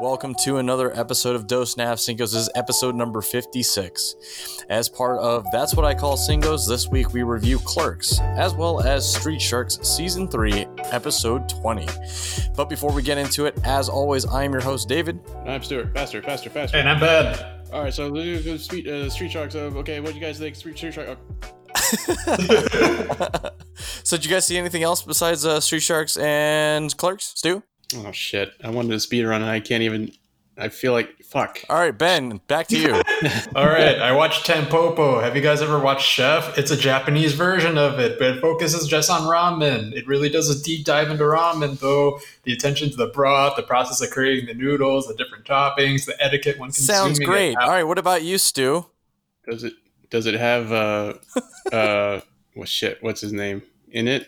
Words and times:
Welcome 0.00 0.36
to 0.44 0.58
another 0.58 0.96
episode 0.96 1.34
of 1.34 1.48
Dos 1.48 1.76
Nav 1.76 1.98
Cinco's. 1.98 2.30
This 2.30 2.42
is 2.42 2.50
episode 2.54 2.94
number 2.94 3.20
56. 3.20 4.64
As 4.68 4.88
part 4.88 5.18
of 5.18 5.44
That's 5.50 5.74
What 5.74 5.84
I 5.84 5.92
Call 5.92 6.16
Singos, 6.16 6.68
this 6.68 6.88
week 6.88 7.12
we 7.12 7.24
review 7.24 7.58
Clerks, 7.58 8.20
as 8.20 8.54
well 8.54 8.80
as 8.80 9.12
Street 9.12 9.42
Sharks 9.42 9.80
Season 9.82 10.28
3, 10.28 10.68
Episode 10.92 11.48
20. 11.48 11.88
But 12.54 12.68
before 12.68 12.92
we 12.92 13.02
get 13.02 13.18
into 13.18 13.46
it, 13.46 13.58
as 13.64 13.88
always, 13.88 14.24
I 14.24 14.44
am 14.44 14.52
your 14.52 14.60
host, 14.62 14.88
David. 14.88 15.18
I'm 15.44 15.64
Stuart. 15.64 15.92
Faster, 15.92 16.22
faster, 16.22 16.48
faster. 16.48 16.76
And 16.76 16.88
I'm 16.88 17.00
bad. 17.00 17.64
All 17.72 17.82
right, 17.82 17.92
so 17.92 18.08
the 18.08 18.38
the 18.38 18.56
Street, 18.56 18.86
uh, 18.86 19.10
street 19.10 19.32
Sharks. 19.32 19.56
Uh, 19.56 19.72
okay, 19.78 19.98
what 19.98 20.10
do 20.10 20.14
you 20.14 20.24
guys 20.24 20.38
think? 20.38 20.54
Street, 20.54 20.76
street 20.76 20.94
Shark. 20.94 21.18
Uh, 22.28 23.50
so, 24.04 24.16
did 24.16 24.24
you 24.24 24.30
guys 24.30 24.46
see 24.46 24.58
anything 24.58 24.84
else 24.84 25.02
besides 25.02 25.44
uh, 25.44 25.58
Street 25.58 25.82
Sharks 25.82 26.16
and 26.16 26.96
Clerks, 26.96 27.32
Stu? 27.34 27.64
Oh 27.96 28.12
shit! 28.12 28.52
I 28.62 28.70
wanted 28.70 28.90
to 28.90 29.00
speed 29.00 29.24
run 29.24 29.42
and 29.42 29.50
I 29.50 29.60
can't 29.60 29.82
even. 29.82 30.12
I 30.60 30.70
feel 30.70 30.92
like 30.92 31.22
fuck. 31.22 31.60
All 31.70 31.76
right, 31.78 31.96
Ben, 31.96 32.40
back 32.48 32.66
to 32.68 32.76
you. 32.76 32.92
All 33.54 33.66
right, 33.66 33.96
I 34.00 34.10
watched 34.10 34.44
Tampopo. 34.44 35.22
Have 35.22 35.36
you 35.36 35.42
guys 35.42 35.62
ever 35.62 35.78
watched 35.78 36.04
Chef? 36.08 36.58
It's 36.58 36.72
a 36.72 36.76
Japanese 36.76 37.34
version 37.34 37.78
of 37.78 38.00
it, 38.00 38.18
but 38.18 38.36
it 38.36 38.40
focuses 38.40 38.88
just 38.88 39.08
on 39.08 39.20
ramen. 39.20 39.92
It 39.92 40.08
really 40.08 40.28
does 40.28 40.50
a 40.50 40.60
deep 40.60 40.84
dive 40.84 41.10
into 41.10 41.22
ramen, 41.22 41.78
though. 41.78 42.18
The 42.42 42.52
attention 42.52 42.90
to 42.90 42.96
the 42.96 43.06
broth, 43.06 43.54
the 43.54 43.62
process 43.62 44.00
of 44.00 44.10
creating 44.10 44.46
the 44.46 44.54
noodles, 44.54 45.06
the 45.06 45.14
different 45.14 45.44
toppings, 45.44 46.06
the 46.06 46.16
etiquette 46.20 46.58
when 46.58 46.70
consuming 46.70 47.14
Sounds 47.14 47.18
great. 47.20 47.52
it. 47.52 47.58
All 47.58 47.68
right, 47.68 47.84
what 47.84 47.98
about 47.98 48.24
you, 48.24 48.36
Stu? 48.36 48.86
Does 49.48 49.62
it? 49.62 49.74
Does 50.10 50.26
it 50.26 50.34
have 50.34 50.72
uh 50.72 51.14
uh 51.72 52.20
what 52.54 52.68
shit? 52.68 53.00
What's 53.00 53.20
his 53.20 53.32
name 53.32 53.62
in 53.92 54.08
it? 54.08 54.26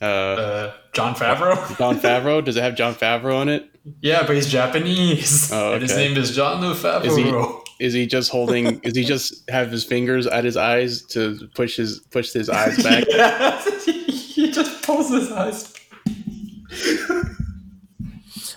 Uh, 0.00 0.04
Uh, 0.04 0.72
Jon 0.92 1.14
Favreau? 1.14 1.78
Jon 1.78 1.98
Favreau. 1.98 2.44
Does 2.44 2.56
it 2.56 2.62
have 2.62 2.74
Jon 2.74 2.94
Favreau 2.94 3.42
in 3.42 3.48
it? 3.48 3.70
yeah, 4.00 4.26
but 4.26 4.34
he's 4.36 4.50
Japanese. 4.50 5.50
Oh, 5.52 5.74
And 5.74 5.82
his 5.82 5.94
name 5.96 6.16
is 6.16 6.34
John 6.34 6.62
Is 6.64 6.78
Favreau. 6.82 7.62
Is 7.78 7.92
he 7.92 8.06
just 8.06 8.30
holding? 8.30 8.80
is 8.80 8.96
he 8.96 9.04
just 9.04 9.48
have 9.50 9.70
his 9.70 9.84
fingers 9.84 10.26
at 10.26 10.44
his 10.44 10.56
eyes 10.56 11.02
to 11.08 11.46
push 11.54 11.76
his 11.76 12.00
push 12.10 12.32
his 12.32 12.48
eyes 12.48 12.82
back? 12.82 13.04
yeah, 13.10 13.60
he 13.84 14.50
just 14.50 14.82
pulls 14.82 15.10
his 15.10 15.30
eyes. 15.30 15.74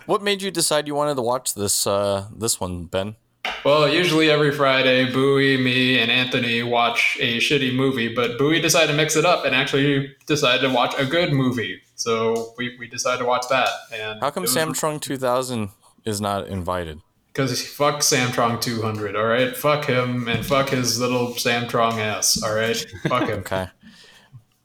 What 0.06 0.22
made 0.23 0.41
you 0.41 0.52
decide 0.52 0.88
you 0.88 0.95
wanted 0.95 1.16
to 1.16 1.22
watch 1.22 1.53
this 1.53 1.85
uh, 1.85 2.28
this 2.35 2.61
one, 2.61 2.85
Ben? 2.85 3.17
Well, 3.65 3.89
usually 3.89 4.29
every 4.29 4.52
Friday, 4.52 5.11
Bowie, 5.11 5.57
me, 5.57 5.99
and 5.99 6.09
Anthony 6.09 6.63
watch 6.63 7.17
a 7.19 7.38
shitty 7.38 7.75
movie, 7.75 8.13
but 8.13 8.38
Bowie 8.38 8.61
decided 8.61 8.88
to 8.91 8.93
mix 8.97 9.16
it 9.16 9.25
up 9.25 9.45
and 9.45 9.55
actually 9.55 10.16
decided 10.25 10.67
to 10.67 10.73
watch 10.73 10.93
a 10.97 11.05
good 11.05 11.33
movie. 11.33 11.81
So 11.95 12.53
we, 12.57 12.77
we 12.77 12.88
decided 12.88 13.19
to 13.19 13.25
watch 13.25 13.45
that. 13.49 13.69
And 13.93 14.21
How 14.21 14.31
come 14.31 14.45
Samtrong 14.45 15.01
2000 15.01 15.69
is 16.05 16.21
not 16.21 16.47
invited? 16.47 17.01
Because 17.27 17.66
fuck 17.67 17.99
Samtrong 17.99 18.59
200, 18.59 19.16
all 19.16 19.25
right? 19.25 19.55
Fuck 19.55 19.85
him 19.85 20.27
and 20.27 20.45
fuck 20.45 20.69
his 20.69 20.99
little 20.99 21.27
Samtrong 21.29 21.94
ass, 21.99 22.41
all 22.41 22.53
right? 22.53 22.77
Fuck 23.07 23.27
him. 23.27 23.39
Okay. 23.39 23.67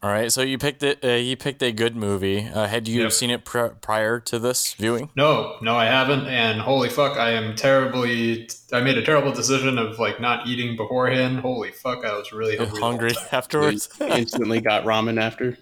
All 0.04 0.10
right. 0.10 0.30
So 0.30 0.42
you 0.42 0.58
picked 0.58 0.82
it. 0.82 1.02
Uh, 1.02 1.12
you 1.12 1.34
picked 1.34 1.62
a 1.62 1.72
good 1.72 1.96
movie. 1.96 2.46
Uh, 2.46 2.66
had 2.66 2.86
you 2.86 3.04
Yep. 3.04 3.12
seen 3.12 3.30
it 3.30 3.46
pr- 3.46 3.68
prior 3.68 4.20
to 4.20 4.38
this 4.38 4.74
viewing? 4.74 5.08
No, 5.16 5.56
no, 5.62 5.74
I 5.76 5.86
haven't. 5.86 6.26
And 6.26 6.60
holy 6.60 6.90
fuck, 6.90 7.16
I 7.16 7.30
am 7.30 7.56
terribly. 7.56 8.46
I 8.70 8.82
made 8.82 8.98
a 8.98 9.02
terrible 9.02 9.32
decision 9.32 9.78
of 9.78 9.98
like 9.98 10.20
not 10.20 10.46
eating 10.46 10.76
beforehand. 10.76 11.38
Holy 11.38 11.70
fuck, 11.70 12.04
I 12.04 12.14
was 12.18 12.34
really 12.34 12.58
hungry. 12.58 12.80
Hungry 12.82 13.12
afterwards. 13.32 13.88
Instantly 13.98 14.60
got 14.60 14.84
ramen 14.84 15.18
after. 15.18 15.56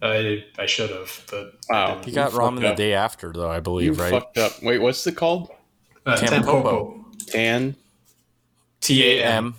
I 0.00 0.42
I 0.58 0.64
should 0.64 0.88
have, 0.88 1.26
but 1.30 1.52
I 1.70 1.74
Wow. 1.74 1.88
didn't. 1.96 2.04
He 2.06 2.12
got 2.12 2.32
You 2.32 2.38
ramen 2.38 2.62
fucked 2.62 2.78
the 2.78 2.82
day 2.82 2.94
after, 2.94 3.30
though 3.30 3.50
I 3.50 3.56
You 3.56 3.60
believe, 3.60 4.00
right? 4.00 4.10
fucked 4.10 4.38
up. 4.38 4.62
Wait, 4.62 4.78
what's 4.80 5.06
it 5.06 5.16
called? 5.16 5.50
Uh, 6.06 6.16
Tampopo. 6.16 6.62
Tampopo. 6.64 7.04
Tan 7.26 7.76
T 8.80 9.18
A 9.20 9.22
M. 9.22 9.54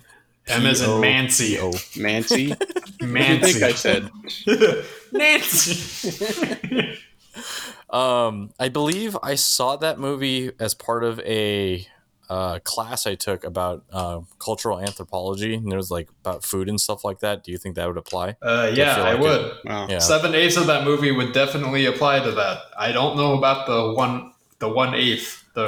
M. 0.48 0.62
M 0.62 0.66
as 0.66 0.80
in 0.80 1.00
Mancy. 1.00 1.58
Oh, 1.58 1.72
Mancy. 1.96 2.54
What 3.04 3.12
do 3.12 3.20
you 3.20 3.38
think 3.38 3.62
I 3.62 3.72
said? 3.72 4.10
Nancy. 5.12 6.98
Um, 7.90 8.50
I 8.58 8.70
believe 8.70 9.16
I 9.22 9.36
saw 9.36 9.76
that 9.76 10.00
movie 10.00 10.50
as 10.58 10.74
part 10.74 11.04
of 11.04 11.20
a 11.20 11.86
uh, 12.28 12.58
class 12.64 13.06
I 13.06 13.14
took 13.14 13.44
about 13.44 13.84
uh, 13.92 14.22
cultural 14.40 14.80
anthropology, 14.80 15.54
and 15.54 15.70
there 15.70 15.76
was 15.76 15.92
like 15.92 16.08
about 16.24 16.42
food 16.42 16.68
and 16.68 16.80
stuff 16.80 17.04
like 17.04 17.20
that. 17.20 17.44
Do 17.44 17.52
you 17.52 17.58
think 17.58 17.76
that 17.76 17.86
would 17.86 17.96
apply? 17.96 18.34
Uh, 18.42 18.72
yeah, 18.74 18.96
feel 18.96 19.04
I 19.04 19.12
like 19.12 19.20
would. 19.22 19.52
Wow. 19.64 19.86
Yeah. 19.88 19.98
Seven 19.98 20.34
eighths 20.34 20.56
of 20.56 20.66
that 20.66 20.84
movie 20.84 21.12
would 21.12 21.32
definitely 21.32 21.86
apply 21.86 22.18
to 22.20 22.32
that. 22.32 22.58
I 22.76 22.90
don't 22.90 23.16
know 23.16 23.38
about 23.38 23.66
the 23.66 23.92
one, 23.92 24.32
the 24.68 24.74
one 24.74 24.94
eighth, 24.94 25.44
the 25.54 25.66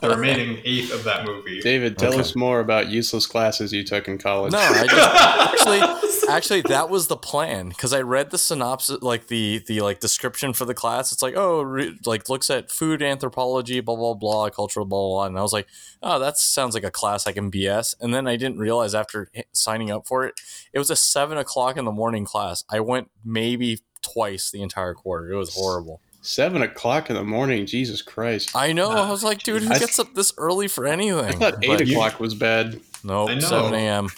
the 0.00 0.08
remaining 0.16 0.60
eighth 0.64 0.92
of 0.92 1.04
that 1.04 1.24
movie. 1.24 1.60
David, 1.60 1.98
tell 1.98 2.10
Okay. 2.12 2.20
us 2.20 2.34
more 2.36 2.60
about 2.60 2.88
useless 2.88 3.26
classes 3.26 3.72
you 3.72 3.84
took 3.84 4.06
in 4.08 4.18
college. 4.18 4.52
No, 4.52 4.58
I 4.58 4.86
just 4.86 5.14
actually 5.52 6.28
actually 6.30 6.60
that 6.62 6.88
was 6.88 7.08
the 7.08 7.16
plan 7.16 7.70
because 7.70 7.92
I 7.92 8.00
read 8.02 8.30
the 8.30 8.38
synopsis, 8.38 9.02
like 9.02 9.26
the 9.26 9.62
the 9.66 9.80
like 9.80 10.00
description 10.00 10.52
for 10.52 10.64
the 10.64 10.74
class. 10.74 11.12
It's 11.12 11.22
like 11.22 11.34
oh, 11.36 11.62
re- 11.62 11.98
like 12.06 12.28
looks 12.28 12.48
at 12.50 12.70
food 12.70 13.02
anthropology, 13.02 13.80
blah 13.80 13.96
blah 13.96 14.14
blah, 14.14 14.48
cultural 14.50 14.86
blah 14.86 14.98
blah, 14.98 15.08
blah. 15.08 15.26
and 15.26 15.38
I 15.38 15.42
was 15.42 15.52
like, 15.52 15.66
oh, 16.02 16.18
that 16.18 16.38
sounds 16.38 16.74
like 16.74 16.84
a 16.84 16.90
class 16.90 17.26
I 17.26 17.32
can 17.32 17.50
BS. 17.50 17.94
And 18.00 18.14
then 18.14 18.26
I 18.26 18.36
didn't 18.36 18.58
realize 18.58 18.94
after 18.94 19.28
h- 19.34 19.44
signing 19.52 19.90
up 19.90 20.06
for 20.06 20.24
it, 20.24 20.34
it 20.72 20.78
was 20.78 20.90
a 20.90 20.96
seven 20.96 21.36
o'clock 21.36 21.76
in 21.76 21.84
the 21.84 21.92
morning 21.92 22.24
class. 22.24 22.64
I 22.70 22.80
went 22.80 23.10
maybe 23.24 23.80
twice 24.02 24.50
the 24.50 24.62
entire 24.62 24.94
quarter. 24.94 25.30
It 25.32 25.36
was 25.36 25.54
horrible. 25.54 26.00
Seven 26.22 26.60
o'clock 26.62 27.08
in 27.08 27.16
the 27.16 27.24
morning. 27.24 27.64
Jesus 27.66 28.02
Christ. 28.02 28.54
I 28.54 28.72
know. 28.72 28.90
I 28.90 29.10
was 29.10 29.24
like, 29.24 29.42
dude, 29.42 29.62
who 29.62 29.72
I- 29.72 29.78
gets 29.78 29.98
up 29.98 30.14
this 30.14 30.32
early 30.36 30.68
for 30.68 30.86
anything? 30.86 31.18
I 31.18 31.32
thought 31.32 31.64
eight 31.64 31.68
But 31.68 31.80
o'clock 31.82 32.20
was 32.20 32.34
bad. 32.34 32.78
Nope, 33.02 33.30
I 33.30 33.34
know. 33.34 33.40
seven 33.40 33.74
a.m. 33.74 34.08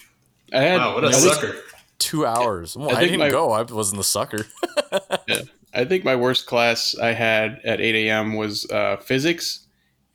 I 0.53 0.61
had. 0.63 0.79
Wow, 0.79 0.95
what 0.95 1.05
a 1.05 1.07
I, 1.07 1.11
was- 1.11 1.23
sucker! 1.23 1.57
Two 1.99 2.27
hours. 2.27 2.77
Well, 2.77 2.91
I 2.91 3.01
I, 3.01 3.05
didn't 3.05 3.21
my- 3.21 3.31
go. 3.31 3.53
I 3.53 3.63
wasn't 3.63 3.99
the 3.99 4.05
sucker. 4.05 4.45
I 5.75 5.85
think 5.85 6.05
my 6.05 6.17
worst 6.17 6.47
class 6.47 6.95
I 7.01 7.13
had 7.13 7.61
at 7.65 7.81
eight 7.81 7.95
a.m. 8.09 8.35
was 8.35 8.69
uh, 8.71 8.97
physics, 8.97 9.67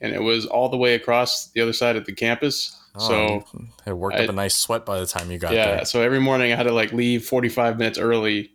and 0.01 0.13
it 0.13 0.21
was 0.21 0.45
all 0.45 0.69
the 0.69 0.77
way 0.77 0.93
across 0.95 1.47
the 1.47 1.61
other 1.61 1.73
side 1.73 1.95
of 1.95 2.05
the 2.05 2.13
campus. 2.13 2.73
So 2.99 3.13
Oh, 3.55 3.61
it 3.85 3.93
worked 3.93 4.17
I- 4.17 4.23
up 4.25 4.29
a 4.29 4.33
nice 4.33 4.55
sweat 4.55 4.85
by 4.85 4.99
the 4.99 5.05
time 5.05 5.31
you 5.31 5.37
got 5.37 5.53
yeah, 5.53 5.75
there. 5.77 5.85
so 5.85 6.01
every 6.01 6.19
morning 6.19 6.51
I 6.51 6.55
had 6.55 6.63
to 6.63 6.73
like 6.73 6.91
leave 6.91 7.23
forty-five 7.25 7.77
minutes 7.77 7.97
early 7.97 8.51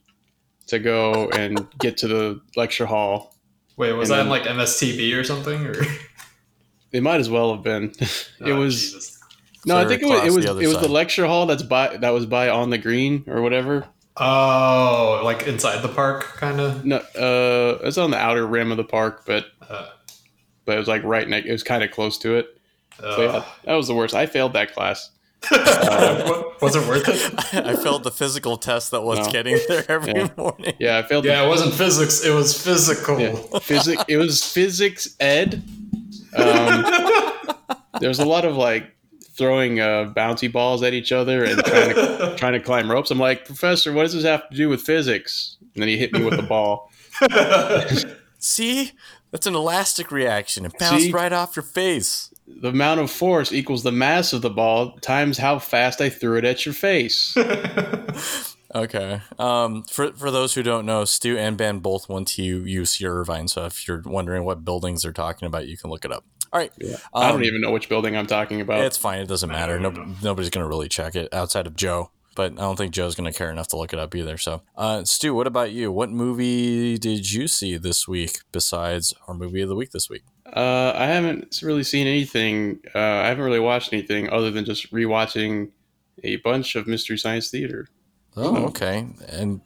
to 0.73 0.79
go 0.79 1.29
and 1.31 1.67
get 1.79 1.97
to 1.99 2.09
the 2.09 2.41
lecture 2.57 2.85
hall. 2.87 3.35
Wait, 3.77 3.93
was 3.93 4.11
And 4.11 4.19
that 4.19 4.23
then- 4.25 4.31
like 4.31 4.43
MSTB 4.43 5.19
or 5.19 5.25
something? 5.25 5.67
Or 5.67 5.75
It 6.93 7.03
might 7.03 7.21
as 7.21 7.31
well 7.31 7.55
have 7.55 7.63
been. 7.63 7.85
it 8.01 8.31
Oh, 8.43 8.57
was. 8.59 8.79
Jesus. 8.93 9.19
No, 9.65 9.79
I 9.79 9.87
think 9.87 10.03
it 10.03 10.07
was 10.07 10.25
it 10.25 10.33
was 10.35 10.45
the 10.45 10.59
it 10.59 10.67
was 10.67 10.79
the 10.81 10.89
lecture 10.89 11.27
hall 11.27 11.47
that's 11.47 11.63
by 11.63 11.97
that 11.97 12.11
was 12.11 12.27
by 12.27 12.49
on 12.51 12.69
the 12.71 12.77
green 12.79 13.25
or 13.29 13.41
whatever. 13.41 13.87
Oh, 14.17 15.21
like 15.25 15.45
inside 15.47 15.81
the 15.83 15.89
park, 15.89 16.25
kind 16.37 16.61
of. 16.61 16.85
No, 16.85 16.97
uh, 16.97 17.79
it's 17.87 17.97
on 17.97 18.11
the 18.11 18.19
outer 18.19 18.47
rim 18.47 18.71
of 18.71 18.77
the 18.77 18.85
park, 18.85 19.23
but 19.25 19.47
Uh, 19.67 19.87
but 20.67 20.75
it 20.75 20.79
was 20.79 20.89
like 20.89 21.03
right 21.05 21.27
next. 21.29 21.47
It 21.49 21.53
was 21.53 21.63
kind 21.63 21.83
of 21.83 21.91
close 21.93 22.19
to 22.19 22.35
it. 22.37 22.59
uh, 23.03 23.17
So 23.17 23.23
yeah, 23.23 23.45
that 23.65 23.75
was 23.75 23.87
the 23.89 23.95
worst. 23.95 24.15
I 24.15 24.27
failed 24.27 24.53
that 24.53 24.75
class. 24.75 25.11
Was 25.51 26.77
it 26.77 26.87
worth 26.89 27.09
it? 27.09 27.55
I 27.67 27.77
failed 27.77 28.05
the 28.05 28.11
physical 28.11 28.57
test 28.57 28.91
that 28.93 29.03
was 29.03 29.19
No. 29.27 29.33
getting 29.33 29.59
there 29.69 29.85
every 29.91 30.13
Yeah. 30.15 30.29
morning. 30.37 30.75
Yeah, 30.79 30.99
I 30.99 31.03
failed. 31.03 31.25
Yeah, 31.25 31.45
it 31.45 31.49
wasn't 31.49 31.75
physics; 31.75 32.25
it 32.25 32.31
was 32.35 32.61
physical. 32.61 33.21
yeah. 33.21 33.35
physics. 33.61 34.05
It 34.09 34.17
was 34.17 34.43
physics 34.45 35.17
ed. 35.21 35.63
Um, 36.37 36.85
there 38.01 38.09
was 38.09 38.21
a 38.21 38.25
lot 38.25 38.45
of 38.45 38.57
like 38.57 38.95
throwing 39.37 39.81
uh, 39.81 40.13
bouncy 40.17 40.51
balls 40.51 40.83
at 40.83 40.93
each 40.95 41.11
other 41.13 41.45
and 41.45 41.63
trying 41.65 41.95
to 41.95 42.35
trying 42.37 42.53
to 42.55 42.61
climb 42.61 42.91
ropes. 42.91 43.11
I'm 43.11 43.19
like, 43.19 43.45
Professor, 43.45 43.93
what 43.93 44.03
does 44.05 44.13
this 44.15 44.25
have 44.25 44.49
to 44.51 44.57
do 44.57 44.69
with 44.69 44.81
physics? 44.83 45.57
And 45.75 45.83
then 45.83 45.89
he 45.89 45.97
hit 45.99 46.13
me 46.13 46.23
with 46.25 46.37
the 46.37 46.43
ball. 46.43 46.91
See? 48.39 48.93
That's 49.31 49.47
an 49.47 49.55
elastic 49.55 50.11
reaction. 50.13 50.67
It 50.67 50.77
bounced 50.79 51.07
See? 51.07 51.13
right 51.13 51.33
off 51.33 51.57
your 51.57 51.63
face. 51.63 52.32
The 52.47 52.69
amount 52.71 53.01
of 53.01 53.11
force 53.11 53.53
equals 53.53 53.83
the 53.83 53.93
mass 53.93 54.33
of 54.33 54.43
the 54.43 54.51
ball 54.51 54.93
times 54.99 55.39
how 55.39 55.59
fast 55.59 56.01
I 56.01 56.11
threw 56.11 56.37
it 56.39 56.45
at 56.45 56.65
your 56.67 56.75
face. 56.75 57.37
Okay. 58.75 59.21
Um, 59.39 59.83
for 59.83 60.13
for 60.15 60.31
those 60.31 60.55
who 60.55 60.63
don't 60.63 60.87
know, 60.87 61.05
Stu 61.05 61.37
and 61.37 61.59
Ben 61.59 61.81
both 61.81 62.09
went 62.09 62.29
to 62.29 62.63
UC 62.63 63.07
Irvine. 63.07 63.49
So 63.49 63.67
if 63.67 63.87
you're 63.87 64.01
wondering 64.05 64.45
what 64.45 64.65
buildings 64.65 65.03
they're 65.03 65.13
talking 65.13 65.47
about, 65.47 65.69
you 65.69 65.77
can 65.77 65.91
look 65.91 66.07
it 66.07 66.11
up. 66.13 66.25
All 66.53 66.59
right. 66.59 66.73
Yeah. 66.79 66.97
I 67.13 67.29
don't 67.29 67.41
Um, 67.41 67.45
even 67.45 67.61
know 67.61 67.71
which 67.71 67.91
building 67.91 68.17
I'm 68.17 68.27
talking 68.27 68.63
about. 68.63 68.81
It's 68.81 68.97
fine. 68.97 69.21
It 69.21 69.29
doesn't 69.29 69.51
matter. 69.51 69.79
No, 69.79 69.91
nobody's 70.23 70.49
going 70.49 70.65
to 70.65 70.69
really 70.69 70.89
check 70.89 71.15
it 71.15 71.29
outside 71.35 71.67
of 71.67 71.77
Joe. 71.77 72.11
But 72.35 72.53
I 72.53 72.63
don't 72.63 72.77
think 72.77 72.95
Joe's 72.95 73.15
going 73.15 73.31
to 73.31 73.37
care 73.37 73.51
enough 73.51 73.69
to 73.69 73.77
look 73.77 73.93
it 73.93 73.99
up 73.99 74.15
either. 74.15 74.39
So, 74.39 74.63
uh, 74.75 75.05
Stu, 75.05 75.35
what 75.35 75.47
about 75.47 75.73
you? 75.73 75.93
What 75.93 76.09
movie 76.09 76.97
did 76.97 77.31
you 77.31 77.49
see 77.49 77.77
this 77.77 78.09
week 78.09 78.39
besides 78.53 79.13
our 79.29 79.35
movie 79.35 79.61
of 79.61 79.69
the 79.69 79.77
week 79.77 79.91
this 79.91 80.09
week? 80.09 80.23
Uh, 80.53 80.93
I 80.95 81.07
haven't 81.07 81.61
really 81.63 81.83
seen 81.85 82.07
anything. 82.07 82.81
Uh, 82.95 82.99
I 82.99 83.29
haven't 83.29 83.45
really 83.45 83.61
watched 83.61 83.93
anything 83.93 84.29
other 84.31 84.51
than 84.51 84.65
just 84.65 84.93
rewatching 84.93 85.71
a 86.23 86.37
bunch 86.37 86.77
of 86.77 86.87
Mystery 86.87 87.17
Science 87.19 87.51
Theater. 87.51 87.89
Oh, 88.37 88.55
Hmm. 88.57 88.65
okay. 88.67 89.07
And 89.29 89.61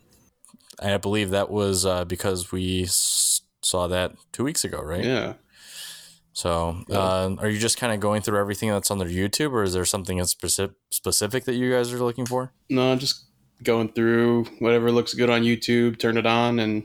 I 0.81 0.97
believe 0.99 1.31
that 1.31 1.50
was 1.50 1.85
uh, 1.87 2.05
because 2.05 2.53
we 2.53 2.85
s- 2.85 3.41
saw 3.62 3.87
that 3.88 4.12
two 4.33 4.44
weeks 4.44 4.65
ago, 4.65 4.81
right? 4.81 5.05
Yeah. 5.05 5.35
So, 6.33 6.85
Yeah. 6.89 6.99
uh, 6.99 7.37
are 7.39 7.49
you 7.49 7.59
just 7.59 7.79
kind 7.79 7.93
of 7.94 8.00
going 8.00 8.21
through 8.23 8.39
everything 8.39 8.69
that's 8.69 8.91
on 8.91 8.99
their 8.99 9.09
YouTube, 9.09 9.53
or 9.53 9.62
is 9.62 9.73
there 9.73 9.85
something 9.87 10.23
specific 10.25 10.77
specific 10.91 11.44
that 11.44 11.55
you 11.55 11.73
guys 11.73 11.93
are 11.93 11.99
looking 11.99 12.27
for? 12.27 12.53
No, 12.69 12.94
just 12.97 13.25
going 13.62 13.89
through 13.89 14.44
whatever 14.59 14.93
looks 14.93 15.15
good 15.15 15.31
on 15.31 15.43
YouTube, 15.43 15.99
turn 15.99 16.19
it 16.19 16.27
on, 16.27 16.59
and 16.61 16.85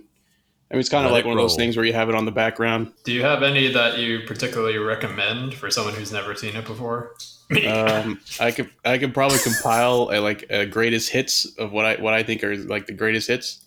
I 0.71 0.75
mean 0.75 0.79
it's 0.79 0.89
kind 0.89 1.05
of 1.05 1.11
Let 1.11 1.17
like 1.17 1.25
it 1.25 1.27
one 1.27 1.37
of 1.37 1.43
those 1.43 1.57
things 1.57 1.75
where 1.75 1.85
you 1.85 1.91
have 1.93 2.07
it 2.09 2.15
on 2.15 2.23
the 2.25 2.31
background. 2.31 2.93
Do 3.03 3.11
you 3.11 3.21
have 3.23 3.43
any 3.43 3.67
that 3.73 3.99
you 3.99 4.21
particularly 4.25 4.77
recommend 4.77 5.53
for 5.53 5.69
someone 5.69 5.93
who's 5.93 6.11
never 6.13 6.33
seen 6.35 6.55
it 6.55 6.65
before? 6.65 7.15
Um, 7.67 8.21
I 8.39 8.51
could 8.51 8.69
I 8.85 8.97
could 8.97 9.13
probably 9.13 9.37
compile 9.39 10.09
a, 10.13 10.21
like 10.21 10.45
a 10.49 10.65
greatest 10.65 11.09
hits 11.09 11.45
of 11.57 11.73
what 11.73 11.83
I 11.85 11.95
what 12.01 12.13
I 12.13 12.23
think 12.23 12.45
are 12.45 12.55
like 12.55 12.85
the 12.87 12.93
greatest 12.93 13.27
hits, 13.27 13.59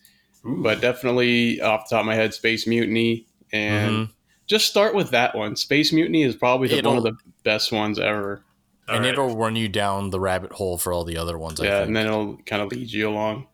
Ooh. 0.47 0.63
but 0.63 0.81
definitely 0.81 1.61
off 1.61 1.87
the 1.91 1.97
top 1.97 2.01
of 2.01 2.07
my 2.07 2.15
head, 2.15 2.33
Space 2.33 2.67
Mutiny, 2.67 3.27
and 3.53 4.09
Mhm. 4.09 4.11
just 4.47 4.69
start 4.69 4.95
with 4.95 5.11
that 5.11 5.35
one. 5.37 5.55
Space 5.55 5.93
Mutiny 5.93 6.23
is 6.23 6.35
probably 6.35 6.69
the, 6.69 6.81
one 6.81 6.97
of 6.97 7.03
the 7.03 7.13
best 7.43 7.73
ones 7.73 7.99
ever. 7.99 8.43
All 8.89 8.95
and 8.95 9.05
right. 9.05 9.13
it'll 9.13 9.37
run 9.37 9.55
you 9.55 9.69
down 9.69 10.09
the 10.09 10.19
rabbit 10.21 10.53
hole 10.53 10.79
for 10.79 10.91
all 10.91 11.05
the 11.05 11.19
other 11.19 11.37
ones. 11.37 11.61
I 11.61 11.65
yeah, 11.65 11.71
think. 11.81 11.89
and 11.89 11.97
then 11.97 12.07
it'll 12.07 12.37
kind 12.47 12.63
of 12.63 12.73
lead 12.73 12.91
you 12.91 13.11
along. 13.11 13.49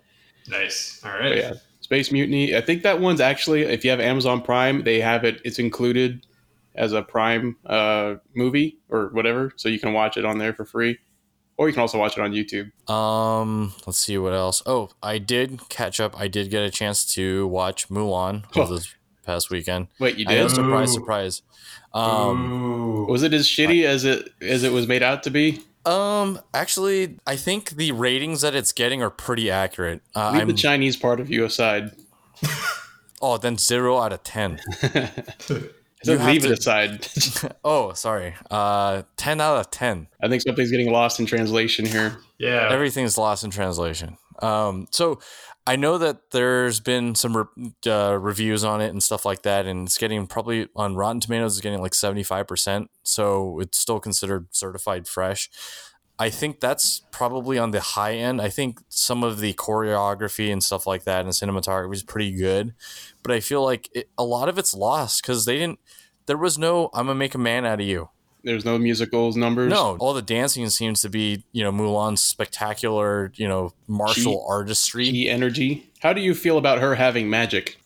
nice. 0.46 1.00
All 1.04 1.10
right. 1.10 1.30
But 1.30 1.36
yeah, 1.38 1.52
Space 1.90 2.12
Mutiny. 2.12 2.54
I 2.56 2.60
think 2.60 2.84
that 2.84 3.00
one's 3.00 3.20
actually, 3.20 3.62
if 3.62 3.84
you 3.84 3.90
have 3.90 3.98
Amazon 3.98 4.42
Prime, 4.42 4.84
they 4.84 5.00
have 5.00 5.24
it. 5.24 5.40
It's 5.44 5.58
included 5.58 6.24
as 6.76 6.92
a 6.92 7.02
Prime 7.02 7.56
uh, 7.66 8.14
movie 8.36 8.78
or 8.88 9.08
whatever, 9.08 9.52
so 9.56 9.68
you 9.68 9.80
can 9.80 9.92
watch 9.92 10.16
it 10.16 10.24
on 10.24 10.38
there 10.38 10.54
for 10.54 10.64
free, 10.64 10.98
or 11.56 11.66
you 11.66 11.74
can 11.74 11.80
also 11.80 11.98
watch 11.98 12.16
it 12.16 12.20
on 12.22 12.30
YouTube. 12.30 12.70
Um, 12.88 13.72
let's 13.88 13.98
see 13.98 14.16
what 14.18 14.32
else. 14.32 14.62
Oh, 14.66 14.90
I 15.02 15.18
did 15.18 15.68
catch 15.68 15.98
up. 15.98 16.16
I 16.16 16.28
did 16.28 16.48
get 16.48 16.62
a 16.62 16.70
chance 16.70 17.04
to 17.14 17.48
watch 17.48 17.88
Mulan 17.88 18.44
Oh. 18.54 18.60
over 18.62 18.74
this 18.76 18.94
past 19.26 19.50
weekend. 19.50 19.88
Wait, 19.98 20.16
you 20.16 20.26
I 20.28 20.34
know, 20.36 20.42
did? 20.46 20.54
surprise, 20.54 20.92
surprise. 20.92 21.42
Um, 21.92 22.52
Ooh. 22.52 23.06
Was 23.06 23.24
it 23.24 23.34
as 23.34 23.48
shitty 23.48 23.84
as 23.84 24.04
it 24.04 24.28
as 24.40 24.62
it 24.62 24.70
was 24.70 24.86
made 24.86 25.02
out 25.02 25.24
to 25.24 25.30
be? 25.30 25.60
Um, 25.86 26.40
actually, 26.54 27.16
I 27.26 27.36
think 27.36 27.70
the 27.70 27.92
ratings 27.92 28.42
that 28.42 28.54
it's 28.54 28.72
getting 28.72 29.02
are 29.02 29.10
pretty 29.10 29.50
accurate. 29.50 30.02
Uh, 30.14 30.30
Leave 30.32 30.42
I'm 30.42 30.48
the 30.48 30.54
Chinese 30.54 30.96
part 30.96 31.20
of 31.20 31.30
you 31.30 31.44
aside. 31.44 31.92
oh, 33.22 33.38
then 33.38 33.56
zero 33.58 33.98
out 33.98 34.12
of 34.12 34.22
ten. 34.22 34.60
So 36.02 36.12
You 36.14 36.18
leave 36.20 36.42
to- 36.44 36.52
it 36.52 36.58
aside. 36.58 37.06
oh, 37.62 37.92
sorry. 37.92 38.34
Uh, 38.50 39.02
ten 39.18 39.38
out 39.38 39.58
of 39.58 39.70
ten. 39.70 40.06
I 40.22 40.28
think 40.28 40.40
something's 40.40 40.70
getting 40.70 40.90
lost 40.90 41.20
in 41.20 41.26
translation 41.26 41.84
here. 41.84 42.16
yeah. 42.38 42.68
Everything's 42.70 43.18
lost 43.18 43.44
in 43.44 43.50
translation. 43.50 44.16
Um, 44.38 44.88
so 44.92 45.20
I 45.66 45.76
know 45.76 45.98
that 45.98 46.30
there's 46.30 46.80
been 46.80 47.14
some 47.14 47.36
re- 47.36 47.72
uh, 47.86 48.18
reviews 48.18 48.64
on 48.64 48.80
it 48.80 48.88
and 48.88 49.02
stuff 49.02 49.24
like 49.24 49.42
that, 49.42 49.66
and 49.66 49.86
it's 49.86 49.98
getting 49.98 50.26
probably 50.26 50.68
on 50.74 50.96
Rotten 50.96 51.20
Tomatoes 51.20 51.54
is 51.54 51.60
getting 51.60 51.80
like 51.80 51.92
75%. 51.92 52.88
So 53.02 53.60
it's 53.60 53.78
still 53.78 54.00
considered 54.00 54.48
certified 54.50 55.06
fresh. 55.06 55.50
I 56.18 56.28
think 56.28 56.60
that's 56.60 57.02
probably 57.12 57.58
on 57.58 57.70
the 57.70 57.80
high 57.80 58.14
end. 58.14 58.42
I 58.42 58.50
think 58.50 58.80
some 58.88 59.22
of 59.24 59.40
the 59.40 59.54
choreography 59.54 60.52
and 60.52 60.62
stuff 60.62 60.86
like 60.86 61.04
that 61.04 61.24
and 61.24 61.30
cinematography 61.30 61.94
is 61.94 62.02
pretty 62.02 62.32
good, 62.32 62.74
but 63.22 63.32
I 63.32 63.40
feel 63.40 63.64
like 63.64 63.88
it, 63.94 64.10
a 64.18 64.24
lot 64.24 64.48
of 64.48 64.58
it's 64.58 64.74
lost 64.74 65.22
because 65.22 65.44
they 65.46 65.56
didn't. 65.56 65.78
There 66.26 66.36
was 66.36 66.58
no 66.58 66.90
"I'm 66.92 67.06
gonna 67.06 67.14
make 67.14 67.34
a 67.34 67.38
man 67.38 67.64
out 67.64 67.80
of 67.80 67.86
you." 67.86 68.10
There's 68.42 68.64
no 68.64 68.78
musicals 68.78 69.36
numbers. 69.36 69.70
No, 69.70 69.96
all 69.98 70.14
the 70.14 70.22
dancing 70.22 70.68
seems 70.70 71.02
to 71.02 71.08
be, 71.08 71.44
you 71.52 71.62
know, 71.62 71.72
Mulan's 71.72 72.22
spectacular, 72.22 73.32
you 73.36 73.46
know, 73.48 73.72
martial 73.86 74.38
Chi- 74.38 74.52
artistry. 74.54 75.10
Chi 75.10 75.30
energy. 75.30 75.90
How 76.00 76.12
do 76.12 76.20
you 76.20 76.34
feel 76.34 76.58
about 76.58 76.78
her 76.78 76.94
having 76.94 77.28
magic? 77.28 77.78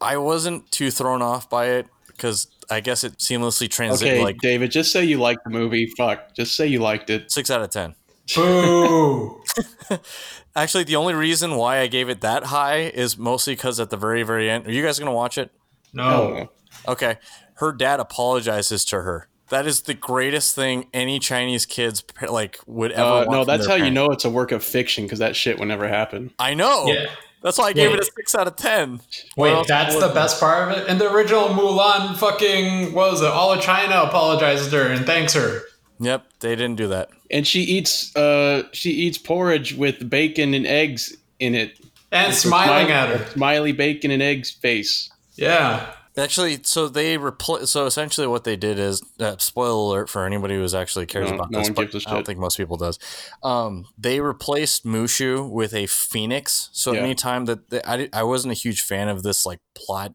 I 0.00 0.16
wasn't 0.16 0.70
too 0.70 0.90
thrown 0.90 1.22
off 1.22 1.48
by 1.48 1.66
it 1.66 1.86
because 2.08 2.48
I 2.70 2.80
guess 2.80 3.04
it 3.04 3.18
seamlessly 3.18 3.68
transited 3.70 4.14
Okay, 4.14 4.24
like 4.24 4.38
David, 4.38 4.70
just 4.70 4.92
say 4.92 5.04
you 5.04 5.18
liked 5.18 5.44
the 5.44 5.50
movie. 5.50 5.86
Fuck, 5.96 6.34
just 6.34 6.56
say 6.56 6.66
you 6.66 6.80
liked 6.80 7.10
it. 7.10 7.30
six 7.30 7.50
out 7.50 7.62
of 7.62 7.70
ten. 7.70 7.94
Boo. 8.34 9.42
Actually, 10.56 10.84
the 10.84 10.96
only 10.96 11.14
reason 11.14 11.56
why 11.56 11.78
I 11.78 11.86
gave 11.86 12.08
it 12.08 12.22
that 12.22 12.44
high 12.44 12.78
is 12.80 13.16
mostly 13.18 13.54
because 13.54 13.78
at 13.78 13.90
the 13.90 13.96
very, 13.96 14.22
very 14.22 14.50
end, 14.50 14.66
are 14.66 14.72
you 14.72 14.82
guys 14.82 14.98
gonna 14.98 15.12
watch 15.12 15.38
it? 15.38 15.50
No. 15.92 16.50
Okay, 16.88 17.16
her 17.56 17.72
dad 17.72 18.00
apologizes 18.00 18.84
to 18.86 19.02
her. 19.02 19.28
That 19.48 19.66
is 19.66 19.82
the 19.82 19.94
greatest 19.94 20.54
thing 20.56 20.88
any 20.92 21.18
Chinese 21.20 21.66
kids 21.66 22.02
like 22.28 22.58
would 22.66 22.90
ever. 22.92 23.02
Uh, 23.08 23.14
want 23.18 23.30
no, 23.30 23.44
that's 23.44 23.66
their 23.66 23.78
how 23.78 23.84
you 23.84 23.90
know 23.92 24.06
it's 24.06 24.24
a 24.24 24.30
work 24.30 24.50
of 24.52 24.64
fiction 24.64 25.04
because 25.04 25.20
that 25.20 25.36
shit 25.36 25.58
would 25.58 25.68
never 25.68 25.86
happen. 25.88 26.32
I 26.38 26.54
know. 26.54 26.86
Yeah. 26.88 27.06
That's 27.42 27.58
why 27.58 27.66
I 27.66 27.72
gave 27.74 27.90
Yeah. 27.90 27.96
it 27.98 28.00
a 28.02 28.04
six 28.16 28.34
out 28.34 28.48
of 28.48 28.56
ten. 28.56 29.00
Wait, 29.36 29.52
Well, 29.52 29.64
that's 29.64 29.94
the 29.94 30.08
best 30.08 30.40
part 30.40 30.68
of 30.72 30.76
it. 30.78 30.88
In 30.88 30.98
the 30.98 31.12
original 31.12 31.48
Mulan, 31.50 32.16
fucking 32.16 32.92
what 32.92 33.12
was 33.12 33.22
it? 33.22 33.28
All 33.28 33.52
of 33.52 33.60
China 33.60 34.02
apologizes 34.02 34.68
to 34.70 34.76
her 34.82 34.90
and 34.90 35.06
thanks 35.06 35.34
her. 35.34 35.62
Yep, 36.00 36.26
they 36.40 36.56
didn't 36.56 36.76
do 36.76 36.88
that. 36.88 37.10
And 37.30 37.46
she 37.46 37.60
eats, 37.60 38.14
uh, 38.16 38.64
she 38.72 38.90
eats 38.90 39.16
porridge 39.16 39.74
with 39.74 40.10
bacon 40.10 40.54
and 40.54 40.66
eggs 40.66 41.16
in 41.38 41.54
it. 41.54 41.78
And 42.10 42.32
It's 42.32 42.42
smiling 42.42 42.88
smiley- 42.88 42.92
at 42.92 43.20
her. 43.20 43.30
Smiley 43.32 43.72
bacon 43.72 44.10
and 44.10 44.22
eggs 44.22 44.50
face. 44.50 45.08
Yeah. 45.36 45.86
Actually, 46.18 46.60
so 46.62 46.88
they 46.88 47.18
repl- 47.18 47.66
So 47.66 47.84
essentially, 47.86 48.26
what 48.26 48.44
they 48.44 48.56
did 48.56 48.78
is, 48.78 49.02
uh, 49.20 49.36
spoiler 49.38 49.70
alert 49.96 50.08
for 50.08 50.24
anybody 50.24 50.54
who's 50.54 50.74
actually 50.74 51.04
cares 51.06 51.28
No- 51.28 51.34
about 51.36 51.50
no 51.50 51.58
this, 51.58 51.68
one 51.68 51.74
but 51.74 51.92
gives 51.92 52.06
a 52.06 52.08
I 52.08 52.12
don't 52.14 52.26
think 52.26 52.38
most 52.38 52.56
people 52.56 52.76
does. 52.78 52.98
Um, 53.42 53.86
they 53.98 54.20
replaced 54.20 54.86
Mushu 54.86 55.48
with 55.50 55.74
a 55.74 55.86
phoenix. 55.86 56.70
So 56.72 56.92
Yeah. 56.92 57.00
anytime 57.00 57.44
that 57.46 57.68
that- 57.70 57.88
I, 57.88 58.08
I 58.12 58.22
wasn't 58.22 58.52
a 58.52 58.54
huge 58.54 58.80
fan 58.82 59.08
of 59.08 59.22
this 59.22 59.44
like 59.44 59.60
plot 59.74 60.14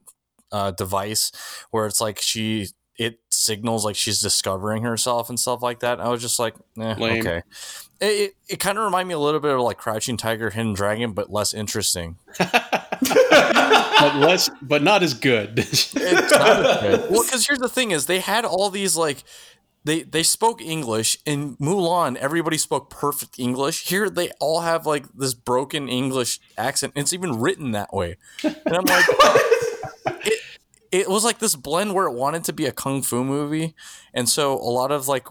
uh, 0.51 0.71
device 0.71 1.31
where 1.69 1.85
it's 1.85 2.01
like 2.01 2.19
she 2.19 2.67
it 2.97 3.19
signals 3.29 3.85
like 3.85 3.95
she's 3.95 4.19
discovering 4.21 4.83
herself 4.83 5.29
and 5.29 5.39
stuff 5.39 5.61
like 5.63 5.79
that. 5.79 5.99
I 5.99 6.09
was 6.09 6.21
just 6.21 6.37
like, 6.39 6.55
eh, 6.79 6.95
okay. 7.19 7.41
It, 7.99 8.05
it, 8.05 8.33
it 8.49 8.59
kind 8.59 8.77
of 8.77 8.83
reminded 8.83 9.07
me 9.07 9.13
a 9.13 9.19
little 9.19 9.39
bit 9.39 9.53
of 9.55 9.61
like 9.61 9.77
Crouching 9.77 10.17
Tiger, 10.17 10.49
Hidden 10.49 10.73
Dragon, 10.73 11.13
but 11.13 11.31
less 11.31 11.53
interesting. 11.53 12.17
but 14.01 14.15
less, 14.15 14.49
but 14.61 14.81
not 14.83 15.03
as 15.03 15.13
good. 15.13 15.59
It's 15.71 15.93
not 16.31 16.65
as 16.65 16.81
good. 16.81 17.11
Well, 17.11 17.23
because 17.23 17.47
here's 17.47 17.59
the 17.59 17.69
thing: 17.69 17.91
is 17.91 18.05
they 18.05 18.19
had 18.19 18.45
all 18.45 18.69
these 18.69 18.95
like 18.95 19.23
they 19.83 20.03
they 20.03 20.23
spoke 20.23 20.61
English 20.61 21.17
in 21.25 21.55
Mulan. 21.57 22.15
Everybody 22.17 22.57
spoke 22.57 22.89
perfect 22.89 23.39
English. 23.39 23.87
Here 23.87 24.09
they 24.09 24.29
all 24.39 24.61
have 24.61 24.85
like 24.85 25.05
this 25.13 25.33
broken 25.33 25.89
English 25.89 26.39
accent. 26.57 26.93
It's 26.95 27.13
even 27.13 27.39
written 27.39 27.71
that 27.71 27.93
way, 27.93 28.17
and 28.43 28.75
I'm 28.75 28.85
like, 28.85 29.05
it, 30.25 30.39
it 30.91 31.09
was 31.09 31.23
like 31.23 31.39
this 31.39 31.55
blend 31.55 31.93
where 31.93 32.05
it 32.07 32.13
wanted 32.13 32.43
to 32.45 32.53
be 32.53 32.65
a 32.65 32.71
kung 32.71 33.01
fu 33.01 33.23
movie, 33.23 33.75
and 34.13 34.29
so 34.29 34.53
a 34.53 34.71
lot 34.71 34.91
of 34.91 35.07
like. 35.07 35.27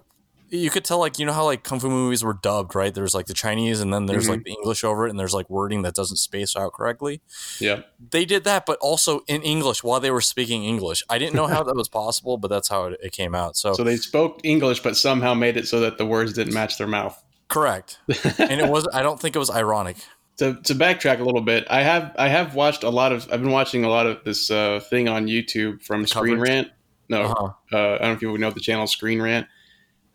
You 0.50 0.68
could 0.68 0.84
tell, 0.84 0.98
like, 0.98 1.18
you 1.18 1.24
know 1.26 1.32
how, 1.32 1.44
like, 1.44 1.62
kung 1.62 1.78
fu 1.80 1.88
movies 1.88 2.24
were 2.24 2.34
dubbed, 2.34 2.74
right? 2.74 2.92
There's, 2.92 3.14
like, 3.14 3.26
the 3.26 3.34
Chinese, 3.34 3.80
and 3.80 3.92
then 3.94 4.06
there's, 4.06 4.26
Mhm. 4.26 4.30
like, 4.30 4.44
the 4.44 4.50
English 4.52 4.82
over 4.82 5.06
it, 5.06 5.10
and 5.10 5.18
there's, 5.18 5.32
like, 5.32 5.48
wording 5.48 5.82
that 5.82 5.94
doesn't 5.94 6.16
space 6.16 6.56
out 6.56 6.72
correctly 6.72 7.20
yeah. 7.60 7.82
they 8.10 8.24
did 8.24 8.42
that, 8.44 8.66
but 8.66 8.76
also 8.80 9.20
in 9.28 9.42
English 9.42 9.84
while 9.84 10.00
they 10.00 10.10
were 10.10 10.20
speaking 10.20 10.64
English. 10.64 11.04
I 11.08 11.18
didn't 11.18 11.34
know 11.36 11.46
how 11.46 11.62
that 11.62 11.76
was 11.76 11.88
possible, 12.02 12.36
but 12.36 12.48
that's 12.48 12.68
how 12.68 12.86
it, 12.86 12.98
it 13.02 13.12
came 13.12 13.34
out. 13.34 13.56
So, 13.56 13.74
So 13.74 13.84
they 13.84 13.96
spoke 13.96 14.40
English, 14.42 14.80
but 14.82 14.96
somehow 14.96 15.34
made 15.34 15.56
it 15.56 15.68
so 15.68 15.78
that 15.80 15.98
the 15.98 16.06
words 16.06 16.32
didn't 16.32 16.52
match 16.54 16.78
their 16.78 16.88
mouth. 16.88 17.16
correct. 17.48 17.98
and 18.38 18.60
it 18.60 18.68
was. 18.68 18.86
I 18.92 19.02
don't 19.02 19.20
think 19.20 19.36
it 19.36 19.38
was 19.40 19.50
ironic. 19.50 19.96
to, 20.38 20.54
to 20.64 20.74
backtrack 20.74 21.20
a 21.20 21.24
little 21.24 21.40
bit, 21.42 21.66
I 21.70 21.82
have 21.82 22.12
I 22.18 22.28
have 22.28 22.54
watched 22.54 22.82
a 22.82 22.90
lot 22.90 23.12
of 23.12 23.28
I've 23.32 23.40
been 23.40 23.50
watching 23.50 23.84
a 23.84 23.88
lot 23.88 24.06
of 24.06 24.24
this 24.24 24.50
uh, 24.50 24.80
thing 24.90 25.08
on 25.08 25.26
YouTube 25.26 25.82
from 25.82 26.06
Screen 26.06 26.34
coverage? 26.36 26.48
Rant. 26.50 26.68
No, 27.08 27.22
Uh-huh. 27.22 27.44
uh, 27.72 27.94
I 27.94 27.98
don't 27.98 28.00
know 28.08 28.12
if 28.12 28.22
you 28.22 28.30
would 28.32 28.40
know 28.40 28.50
the 28.50 28.60
channel 28.60 28.86
Screen 28.86 29.20
Rant. 29.20 29.46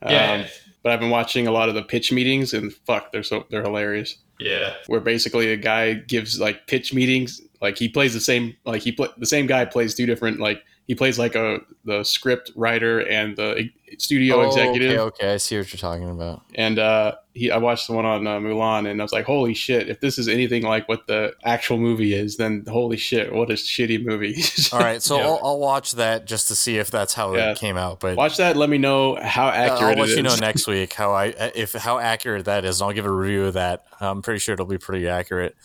Yeah. 0.08 0.32
Um, 0.34 0.46
but 0.84 0.92
I've 0.92 1.00
been 1.00 1.10
watching 1.10 1.48
a 1.48 1.52
lot 1.52 1.68
of 1.68 1.76
the 1.76 1.82
pitch 1.82 2.12
meetings, 2.12 2.54
and 2.54 2.72
fuck, 2.72 3.12
they're 3.12 3.24
so 3.24 3.46
they're 3.50 3.64
hilarious. 3.64 4.18
Yeah. 4.40 4.74
Where 4.88 5.00
basically 5.00 5.52
a 5.52 5.58
guy 5.58 5.94
gives 5.94 6.40
like 6.40 6.68
pitch 6.68 6.94
meetings, 6.94 7.42
like 7.62 7.78
he 7.78 7.90
plays 7.90 8.14
the 8.14 8.20
same 8.20 8.56
like 8.66 8.82
he 8.82 8.92
play 8.92 9.08
the 9.18 9.26
same 9.26 9.48
guy 9.48 9.66
plays 9.66 9.96
two 9.96 10.06
different 10.06 10.40
like 10.40 10.64
he 10.88 10.96
plays 10.96 11.18
like 11.20 11.36
a 11.36 11.60
the 11.84 12.04
script 12.04 12.51
writer 12.56 13.00
and 13.08 13.36
the 13.36 13.70
studio 13.98 14.42
Oh, 14.42 14.48
executive. 14.48 14.92
Okay, 14.92 15.00
okay, 15.00 15.34
I 15.34 15.38
see 15.38 15.58
what 15.58 15.72
you're 15.72 15.80
talking 15.80 16.10
about. 16.10 16.44
And 16.56 16.77
uh, 16.80 17.15
he, 17.34 17.50
I 17.51 17.58
watched 17.58 17.88
the 17.88 17.94
one 17.94 18.06
on 18.06 18.25
uh, 18.27 18.38
Mulan, 18.39 18.89
and 18.89 19.00
I 19.01 19.04
was 19.04 19.12
like, 19.13 19.25
"Holy 19.25 19.54
shit! 19.54 19.89
If 19.89 20.00
this 20.00 20.18
is 20.18 20.27
anything 20.27 20.63
like 20.63 20.88
what 20.89 21.08
the 21.08 21.34
actual 21.44 21.77
movie 21.77 22.13
is, 22.13 22.38
then 22.38 22.65
holy 22.68 22.98
shit, 22.98 23.34
what 23.34 23.50
a 23.50 23.54
shitty 23.54 24.04
movie!" 24.06 24.36
All 24.74 24.80
right, 24.80 25.01
so 25.01 25.18
Yeah. 25.18 25.25
I'll, 25.25 25.39
I'll 25.44 25.60
watch 25.60 25.94
that 25.94 26.25
just 26.25 26.48
to 26.50 26.56
see 26.56 26.77
if 26.77 26.92
that's 26.92 27.13
how 27.13 27.36
Yeah. 27.36 27.51
it 27.51 27.58
came 27.58 27.77
out. 27.77 28.00
But 28.00 28.18
watch 28.18 28.38
that. 28.38 28.56
Let 28.58 28.70
me 28.70 28.77
know 28.77 29.15
how 29.15 29.48
uh, 29.48 29.51
accurate 29.51 29.98
I'll 29.98 30.06
let 30.06 30.15
you 30.15 30.24
know 30.24 30.36
next 30.39 30.68
week 30.68 30.94
how 30.94 31.13
I 31.13 31.27
if 31.56 31.74
how 31.74 32.00
accurate 32.00 32.46
that 32.46 32.65
is, 32.65 32.82
and 32.82 32.88
I'll 32.89 32.94
give 32.96 33.06
a 33.06 33.12
review 33.12 33.46
of 33.46 33.54
that. 33.54 33.86
I'm 34.01 34.22
pretty 34.22 34.39
sure 34.39 34.54
it'll 34.54 34.65
be 34.65 34.77
pretty 34.77 35.08
accurate. 35.08 35.56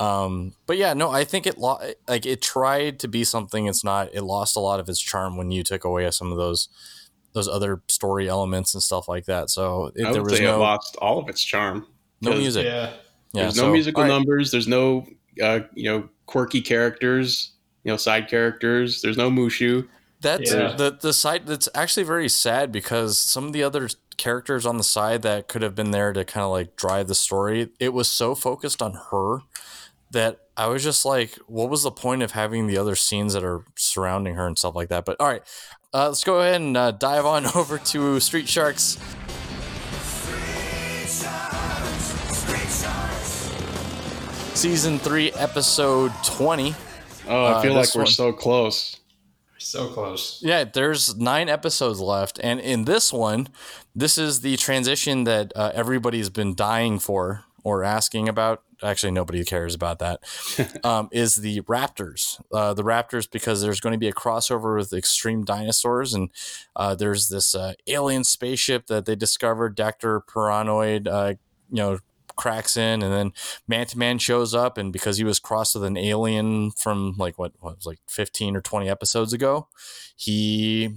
Um, 0.00 0.54
but 0.66 0.76
yeah, 0.78 0.94
no, 0.94 1.10
I 1.10 1.24
think 1.24 1.46
it 1.46 1.58
lo- 1.58 1.78
like 2.08 2.24
it 2.26 2.40
tried 2.40 2.98
to 3.00 3.08
be 3.08 3.22
something 3.22 3.66
it's 3.66 3.84
not. 3.84 4.08
It 4.14 4.22
lost 4.22 4.56
a 4.56 4.60
lot 4.60 4.80
of 4.80 4.88
its 4.88 5.00
charm 5.00 5.36
when 5.36 5.50
you 5.50 5.62
took 5.62 5.84
away 5.84 6.10
some 6.10 6.32
of 6.32 6.38
those 6.38 6.68
those 7.32 7.46
other 7.46 7.80
story 7.88 8.28
elements 8.28 8.74
and 8.74 8.82
stuff 8.82 9.06
like 9.08 9.26
that. 9.26 9.50
So 9.50 9.92
it, 9.94 10.04
I 10.06 10.12
there 10.12 10.22
would 10.22 10.30
was 10.32 10.40
say 10.40 10.46
it 10.46 10.52
lost 10.56 10.96
all 10.96 11.18
of 11.20 11.28
its 11.28 11.44
charm. 11.44 11.86
no 12.20 12.30
'cause 12.32 12.40
music. 12.40 12.64
Yeah. 12.64 12.92
Yeah, 13.32 13.42
There's 13.42 13.56
so- 13.56 13.66
no 13.66 13.72
musical 13.72 14.02
all 14.02 14.08
right. 14.08 14.14
numbers. 14.14 14.50
There's 14.50 14.66
no 14.68 15.06
uh, 15.42 15.60
you 15.74 15.84
know 15.84 16.08
quirky 16.26 16.60
characters. 16.62 17.52
You 17.84 17.92
know 17.92 17.96
side 17.96 18.28
characters. 18.28 19.02
There's 19.02 19.16
no 19.18 19.30
Mushu. 19.30 19.86
That's 20.22 20.50
Yeah. 20.52 20.72
the 20.72 20.96
the 21.00 21.12
side 21.12 21.46
that's 21.46 21.68
actually 21.74 22.02
very 22.04 22.28
sad 22.28 22.72
because 22.72 23.18
some 23.18 23.46
of 23.46 23.52
the 23.52 23.62
other 23.62 23.88
characters 24.16 24.66
on 24.66 24.76
the 24.76 24.84
side 24.84 25.22
that 25.22 25.48
could 25.48 25.62
have 25.62 25.74
been 25.74 25.92
there 25.92 26.12
to 26.12 26.24
kind 26.24 26.44
of 26.44 26.50
like 26.50 26.74
drive 26.76 27.06
the 27.08 27.14
story, 27.14 27.68
it 27.78 27.92
was 27.94 28.10
so 28.10 28.34
focused 28.34 28.82
on 28.82 28.94
her 29.10 29.38
that 30.10 30.38
I 30.56 30.66
was 30.66 30.82
just 30.82 31.04
like, 31.04 31.34
what 31.46 31.70
was 31.70 31.82
the 31.84 31.90
point 31.90 32.22
of 32.22 32.32
having 32.32 32.66
the 32.66 32.76
other 32.78 32.96
scenes 32.96 33.32
that 33.34 33.44
are 33.44 33.64
surrounding 33.76 34.34
her 34.34 34.46
and 34.46 34.58
stuff 34.58 34.74
like 34.74 34.88
that? 34.88 35.04
But 35.04 35.16
all 35.20 35.28
right, 35.28 35.42
uh, 35.94 36.08
let's 36.08 36.24
go 36.24 36.40
ahead 36.40 36.60
and 36.60 36.76
uh, 36.76 36.90
dive 36.92 37.24
on 37.26 37.46
over 37.54 37.78
to 37.78 38.20
Street 38.20 38.48
Sharks. 38.48 38.98
Season 44.54 44.98
3, 44.98 45.32
Episode 45.32 46.12
20. 46.24 46.74
Oh, 47.28 47.44
I 47.44 47.52
Uh, 47.52 47.62
feel 47.62 47.74
like 47.74 47.94
we're 47.94 48.02
one- 48.02 48.10
so 48.10 48.32
close. 48.32 48.96
So 49.58 49.88
close. 49.88 50.40
Yeah, 50.42 50.64
there's 50.64 51.16
nine 51.16 51.48
episodes 51.48 52.00
left, 52.00 52.40
and 52.42 52.60
in 52.60 52.84
this 52.86 53.12
one, 53.12 53.48
this 53.94 54.16
is 54.18 54.40
the 54.40 54.56
transition 54.56 55.24
that 55.24 55.52
uh, 55.54 55.70
everybody's 55.74 56.28
been 56.30 56.54
dying 56.54 56.98
for 56.98 57.44
or 57.62 57.84
asking 57.84 58.28
about. 58.28 58.62
Actually, 58.82 59.12
nobody 59.12 59.44
cares 59.44 59.74
about 59.74 59.98
that. 59.98 60.20
um, 60.84 61.08
is 61.12 61.36
the 61.36 61.60
Raptors? 61.62 62.40
Uh, 62.52 62.74
the 62.74 62.82
Raptors 62.82 63.30
because 63.30 63.62
there's 63.62 63.80
going 63.80 63.92
to 63.92 63.98
be 63.98 64.08
a 64.08 64.12
crossover 64.12 64.76
with 64.76 64.92
Extreme 64.92 65.44
Dinosaurs, 65.44 66.14
and 66.14 66.30
uh, 66.76 66.94
there's 66.94 67.28
this 67.28 67.54
uh, 67.54 67.74
alien 67.86 68.24
spaceship 68.24 68.86
that 68.86 69.06
they 69.06 69.16
discovered. 69.16 69.74
Doctor 69.74 70.20
Paranoid, 70.20 71.08
uh, 71.08 71.34
you 71.70 71.76
know. 71.76 71.98
Cracks 72.36 72.78
in, 72.78 73.02
and 73.02 73.12
then 73.12 73.32
Manta 73.68 73.98
Man 73.98 74.16
shows 74.16 74.54
up, 74.54 74.78
and 74.78 74.94
because 74.94 75.18
he 75.18 75.24
was 75.24 75.38
crossed 75.38 75.74
with 75.74 75.84
an 75.84 75.98
alien 75.98 76.70
from 76.70 77.14
like 77.18 77.38
what, 77.38 77.52
what 77.60 77.76
was 77.76 77.84
like 77.84 77.98
fifteen 78.06 78.56
or 78.56 78.62
twenty 78.62 78.88
episodes 78.88 79.34
ago, 79.34 79.68
he 80.16 80.94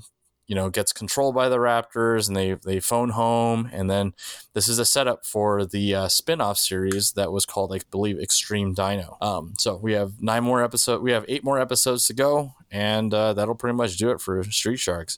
you 0.48 0.56
know 0.56 0.70
gets 0.70 0.92
controlled 0.92 1.34
by 1.34 1.48
the 1.50 1.58
raptors 1.58 2.28
and 2.28 2.36
they 2.36 2.54
they 2.54 2.80
phone 2.80 3.10
home 3.10 3.70
and 3.72 3.90
then 3.90 4.14
this 4.54 4.68
is 4.68 4.78
a 4.80 4.86
setup 4.86 5.26
for 5.26 5.66
the 5.66 5.96
uh, 5.96 6.08
spin-off 6.08 6.58
series 6.58 7.14
that 7.14 7.32
was 7.32 7.46
called 7.46 7.74
i 7.74 7.80
believe 7.92 8.20
extreme 8.20 8.74
dino 8.74 9.18
um, 9.22 9.54
so 9.58 9.76
we 9.78 9.94
have 9.94 10.22
nine 10.22 10.44
more 10.44 10.64
episodes 10.64 11.02
we 11.02 11.12
have 11.12 11.26
eight 11.28 11.44
more 11.44 11.60
episodes 11.60 12.06
to 12.06 12.14
go 12.14 12.54
and 12.72 13.14
uh, 13.14 13.34
that'll 13.34 13.56
pretty 13.56 13.76
much 13.76 13.98
do 13.98 14.12
it 14.12 14.20
for 14.20 14.44
street 14.46 14.80
sharks 14.80 15.18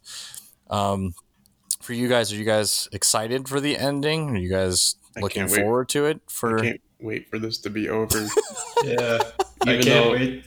um, 0.69 1.13
for 1.81 1.93
you 1.93 2.07
guys 2.07 2.31
are 2.31 2.35
you 2.35 2.45
guys 2.45 2.87
excited 2.91 3.47
for 3.47 3.59
the 3.59 3.77
ending 3.77 4.29
are 4.31 4.37
you 4.37 4.49
guys 4.49 4.95
I 5.17 5.21
looking 5.21 5.47
forward 5.47 5.89
to 5.89 6.05
it 6.05 6.21
for 6.27 6.59
I 6.59 6.61
can't 6.61 6.81
wait 6.99 7.29
for 7.29 7.39
this 7.39 7.57
to 7.59 7.69
be 7.69 7.89
over. 7.89 8.27
Yeah. 8.83 9.19
I 9.61 9.65
can't 9.65 9.85
though- 9.85 10.11
wait. 10.11 10.43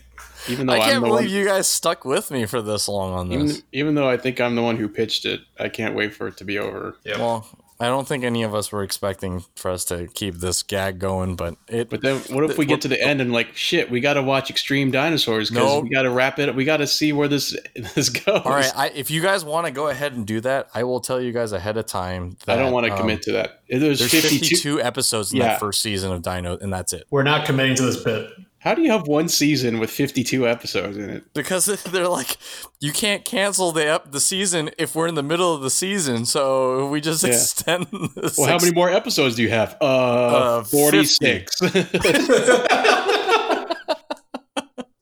Even 0.48 0.66
though 0.66 0.74
i 0.74 0.78
can't 0.80 1.02
the 1.02 1.08
believe 1.08 1.26
one, 1.30 1.34
you 1.34 1.44
guys 1.44 1.66
stuck 1.66 2.04
with 2.04 2.30
me 2.30 2.46
for 2.46 2.60
this 2.62 2.88
long 2.88 3.12
on 3.12 3.28
this 3.28 3.36
even, 3.58 3.62
even 3.72 3.94
though 3.94 4.08
I 4.08 4.16
think 4.16 4.40
I'm 4.40 4.54
the 4.54 4.62
one 4.62 4.76
who 4.76 4.88
pitched 4.88 5.24
it, 5.24 5.40
I 5.58 5.68
can't 5.68 5.94
wait 5.94 6.14
for 6.14 6.28
it 6.28 6.36
to 6.38 6.44
be 6.44 6.58
over. 6.58 6.96
Yep. 7.04 7.18
Well, 7.18 7.48
I 7.80 7.86
don't 7.86 8.08
think 8.08 8.24
any 8.24 8.42
of 8.42 8.56
us 8.56 8.72
were 8.72 8.82
expecting 8.82 9.44
for 9.54 9.70
us 9.70 9.84
to 9.84 10.08
keep 10.08 10.34
this 10.34 10.64
gag 10.64 10.98
going, 10.98 11.36
but 11.36 11.54
it. 11.68 11.88
But 11.88 12.00
then, 12.02 12.16
what 12.30 12.42
if 12.42 12.58
we 12.58 12.66
get 12.66 12.80
to 12.80 12.88
the 12.88 13.00
end 13.00 13.20
and 13.20 13.32
like, 13.32 13.56
shit, 13.56 13.88
we 13.88 14.00
got 14.00 14.14
to 14.14 14.22
watch 14.22 14.50
Extreme 14.50 14.90
Dinosaurs 14.90 15.48
because 15.48 15.64
No. 15.74 15.80
we 15.80 15.88
got 15.88 16.02
to 16.02 16.10
wrap 16.10 16.40
it. 16.40 16.48
up. 16.48 16.56
We 16.56 16.64
got 16.64 16.78
to 16.78 16.88
see 16.88 17.12
where 17.12 17.28
this 17.28 17.56
this 17.94 18.08
goes. 18.08 18.42
all 18.44 18.50
right, 18.50 18.72
I, 18.76 18.88
if 18.88 19.12
you 19.12 19.22
guys 19.22 19.44
want 19.44 19.66
to 19.66 19.72
go 19.72 19.86
ahead 19.86 20.12
and 20.14 20.26
do 20.26 20.40
that, 20.40 20.70
I 20.74 20.82
will 20.82 20.98
tell 20.98 21.20
you 21.20 21.30
guys 21.30 21.52
ahead 21.52 21.76
of 21.76 21.86
time. 21.86 22.36
That, 22.46 22.58
I 22.58 22.62
don't 22.62 22.72
want 22.72 22.86
to 22.86 22.92
um, 22.92 22.98
commit 22.98 23.22
to 23.22 23.32
that. 23.34 23.62
There's, 23.68 24.00
There's 24.00 24.10
52. 24.10 24.38
52, 24.56 24.80
episodes 24.82 25.30
in 25.30 25.38
Yeah. 25.38 25.44
that 25.50 25.60
first 25.60 25.80
season 25.80 26.10
of 26.10 26.22
Dino, 26.22 26.58
and 26.58 26.72
that's 26.72 26.92
it. 26.92 27.04
We're 27.10 27.22
not 27.22 27.46
committing 27.46 27.76
to 27.76 27.84
this 27.84 28.02
bit. 28.02 28.28
How 28.60 28.74
do 28.74 28.82
you 28.82 28.90
have 28.90 29.06
one 29.06 29.28
season 29.28 29.78
with 29.78 29.88
52 29.88 30.48
episodes 30.48 30.96
in 30.96 31.08
it? 31.10 31.32
Because 31.32 31.66
they're 31.84 32.08
like, 32.08 32.36
you 32.80 32.92
can't 32.92 33.24
cancel 33.24 33.70
the 33.72 33.86
ep- 33.86 34.10
the 34.10 34.20
season 34.20 34.70
if 34.78 34.94
we're 34.96 35.06
in 35.06 35.14
the 35.14 35.22
middle 35.22 35.54
of 35.54 35.62
the 35.62 35.70
season, 35.70 36.26
so 36.26 36.88
we 36.88 37.00
just 37.00 37.22
Yeah. 37.22 37.30
extend. 37.30 37.86
The 37.92 38.34
Well, 38.36 38.48
how 38.48 38.58
many 38.58 38.72
more 38.74 38.90
episodes 38.90 39.36
do 39.36 39.42
you 39.42 39.50
have? 39.50 39.76
Uh, 39.80 40.58
Uh, 40.58 40.64
46. 40.64 41.60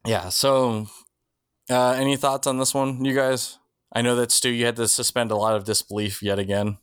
Yeah. 0.06 0.28
So, 0.28 0.86
uh, 1.68 1.90
any 1.92 2.16
thoughts 2.16 2.46
on 2.46 2.58
this 2.58 2.72
one, 2.72 3.04
you 3.04 3.12
guys? 3.12 3.58
I 3.92 4.02
know 4.02 4.14
that 4.16 4.30
Stu, 4.30 4.50
you 4.50 4.64
had 4.64 4.76
to 4.76 4.86
suspend 4.86 5.32
a 5.32 5.36
lot 5.36 5.56
of 5.56 5.64
disbelief 5.64 6.22
yet 6.22 6.38
again. 6.38 6.78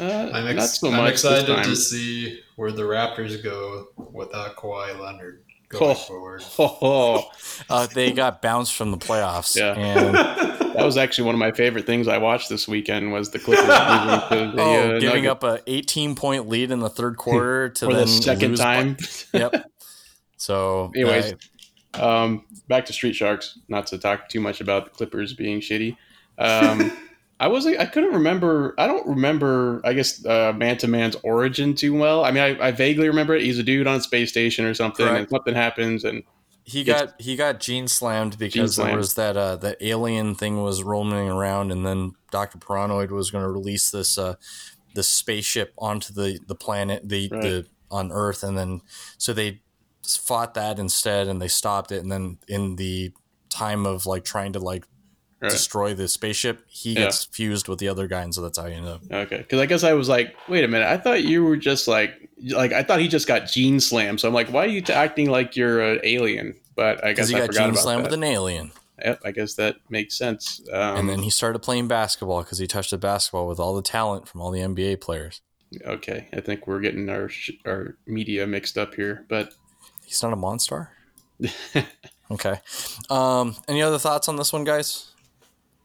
uh, 0.00 0.30
I'm, 0.32 0.46
ex- 0.58 0.80
so 0.80 0.90
I'm 0.90 1.06
excited 1.06 1.46
to 1.64 1.76
see 1.76 2.40
where 2.56 2.72
the 2.72 2.82
Raptors 2.82 3.40
go 3.44 3.88
without 4.12 4.56
Kawhi 4.56 4.98
Leonard 4.98 5.44
going 5.68 5.90
Oh. 5.90 5.94
forward. 5.94 6.42
Oh, 6.58 7.30
Uh, 7.70 7.86
they 7.86 8.12
got 8.12 8.42
bounced 8.42 8.74
from 8.74 8.90
the 8.90 8.96
playoffs. 8.98 9.56
Yeah. 9.56 9.74
And 9.74 10.14
that 10.74 10.84
was 10.84 10.96
actually 10.96 11.24
one 11.26 11.34
of 11.34 11.38
my 11.38 11.52
favorite 11.52 11.86
things 11.86 12.06
I 12.08 12.18
watched 12.18 12.48
this 12.48 12.68
weekend 12.68 13.12
was 13.12 13.30
the 13.30 13.38
Clippers 13.38 13.66
the, 13.66 14.54
oh, 14.58 14.96
uh, 14.96 15.00
giving 15.00 15.24
Nuggets 15.24 15.28
up 15.28 15.44
a 15.44 15.62
18 15.66 16.14
point 16.14 16.48
lead 16.48 16.70
in 16.70 16.80
the 16.80 16.90
third 16.90 17.16
quarter 17.16 17.68
to 17.70 17.86
the 17.86 18.06
second 18.06 18.50
lose 18.50 18.60
by- 18.60 18.74
time. 18.82 18.96
yep. 19.32 19.70
So, 20.36 20.92
Anyways, 20.94 21.34
uh, 21.94 22.06
Um, 22.24 22.44
back 22.68 22.84
to 22.86 22.92
Street 22.92 23.14
Sharks. 23.16 23.58
Not 23.68 23.86
to 23.88 23.98
talk 23.98 24.28
too 24.28 24.40
much 24.40 24.60
about 24.60 24.84
the 24.84 24.90
Clippers 24.90 25.32
being 25.32 25.60
shitty. 25.60 25.96
Um, 26.38 26.92
I 27.38 27.48
was 27.48 27.66
I 27.66 27.84
couldn't 27.84 28.14
remember. 28.14 28.74
I 28.78 28.86
don't 28.86 29.06
remember. 29.06 29.80
I 29.84 29.92
guess 29.92 30.24
uh, 30.24 30.54
Manta 30.56 30.88
Man's 30.88 31.16
origin 31.22 31.74
too 31.74 31.94
well. 31.96 32.24
I 32.24 32.30
mean, 32.30 32.42
I, 32.42 32.68
I 32.68 32.70
vaguely 32.70 33.08
remember 33.08 33.34
it. 33.34 33.42
He's 33.42 33.58
a 33.58 33.62
dude 33.62 33.86
on 33.86 33.96
a 33.96 34.00
space 34.00 34.30
station 34.30 34.64
or 34.64 34.72
something, 34.72 35.06
and 35.06 35.28
something 35.28 35.54
happens, 35.54 36.04
and 36.04 36.22
he 36.64 36.82
got 36.82 37.20
he 37.20 37.36
got 37.36 37.60
gene 37.60 37.88
slammed 37.88 38.38
because 38.38 38.76
Gene 38.76 38.86
there 38.86 38.96
was 38.96 39.14
that 39.14 39.36
uh, 39.36 39.56
that 39.56 39.76
alien 39.82 40.34
thing 40.34 40.62
was 40.62 40.82
roaming 40.82 41.28
around, 41.28 41.72
and 41.72 41.86
then 41.86 42.12
Doctor 42.30 42.58
Paranoid 42.58 43.10
was 43.10 43.30
going 43.30 43.44
to 43.44 43.50
release 43.50 43.90
this 43.90 44.16
uh, 44.16 44.36
this 44.94 45.08
spaceship 45.08 45.74
onto 45.76 46.14
the 46.14 46.40
the 46.46 46.54
planet 46.54 47.06
the 47.06 47.28
Right. 47.30 47.42
the 47.42 47.66
on 47.90 48.10
Earth, 48.12 48.42
and 48.42 48.56
then 48.56 48.80
so 49.18 49.32
they 49.32 49.60
fought 50.06 50.54
that 50.54 50.78
instead, 50.78 51.28
and 51.28 51.40
they 51.40 51.48
stopped 51.48 51.92
it, 51.92 52.02
and 52.02 52.10
then 52.10 52.38
in 52.48 52.76
the 52.76 53.12
time 53.48 53.86
of 53.86 54.06
like 54.06 54.24
trying 54.24 54.52
to 54.54 54.58
like 54.58 54.86
right. 55.40 55.50
destroy 55.50 55.94
the 55.94 56.08
spaceship, 56.08 56.64
he 56.68 56.92
Yeah. 56.94 57.04
gets 57.06 57.24
fused 57.24 57.68
with 57.68 57.78
the 57.78 57.88
other 57.88 58.06
guy, 58.06 58.22
and 58.22 58.34
so 58.34 58.42
that's 58.42 58.58
how 58.58 58.66
you 58.66 58.80
know. 58.80 58.98
Okay, 59.10 59.38
because 59.38 59.60
I 59.60 59.66
guess 59.66 59.84
I 59.84 59.92
was 59.94 60.08
like, 60.08 60.34
wait 60.48 60.64
a 60.64 60.68
minute. 60.68 60.88
I 60.88 60.96
thought 60.96 61.24
you 61.24 61.44
were 61.44 61.56
just 61.56 61.86
like, 61.88 62.28
like 62.50 62.72
I 62.72 62.82
thought 62.82 63.00
he 63.00 63.08
just 63.08 63.26
got 63.26 63.46
gene 63.46 63.80
slammed. 63.80 64.20
So 64.20 64.28
I'm 64.28 64.34
like, 64.34 64.48
why 64.52 64.64
are 64.64 64.68
you 64.68 64.80
t- 64.80 64.92
acting 64.92 65.30
like 65.30 65.56
you're 65.56 65.80
an 65.80 66.00
alien? 66.04 66.54
But 66.74 67.02
I 67.04 67.12
guess 67.14 67.28
he 67.28 67.36
I 67.36 67.40
got 67.40 67.46
forgot 67.48 67.64
gene 67.66 67.74
slammed 67.76 68.04
that. 68.04 68.10
with 68.10 68.14
an 68.18 68.24
alien. 68.24 68.72
Yep, 69.04 69.20
I 69.24 69.30
guess 69.30 69.54
that 69.54 69.76
makes 69.90 70.16
sense. 70.16 70.60
Um, 70.72 70.96
and 71.00 71.08
then 71.08 71.18
he 71.20 71.28
started 71.30 71.58
playing 71.58 71.86
basketball 71.88 72.42
because 72.42 72.58
he 72.58 72.66
touched 72.66 72.90
the 72.92 72.98
basketball 72.98 73.46
with 73.46 73.58
all 73.60 73.74
the 73.74 73.82
talent 73.82 74.26
from 74.28 74.40
all 74.40 74.50
the 74.50 74.60
NBA 74.60 75.00
players. 75.00 75.42
okay, 75.84 76.28
I 76.32 76.40
think 76.40 76.66
we're 76.66 76.80
getting 76.80 77.08
our 77.10 77.28
sh- 77.28 77.50
our 77.66 77.96
media 78.06 78.46
mixed 78.46 78.78
up 78.78 78.94
here, 78.94 79.26
but 79.28 79.52
He's 80.06 80.22
not 80.22 80.32
a 80.32 80.36
monster. 80.36 80.90
okay. 82.30 82.60
Um, 83.10 83.56
any 83.68 83.82
other 83.82 83.98
thoughts 83.98 84.28
on 84.28 84.36
this 84.36 84.52
one, 84.52 84.64
guys? 84.64 85.08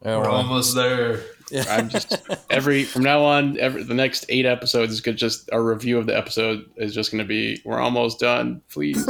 Yeah, 0.04 0.18
We're 0.18 0.24
well, 0.24 0.32
almost 0.38 0.76
there. 0.76 1.22
yeah. 1.52 1.66
I'm 1.70 1.90
just 1.90 2.18
every 2.50 2.84
from 2.86 3.04
now 3.04 3.24
on, 3.24 3.60
every 3.60 3.84
the 3.84 3.94
next 3.94 4.26
eight 4.30 4.46
episodes 4.46 4.92
is 4.94 5.02
good. 5.02 5.16
Just 5.18 5.50
our 5.52 5.64
review 5.64 5.98
of 6.00 6.08
the 6.08 6.18
episode 6.18 6.66
is 6.78 6.94
just 6.96 7.12
going 7.12 7.24
to 7.24 7.28
be 7.28 7.62
we're 7.66 7.80
almost 7.80 8.20
done. 8.20 8.62
Please, 8.70 9.06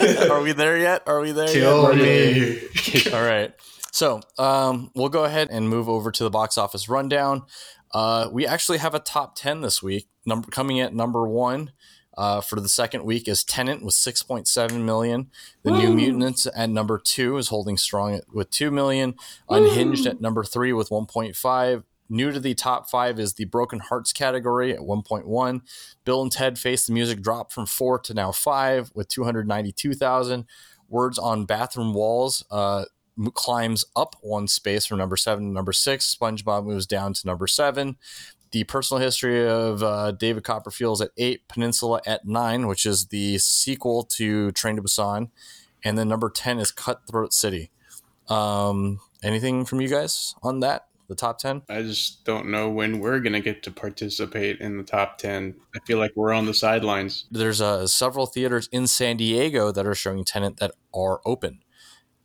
Are 0.30 0.40
we 0.42 0.52
there 0.52 0.78
yet? 0.78 1.02
Are 1.06 1.20
we 1.20 1.32
there 1.32 1.48
Kill 1.48 1.96
yet? 1.96 2.02
me. 2.02 3.02
All 3.12 3.22
right. 3.24 3.52
So 3.92 4.20
um, 4.38 4.90
we'll 4.94 5.10
go 5.10 5.24
ahead 5.24 5.48
and 5.50 5.68
move 5.68 5.88
over 5.88 6.10
to 6.10 6.24
the 6.24 6.30
box 6.30 6.56
office 6.58 6.88
rundown. 6.88 7.42
Uh, 7.92 8.28
we 8.32 8.46
actually 8.46 8.78
have 8.78 8.94
a 8.94 8.98
top 8.98 9.36
10 9.36 9.60
this 9.60 9.82
week. 9.82 10.08
Number 10.24 10.48
coming 10.50 10.80
at 10.80 10.94
number 10.94 11.28
one 11.28 11.72
uh, 12.16 12.40
for 12.40 12.60
the 12.60 12.68
second 12.68 13.04
week 13.04 13.28
is 13.28 13.44
Tenet 13.44 13.82
with 13.82 13.94
6.7 13.94 14.84
million. 14.84 15.30
The 15.62 15.70
New 15.70 15.94
Mutants 15.94 16.46
at 16.54 16.70
number 16.70 16.98
two 16.98 17.36
is 17.36 17.48
holding 17.48 17.76
strong 17.76 18.14
at, 18.14 18.24
with 18.32 18.50
2 18.50 18.70
million. 18.70 19.14
Unhinged 19.48 20.06
at 20.06 20.20
number 20.20 20.44
three 20.44 20.72
with 20.72 20.90
1.5. 20.90 21.84
New 22.08 22.30
to 22.30 22.38
the 22.38 22.54
top 22.54 22.90
five 22.90 23.18
is 23.18 23.34
the 23.34 23.46
Broken 23.46 23.78
Hearts 23.78 24.12
Gallery 24.12 24.72
at 24.74 24.80
1.1. 24.80 25.62
Bill 26.04 26.22
and 26.22 26.30
Ted 26.30 26.58
Face 26.58 26.86
the 26.86 26.92
Music 26.92 27.22
dropped 27.22 27.52
from 27.52 27.64
four 27.64 27.98
to 28.00 28.12
now 28.12 28.32
five 28.32 28.90
with 28.94 29.08
292,000. 29.08 30.44
Words 30.90 31.18
on 31.18 31.46
Bathroom 31.46 31.94
Walls 31.94 32.44
uh, 32.50 32.84
climbs 33.32 33.84
up 33.96 34.16
one 34.20 34.46
space 34.46 34.84
from 34.84 34.98
number 34.98 35.16
seven 35.16 35.44
to 35.46 35.50
number 35.52 35.72
six. 35.72 36.14
SpongeBob 36.14 36.66
moves 36.66 36.86
down 36.86 37.14
to 37.14 37.26
number 37.26 37.46
seven. 37.46 37.96
The 38.52 38.64
personal 38.64 39.02
history 39.02 39.48
of 39.48 39.82
uh, 39.82 40.12
David 40.12 40.44
Copperfield 40.44 40.98
is 40.98 41.00
at 41.00 41.10
eight. 41.16 41.48
Peninsula 41.48 42.02
at 42.06 42.26
nine, 42.26 42.66
which 42.66 42.84
is 42.84 43.06
the 43.06 43.38
sequel 43.38 44.04
to 44.04 44.52
Train 44.52 44.76
to 44.76 44.82
Busan. 44.82 45.30
And 45.82 45.98
then 45.98 46.08
number 46.08 46.30
10 46.30 46.58
is 46.58 46.70
Cutthroat 46.70 47.32
City. 47.32 47.70
Um, 48.28 49.00
anything 49.22 49.64
from 49.64 49.80
you 49.80 49.88
guys 49.88 50.34
on 50.42 50.60
that? 50.60 50.86
The 51.08 51.16
top 51.16 51.38
10? 51.38 51.62
I 51.68 51.82
just 51.82 52.24
don't 52.24 52.50
know 52.50 52.70
when 52.70 53.00
we're 53.00 53.20
going 53.20 53.32
to 53.32 53.40
get 53.40 53.62
to 53.64 53.70
participate 53.70 54.60
in 54.60 54.78
the 54.78 54.82
top 54.82 55.18
ten. 55.18 55.56
I 55.74 55.80
feel 55.80 55.98
like 55.98 56.12
we're 56.14 56.32
on 56.32 56.46
the 56.46 56.54
sidelines. 56.54 57.26
There's 57.30 57.60
uh, 57.60 57.86
several 57.86 58.24
theaters 58.24 58.68
in 58.72 58.86
San 58.86 59.18
Diego 59.18 59.72
that 59.72 59.86
are 59.86 59.94
showing 59.94 60.24
Tenet 60.24 60.58
that 60.58 60.72
are 60.94 61.20
open. 61.26 61.58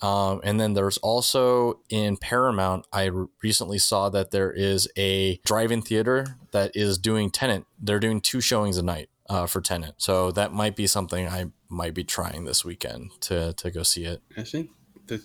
Um, 0.02 0.42
and 0.44 0.60
then 0.60 0.74
there's 0.74 0.98
also 0.98 1.80
in 1.90 2.18
Paramount, 2.18 2.86
I 2.94 3.06
re- 3.06 3.28
recently 3.42 3.80
saw 3.80 4.10
that 4.10 4.32
there 4.32 4.52
is 4.52 4.88
a 4.98 5.38
drive-in 5.46 5.82
theater 5.82 6.38
that 6.52 6.72
is 6.76 6.98
doing 6.98 7.32
Tenet. 7.32 7.66
They're 7.80 8.00
doing 8.00 8.22
two 8.22 8.42
showings 8.42 8.78
a 8.78 8.84
night 8.84 9.10
uh, 9.30 9.48
for 9.48 9.60
Tenet, 9.60 9.96
so 9.98 10.32
that 10.32 10.54
might 10.54 10.76
be 10.76 10.88
something 10.88 11.28
I 11.28 11.48
might 11.70 11.94
be 11.94 12.04
trying 12.04 12.46
this 12.46 12.64
weekend 12.64 13.12
to 13.22 13.54
to 13.54 13.72
go 13.72 13.84
see 13.84 14.06
it. 14.06 14.22
I 14.38 14.44
think 14.44 14.70
the 15.08 15.22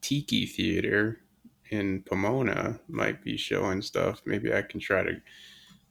Tiki 0.00 0.46
Theater 0.46 1.20
in 1.70 2.02
Pomona 2.02 2.80
might 2.88 3.22
be 3.22 3.36
showing 3.36 3.82
stuff. 3.82 4.22
Maybe 4.24 4.54
I 4.54 4.62
can 4.62 4.80
try 4.80 5.02
to. 5.02 5.20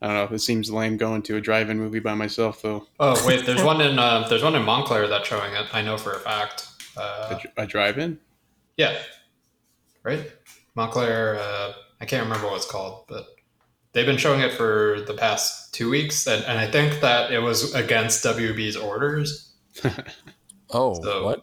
I 0.02 0.08
don't 0.08 0.16
know. 0.16 0.24
If 0.24 0.32
it 0.32 0.40
seems 0.40 0.72
lame 0.72 0.98
going 0.98 1.24
to 1.24 1.38
a 1.38 1.42
drive-in 1.42 1.78
movie 1.78 2.00
by 2.00 2.14
myself, 2.14 2.62
though. 2.62 2.88
Oh 3.00 3.22
wait, 3.28 3.46
there's 3.46 3.64
one 3.64 3.82
in 3.82 4.00
uh, 4.00 4.28
there's 4.30 4.44
one 4.44 4.56
in 4.56 4.64
Montclair 4.64 5.08
that's 5.08 5.28
showing 5.28 5.54
it. 5.54 5.66
I 5.74 5.82
know 5.82 5.98
for 5.98 6.14
a 6.14 6.20
fact. 6.20 6.68
Uh, 6.98 7.40
A, 7.58 7.64
a 7.64 7.68
drive-in. 7.68 8.20
yeah, 8.78 8.98
right. 10.04 10.32
Montclair. 10.76 11.38
Uh, 11.40 11.74
I 12.02 12.06
can't 12.06 12.24
remember 12.24 12.48
what 12.48 12.58
it's 12.58 12.70
called, 12.70 13.06
but 13.08 13.26
they've 13.94 14.06
been 14.06 14.18
showing 14.18 14.42
it 14.42 14.54
for 14.54 15.02
the 15.08 15.14
past 15.14 15.74
two 15.74 15.90
weeks, 15.90 16.28
and, 16.28 16.44
and 16.46 16.60
I 16.60 16.70
think 16.70 17.02
that 17.02 17.32
it 17.32 17.40
was 17.40 17.74
against 17.76 18.24
WB's 18.24 18.76
orders. 18.76 19.54
Oh, 20.70 21.02
So- 21.02 21.24
what? 21.24 21.42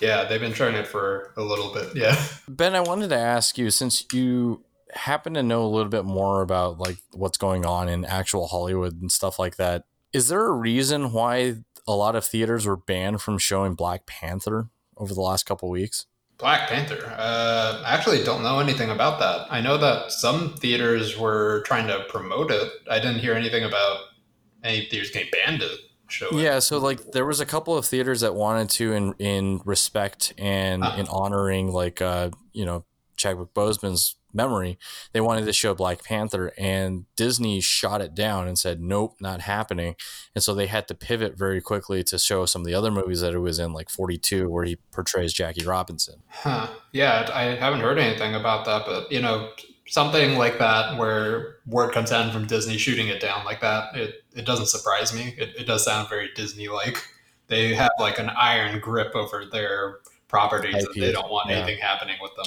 Yeah, 0.00 0.24
they've 0.24 0.40
been 0.40 0.52
showing 0.52 0.74
it 0.74 0.86
for 0.86 1.32
a 1.38 1.42
little 1.42 1.72
bit. 1.72 1.94
Yeah. 1.96 2.20
Ben, 2.48 2.74
I 2.74 2.80
wanted 2.80 3.08
to 3.10 3.16
ask 3.16 3.56
you 3.56 3.70
since 3.70 4.04
you 4.12 4.62
happen 4.92 5.32
to 5.34 5.42
know 5.42 5.64
a 5.64 5.68
little 5.68 5.88
bit 5.88 6.04
more 6.04 6.42
about 6.42 6.78
like 6.78 6.98
what's 7.12 7.38
going 7.38 7.64
on 7.64 7.88
in 7.88 8.04
actual 8.04 8.48
Hollywood 8.48 9.00
and 9.00 9.10
stuff 9.10 9.38
like 9.38 9.56
that. 9.56 9.84
Is 10.12 10.28
there 10.28 10.44
a 10.46 10.52
reason 10.52 11.12
why 11.12 11.54
a 11.88 11.92
lot 11.94 12.14
of 12.14 12.26
theaters 12.26 12.66
were 12.66 12.76
banned 12.76 13.22
from 13.22 13.38
showing 13.38 13.72
Black 13.74 14.04
Panther 14.04 14.68
over 14.96 15.14
the 15.14 15.20
last 15.20 15.46
couple 15.46 15.68
weeks? 15.68 16.06
Black 16.38 16.68
Panther. 16.68 17.14
Uh, 17.16 17.82
I 17.84 17.94
actually 17.94 18.22
don't 18.22 18.42
know 18.42 18.58
anything 18.58 18.90
about 18.90 19.18
that. 19.20 19.46
I 19.50 19.60
know 19.62 19.78
that 19.78 20.12
some 20.12 20.54
theaters 20.56 21.16
were 21.18 21.62
trying 21.66 21.86
to 21.86 22.04
promote 22.08 22.50
it. 22.50 22.70
I 22.90 22.98
didn't 22.98 23.20
hear 23.20 23.32
anything 23.34 23.64
about 23.64 23.98
any 24.62 24.86
theaters 24.90 25.10
getting 25.10 25.30
banned 25.30 25.60
to 25.62 25.70
show 26.08 26.28
it. 26.28 26.42
Yeah, 26.42 26.58
so 26.58 26.78
like 26.78 27.12
there 27.12 27.24
was 27.24 27.40
a 27.40 27.46
couple 27.46 27.76
of 27.76 27.86
theaters 27.86 28.20
that 28.20 28.34
wanted 28.34 28.68
to 28.70 28.92
in 28.92 29.14
in 29.18 29.62
respect 29.64 30.34
and 30.36 30.84
Ah. 30.84 30.96
in 30.98 31.08
honoring 31.08 31.72
like 31.72 32.02
uh, 32.02 32.30
you 32.52 32.66
know, 32.66 32.84
Chadwick 33.16 33.54
Boseman's 33.54 34.16
memory, 34.32 34.78
they 35.12 35.20
wanted 35.20 35.46
to 35.46 35.52
show 35.52 35.74
Black 35.74 36.04
Panther 36.04 36.52
and 36.58 37.06
Disney 37.16 37.60
shot 37.60 38.00
it 38.00 38.14
down 38.14 38.46
and 38.46 38.58
said 38.58 38.80
nope, 38.80 39.16
not 39.20 39.40
happening. 39.40 39.96
And 40.34 40.44
so 40.44 40.54
they 40.54 40.66
had 40.66 40.86
to 40.88 40.94
pivot 40.94 41.38
very 41.38 41.60
quickly 41.60 42.04
to 42.04 42.18
show 42.18 42.46
some 42.46 42.62
of 42.62 42.66
the 42.66 42.74
other 42.74 42.90
movies 42.90 43.20
that 43.22 43.34
it 43.34 43.38
was 43.38 43.58
in 43.58 43.72
like 43.72 43.88
42 43.88 44.48
where 44.48 44.64
he 44.64 44.76
portrays 44.92 45.32
Jackie 45.32 45.64
Robinson. 45.64 46.22
Huh. 46.28 46.68
Yeah, 46.92 47.28
I 47.32 47.42
haven't 47.56 47.80
heard 47.80 47.98
anything 47.98 48.34
about 48.34 48.64
that, 48.66 48.84
but 48.86 49.10
you 49.10 49.20
know, 49.20 49.50
something 49.88 50.36
like 50.36 50.58
that 50.58 50.98
where 50.98 51.56
word 51.66 51.92
comes 51.92 52.10
down 52.10 52.32
from 52.32 52.46
Disney 52.46 52.76
shooting 52.76 53.08
it 53.08 53.20
down 53.20 53.44
like 53.44 53.60
that, 53.60 53.94
it, 53.96 54.24
it 54.34 54.44
doesn't 54.44 54.66
surprise 54.66 55.14
me. 55.14 55.34
It, 55.38 55.50
it 55.60 55.66
does 55.66 55.84
sound 55.84 56.08
very 56.08 56.30
Disney 56.34 56.68
like. 56.68 57.02
They 57.48 57.74
have 57.74 57.92
like 58.00 58.18
an 58.18 58.30
iron 58.30 58.80
grip 58.80 59.14
over 59.14 59.44
their 59.46 59.98
properties 60.28 60.84
and 60.84 60.94
they 61.00 61.12
don't 61.12 61.30
want 61.30 61.48
yeah. 61.48 61.58
anything 61.58 61.78
happening 61.78 62.16
with 62.20 62.34
them. 62.34 62.46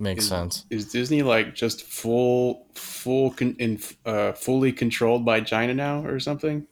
Makes 0.00 0.24
Is- 0.24 0.28
sense. 0.28 0.64
Is 0.70 0.92
Disney 0.92 1.22
like 1.22 1.54
just 1.54 1.82
full, 1.82 2.66
full, 2.74 3.32
con- 3.32 3.56
in, 3.58 3.80
uh, 4.06 4.32
fully 4.32 4.72
controlled 4.72 5.24
by 5.24 5.40
China 5.40 5.74
now, 5.74 6.04
or 6.04 6.20
something? 6.20 6.66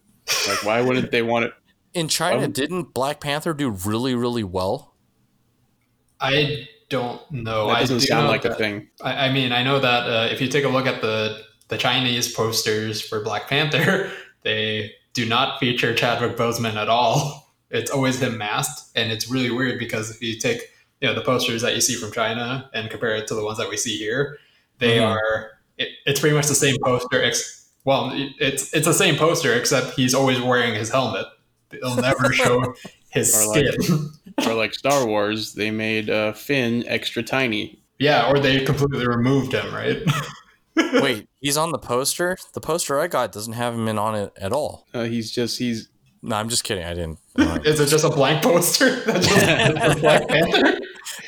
Like, 0.49 0.65
why 0.65 0.81
wouldn't 0.81 1.11
they 1.11 1.23
want 1.23 1.47
it? 1.47 1.53
In 1.95 2.09
China, 2.09 2.45
Um, 2.45 2.53
didn't 2.53 2.93
Black 2.93 3.21
Panther 3.21 3.55
do 3.55 3.71
really, 3.71 4.15
really 4.15 4.45
well? 4.45 4.95
I 6.21 6.69
don't 6.89 7.21
know. 7.31 7.69
That 7.69 7.77
I 7.77 7.81
doesn't 7.81 7.99
do 8.01 8.07
sound 8.07 8.27
know 8.27 8.31
like 8.31 8.45
a 8.45 8.55
thing. 8.55 8.89
I, 9.01 9.27
I 9.29 9.33
mean, 9.33 9.51
I 9.53 9.63
know 9.63 9.79
that 9.81 10.09
uh, 10.09 10.29
if 10.31 10.41
you 10.41 10.49
take 10.49 10.65
a 10.65 10.69
look 10.69 10.87
at 10.87 11.01
the 11.01 11.41
the 11.69 11.79
Chinese 11.79 12.33
posters 12.33 13.01
for 13.01 13.23
Black 13.25 13.49
Panther, 13.49 14.11
they 14.43 14.93
do 15.15 15.27
not 15.27 15.59
feature 15.59 15.95
Chadwick 15.95 16.37
Boseman 16.37 16.75
at 16.75 16.89
all. 16.89 17.43
It's 17.69 17.91
always 17.91 18.23
him 18.23 18.39
masked, 18.39 18.93
and 18.95 19.11
it's 19.11 19.29
really 19.29 19.51
weird 19.51 19.81
because 19.81 20.15
if 20.15 20.23
you 20.23 20.39
take 20.39 20.61
you 21.01 21.09
know 21.09 21.15
the 21.15 21.21
posters 21.23 21.63
that 21.63 21.75
you 21.75 21.81
see 21.81 21.95
from 21.95 22.13
China 22.13 22.71
and 22.75 22.91
compare 22.91 23.15
it 23.17 23.27
to 23.29 23.35
the 23.35 23.45
ones 23.45 23.59
that 23.59 23.69
we 23.69 23.77
see 23.77 23.97
here, 23.99 24.39
they 24.79 24.99
Mhm. 24.99 25.09
are 25.17 25.51
it, 25.79 25.89
it's 26.07 26.21
pretty 26.21 26.35
much 26.35 26.47
the 26.47 26.55
same 26.55 26.77
poster. 26.83 27.23
Ex- 27.23 27.69
well, 27.85 28.11
it- 28.15 28.33
it's 28.41 28.73
it's 28.75 28.87
the 28.87 28.95
same 28.95 29.17
poster 29.17 29.53
except 29.55 29.95
he's 29.97 30.15
always 30.15 30.41
wearing 30.41 30.75
his 30.75 30.91
helmet. 30.91 31.27
It'll 31.73 31.97
never 31.97 32.33
show 32.33 32.75
his 33.11 33.35
Or 33.37 33.49
like- 33.55 33.73
skin. 33.83 34.11
Or 34.47 34.55
like 34.55 34.75
Star 34.75 35.07
Wars, 35.07 35.55
they 35.55 35.71
made 35.71 36.11
uh, 36.11 36.33
Finn 36.35 36.85
extra 36.87 37.23
tiny. 37.23 37.81
yeah, 37.99 38.29
or 38.31 38.39
they 38.39 38.61
completely 38.65 39.07
removed 39.07 39.53
him, 39.53 39.73
right? 39.75 40.03
Wait, 41.01 41.27
he's 41.41 41.57
on 41.57 41.73
the 41.73 41.79
poster? 41.79 42.37
The 42.53 42.61
poster 42.61 43.01
I 43.01 43.07
got 43.07 43.33
doesn't 43.33 43.55
have 43.55 43.73
him 43.73 43.89
in 43.89 43.99
on 43.99 44.15
it 44.15 44.33
at 44.39 44.53
all. 44.53 44.87
Uh, 44.93 45.05
he's 45.05 45.31
just 45.31 45.59
he's 45.59 45.89
No, 46.23 46.37
I'm 46.37 46.51
just 46.51 46.65
kidding. 46.65 46.85
I 46.85 46.93
didn't. 46.93 47.19
uh, 47.39 47.59
Is 47.65 47.81
it 47.81 47.87
just 47.89 48.05
a 48.05 48.11
blank 48.11 48.43
poster? 48.43 49.01
That 49.07 49.23
just 49.23 49.35
says 49.35 50.01
Black 50.01 50.29
Panther? 50.29 50.79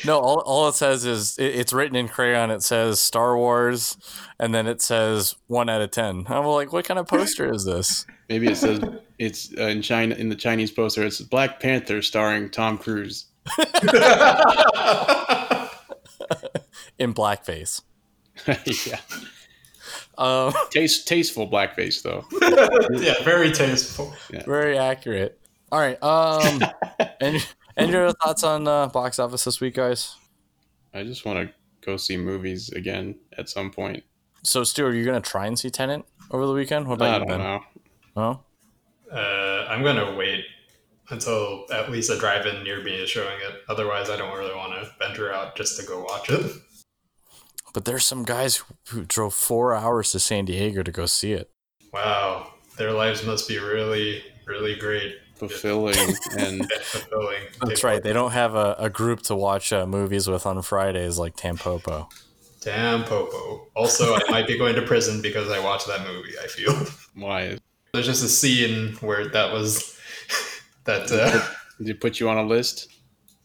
No, 0.09 0.19
all, 0.19 0.39
all 0.41 0.69
it 0.69 0.75
says 0.75 1.05
is 1.05 1.39
it, 1.39 1.55
it's 1.55 1.73
written 1.73 1.95
in 1.95 2.09
crayon. 2.09 2.51
It 2.51 2.63
says 2.63 2.99
Star 3.01 3.37
Wars, 3.37 3.97
and 4.41 4.55
then 4.55 4.67
it 4.67 4.83
says 4.83 5.37
one 5.47 5.69
out 5.69 5.81
of 5.83 5.91
ten. 5.93 6.25
I'm 6.29 6.45
like, 6.47 6.73
what 6.73 6.85
kind 6.85 6.99
of 6.99 7.07
poster 7.07 7.53
is 7.53 7.65
this? 7.65 8.07
maybe 8.29 8.49
it 8.49 8.57
says 8.57 8.81
it's 9.19 9.53
uh, 9.57 9.63
in 9.65 9.83
China 9.83 10.15
in 10.17 10.29
the 10.31 10.35
Chinese 10.35 10.71
poster. 10.71 11.05
It's 11.05 11.21
Black 11.21 11.61
Panther 11.61 12.03
starring 12.03 12.51
Tom 12.51 12.79
Cruise. 12.79 13.27
In 16.99 17.15
blackface. 17.15 17.83
yeah, 18.91 18.99
Um, 20.17 20.53
taste 20.71 21.07
tasteful 21.07 21.49
blackface 21.49 22.03
though. 22.03 22.25
yeah, 22.99 23.23
very 23.23 23.53
tasteful. 23.53 24.13
very 24.47 24.77
accurate. 24.77 25.39
All 25.71 25.79
right. 25.79 26.03
Um, 26.03 26.63
and 27.21 27.47
and 27.79 27.91
your 27.91 28.13
thoughts 28.13 28.43
on 28.45 28.67
uh, 28.69 28.87
box 28.89 29.19
office 29.19 29.45
this 29.45 29.61
week, 29.61 29.75
guys? 29.75 30.17
I 30.95 31.03
just 31.05 31.25
want 31.25 31.49
to 31.49 31.55
go 31.85 31.97
see 31.97 32.17
movies 32.17 32.71
again 32.71 33.15
at 33.37 33.49
some 33.49 33.71
point. 33.71 34.03
So, 34.43 34.65
Stu, 34.65 34.87
are 34.87 34.95
you 34.95 35.05
gonna 35.05 35.21
try 35.21 35.47
and 35.47 35.59
see 35.59 35.71
Tenet 35.71 36.05
over 36.31 36.47
the 36.47 36.53
weekend? 36.53 36.87
What 36.89 36.95
about 36.95 37.09
I 37.09 37.13
you, 37.15 37.19
don't 37.21 37.29
Ben? 37.29 37.39
know. 37.39 37.61
Oh, 38.17 38.41
Uh, 39.17 39.67
I'm 39.69 39.83
gonna 39.83 40.15
wait 40.17 40.45
until 41.11 41.65
at 41.73 41.91
least 41.91 42.11
a 42.11 42.19
drive-in 42.19 42.63
near 42.65 42.83
me 42.83 42.95
is 42.95 43.09
showing 43.11 43.37
it. 43.49 43.63
Otherwise, 43.69 44.11
I 44.11 44.17
don't 44.17 44.37
really 44.37 44.55
want 44.55 44.73
to 44.75 44.91
venture 44.99 45.33
out 45.33 45.57
just 45.57 45.79
to 45.81 45.87
go 45.87 46.03
watch 46.03 46.29
it. 46.31 46.53
but 47.75 47.85
there's 47.85 48.05
some 48.05 48.25
guys 48.25 48.57
who, 48.57 48.75
who 48.89 49.05
drove 49.05 49.35
four 49.35 49.75
hours 49.75 50.13
to 50.13 50.19
San 50.21 50.45
Diego 50.47 50.83
to 50.83 50.91
go 50.91 51.07
see 51.07 51.33
it. 51.33 51.51
Wow, 51.93 52.53
their 52.77 52.93
lives 52.93 53.25
must 53.25 53.49
be 53.49 53.59
really, 53.59 54.23
really 54.47 54.75
great 54.77 55.17
Fulfilling 55.39 55.97
and 55.99 56.19
and 56.39 56.73
fulfilling. 56.83 57.43
That's 57.63 57.85
right. 57.85 58.03
They 58.03 58.13
don't 58.13 58.33
have 58.33 58.55
a, 58.55 58.75
a 58.79 58.91
group 58.91 59.23
to 59.23 59.37
watch 59.37 59.73
uh, 59.73 59.87
movies 59.87 60.27
with 60.29 60.47
on 60.47 60.61
Fridays 60.63 61.19
like 61.19 61.37
Tampopo. 61.37 62.11
Tampopo. 62.61 63.67
Also, 63.77 64.15
I 64.15 64.21
might 64.31 64.47
be 64.47 64.59
going 64.59 64.75
to 64.75 64.83
prison 64.83 65.23
because 65.23 65.51
I 65.51 65.61
watched 65.61 65.87
that 65.87 66.07
movie. 66.07 66.33
I 66.43 66.47
feel 66.49 66.75
why 67.15 67.59
there's 67.93 68.07
just 68.07 68.25
a 68.25 68.29
scene 68.29 68.95
where 69.01 69.29
that 69.29 69.53
was 69.53 69.99
that. 70.85 71.11
Uh, 71.11 71.41
did 71.79 71.89
it 71.91 72.01
put 72.01 72.19
you 72.19 72.29
on 72.29 72.37
a 72.39 72.43
list? 72.43 72.89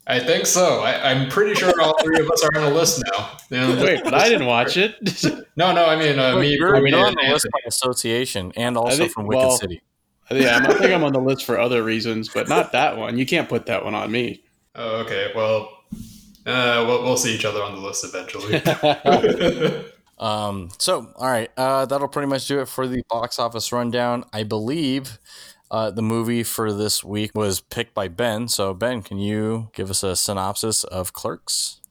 I 0.05 0.19
think 0.19 0.45
so. 0.47 0.81
I, 0.81 1.11
I'm 1.11 1.29
pretty 1.29 1.53
sure 1.55 1.71
all 1.81 1.95
three 2.03 2.19
of 2.19 2.29
us 2.29 2.43
are 2.43 2.57
on 2.59 2.63
a 2.71 2.75
list 2.75 3.01
now. 3.11 3.37
You 3.49 3.57
know, 3.75 3.83
Wait, 3.83 4.03
but 4.03 4.13
I 4.13 4.27
didn't 4.27 4.47
watch 4.47 4.75
it. 4.77 4.95
No, 5.55 5.71
no. 5.71 5.85
I 5.85 5.95
mean, 5.95 6.17
uh, 6.17 6.31
Look, 6.31 6.41
me. 6.41 6.57
you're, 6.57 6.81
me 6.81 6.89
you're 6.89 7.05
on 7.05 7.13
the 7.13 7.31
list 7.31 7.45
by 7.53 7.59
association 7.67 8.51
and 8.55 8.75
also 8.75 8.97
think- 8.97 9.11
from 9.11 9.27
Wicked 9.27 9.37
well- 9.39 9.51
City. 9.57 9.83
Yeah, 10.31 10.59
I 10.61 10.73
think 10.73 10.91
I'm 10.93 11.03
on 11.03 11.13
the 11.13 11.21
list 11.21 11.45
for 11.45 11.59
other 11.59 11.83
reasons, 11.83 12.29
but 12.29 12.47
not 12.49 12.71
that 12.71 12.97
one. 12.97 13.17
You 13.17 13.25
can't 13.25 13.49
put 13.49 13.65
that 13.67 13.83
one 13.83 13.95
on 13.95 14.11
me. 14.11 14.43
Oh, 14.75 14.97
okay. 15.01 15.31
Well, 15.35 15.69
uh, 16.45 16.83
we'll, 16.87 17.03
we'll 17.03 17.17
see 17.17 17.35
each 17.35 17.45
other 17.45 17.61
on 17.61 17.75
the 17.75 17.81
list 17.81 18.05
eventually. 18.05 18.61
Um, 20.23 20.69
so, 20.77 21.11
all 21.17 21.27
right, 21.27 21.51
uh, 21.57 21.85
that'll 21.85 22.07
pretty 22.07 22.29
much 22.29 22.47
do 22.47 22.61
it 22.61 22.69
for 22.69 22.87
the 22.87 23.03
box 23.09 23.39
office 23.39 23.73
rundown. 23.73 24.23
I 24.31 24.43
believe 24.43 25.19
uh, 25.69 25.91
the 25.91 26.01
movie 26.01 26.43
for 26.43 26.71
this 26.71 27.03
week 27.03 27.31
was 27.35 27.59
picked 27.59 27.93
by 27.93 28.07
Ben. 28.07 28.47
So, 28.47 28.73
Ben, 28.73 29.01
can 29.01 29.17
you 29.17 29.69
give 29.73 29.89
us 29.89 30.01
a 30.01 30.15
synopsis 30.15 30.85
of 30.85 31.11
Clerks? 31.11 31.81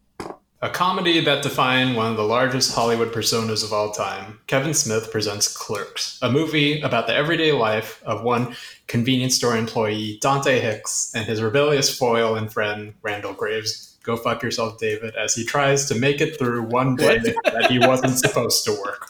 A 0.64 0.70
comedy 0.70 1.18
that 1.18 1.42
defined 1.42 1.96
one 1.96 2.12
of 2.12 2.16
the 2.16 2.22
largest 2.22 2.72
Hollywood 2.72 3.12
personas 3.12 3.64
of 3.64 3.72
all 3.72 3.90
time, 3.90 4.38
Kevin 4.46 4.74
Smith 4.74 5.10
presents 5.10 5.48
Clerks, 5.52 6.20
a 6.22 6.30
movie 6.30 6.80
about 6.82 7.08
the 7.08 7.14
everyday 7.16 7.50
life 7.50 8.00
of 8.06 8.22
one 8.22 8.54
convenience 8.86 9.34
store 9.34 9.56
employee, 9.56 10.18
Dante 10.22 10.60
Hicks, 10.60 11.10
and 11.16 11.26
his 11.26 11.42
rebellious 11.42 11.92
foil 11.98 12.36
and 12.36 12.52
friend, 12.52 12.94
Randall 13.02 13.32
Graves. 13.32 13.98
Go 14.04 14.16
fuck 14.16 14.40
yourself, 14.40 14.78
David, 14.78 15.16
as 15.16 15.34
he 15.34 15.44
tries 15.44 15.86
to 15.88 15.96
make 15.96 16.20
it 16.20 16.38
through 16.38 16.62
one 16.62 16.94
day 16.94 17.18
that 17.44 17.66
he 17.68 17.80
wasn't 17.80 18.16
supposed 18.16 18.64
to 18.66 18.72
work. 18.84 19.08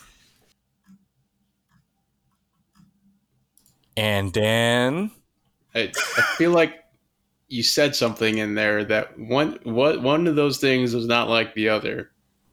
And 3.95 4.33
Dan. 4.33 5.11
I, 5.75 5.93
I 6.17 6.23
feel 6.39 6.53
like 6.53 6.82
you 7.53 7.63
said 7.63 7.95
something 7.95 8.39
in 8.39 8.55
there 8.55 8.83
that 8.83 9.19
one 9.19 9.59
what 9.65 10.01
one 10.01 10.27
of 10.27 10.37
those 10.37 10.59
things 10.59 10.95
was 10.95 11.07
not 11.07 11.29
like 11.29 11.55
the 11.55 11.69
other. 11.69 12.11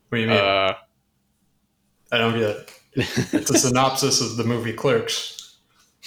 What 0.10 0.18
do 0.18 0.22
you 0.22 0.28
mean? 0.28 0.38
Uh, 0.38 0.76
I 2.12 2.18
don't 2.18 2.34
get 2.34 2.50
it. 2.50 2.74
It's 3.34 3.50
a 3.50 3.58
synopsis 3.58 4.20
of 4.22 4.36
the 4.36 4.44
movie 4.44 4.74
Clerks. 4.74 5.58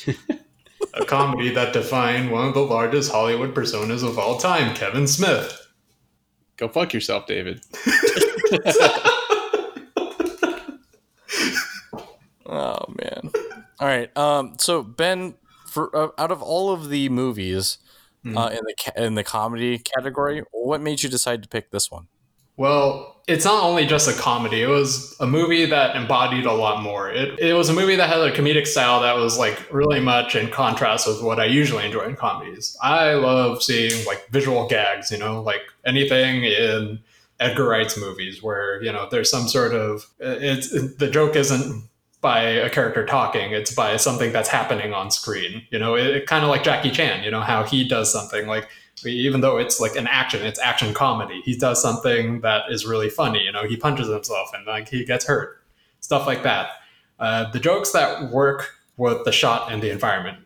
a 0.94 1.04
comedy 1.06 1.50
that 1.54 1.72
defined 1.72 2.30
one 2.30 2.48
of 2.48 2.54
the 2.54 2.60
largest 2.60 3.10
Hollywood 3.10 3.54
personas 3.54 4.06
of 4.06 4.18
all 4.18 4.36
time, 4.36 4.74
Kevin 4.74 5.06
Smith. 5.06 5.66
go 6.56 6.68
fuck 6.68 6.92
yourself, 6.92 7.26
David. 7.26 7.62
Oh 12.44 12.84
man. 13.00 13.30
All 13.80 13.86
right. 13.88 14.14
Um. 14.14 14.56
So 14.58 14.82
Ben, 14.82 15.36
for 15.66 15.94
uh, 15.96 16.08
out 16.18 16.30
of 16.30 16.42
all 16.42 16.70
of 16.70 16.90
the 16.90 17.08
movies 17.08 17.78
Hmm. 18.22 18.38
uh, 18.38 18.48
in 18.50 18.60
the 18.64 19.04
in 19.04 19.14
the 19.14 19.24
comedy 19.24 19.78
category, 19.78 20.42
what 20.52 20.80
made 20.80 21.02
you 21.02 21.08
decide 21.08 21.42
to 21.42 21.48
pick 21.48 21.70
this 21.70 21.90
one? 21.90 22.06
Well, 22.56 23.20
it's 23.26 23.44
not 23.44 23.62
only 23.62 23.86
just 23.86 24.08
a 24.08 24.20
comedy. 24.20 24.62
It 24.62 24.68
was 24.68 25.16
a 25.20 25.26
movie 25.26 25.64
that 25.66 25.96
embodied 25.96 26.44
a 26.44 26.52
lot 26.52 26.82
more. 26.82 27.10
It, 27.10 27.38
it 27.38 27.54
was 27.54 27.68
a 27.68 27.72
movie 27.72 27.96
that 27.96 28.08
had 28.08 28.20
a 28.20 28.30
comedic 28.30 28.66
style 28.66 29.00
that 29.00 29.16
was 29.16 29.38
like 29.38 29.72
really 29.72 30.00
much 30.00 30.36
in 30.36 30.50
contrast 30.50 31.06
with 31.06 31.22
what 31.22 31.40
I 31.40 31.46
usually 31.46 31.84
enjoy 31.84 32.02
in 32.02 32.16
comedies. 32.16 32.76
I 32.82 33.14
love 33.14 33.62
seeing 33.62 34.04
like 34.06 34.28
visual 34.30 34.68
gags, 34.68 35.10
you 35.10 35.18
know, 35.18 35.40
like 35.40 35.62
anything 35.84 36.44
in 36.44 37.00
Edgar 37.40 37.68
Wright's 37.68 37.96
movies 37.96 38.42
where, 38.42 38.82
you 38.82 38.92
know, 38.92 39.08
there's 39.10 39.30
some 39.30 39.48
sort 39.48 39.72
of 39.72 40.06
it's 40.18 40.70
the 40.70 41.08
joke 41.10 41.36
isn't 41.36 41.88
by 42.22 42.42
a 42.42 42.70
character 42.70 43.04
talking, 43.04 43.50
it's 43.50 43.74
by 43.74 43.96
something 43.96 44.32
that's 44.32 44.48
happening 44.48 44.94
on 44.94 45.10
screen. 45.10 45.66
You 45.70 45.78
know, 45.78 45.96
it, 45.96 46.06
it 46.06 46.26
kind 46.26 46.44
of 46.44 46.50
like 46.50 46.62
Jackie 46.62 46.90
Chan, 46.90 47.24
you 47.24 47.30
know, 47.30 47.40
how 47.40 47.64
he 47.64 47.86
does 47.86 48.10
something 48.10 48.46
like 48.46 48.68
even 49.04 49.40
though 49.40 49.58
it's 49.58 49.80
like 49.80 49.96
an 49.96 50.06
action, 50.06 50.46
it's 50.46 50.60
action 50.60 50.94
comedy. 50.94 51.42
He 51.44 51.56
does 51.56 51.82
something 51.82 52.40
that 52.42 52.70
is 52.70 52.86
really 52.86 53.10
funny. 53.10 53.42
You 53.42 53.50
know, 53.50 53.64
he 53.64 53.76
punches 53.76 54.08
himself 54.08 54.50
and 54.54 54.64
like 54.66 54.88
he 54.88 55.04
gets 55.04 55.26
hurt, 55.26 55.60
stuff 56.00 56.26
like 56.26 56.44
that. 56.44 56.70
Uh, 57.18 57.50
the 57.50 57.58
jokes 57.58 57.90
that 57.92 58.30
work 58.30 58.70
with 58.96 59.24
the 59.24 59.32
shot 59.32 59.72
and 59.72 59.82
the 59.82 59.90
environment. 59.90 60.38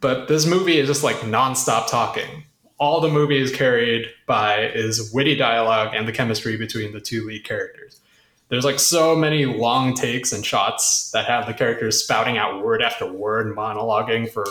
But 0.00 0.28
this 0.28 0.46
movie 0.46 0.78
is 0.78 0.88
just 0.88 1.04
like 1.04 1.16
nonstop 1.16 1.88
talking. 1.88 2.44
All 2.78 3.00
the 3.00 3.08
movie 3.08 3.38
is 3.38 3.54
carried 3.54 4.06
by 4.26 4.66
is 4.66 5.12
witty 5.12 5.36
dialogue 5.36 5.94
and 5.94 6.06
the 6.06 6.12
chemistry 6.12 6.56
between 6.56 6.92
the 6.92 7.00
two 7.00 7.24
lead 7.26 7.44
characters. 7.44 8.00
There's 8.48 8.64
like 8.64 8.78
so 8.78 9.16
many 9.16 9.44
long 9.44 9.94
takes 9.94 10.32
and 10.32 10.44
shots 10.44 11.10
that 11.10 11.26
have 11.26 11.46
the 11.46 11.54
characters 11.54 12.02
spouting 12.02 12.38
out 12.38 12.64
word 12.64 12.82
after 12.82 13.10
word, 13.10 13.56
monologuing 13.56 14.30
for 14.30 14.46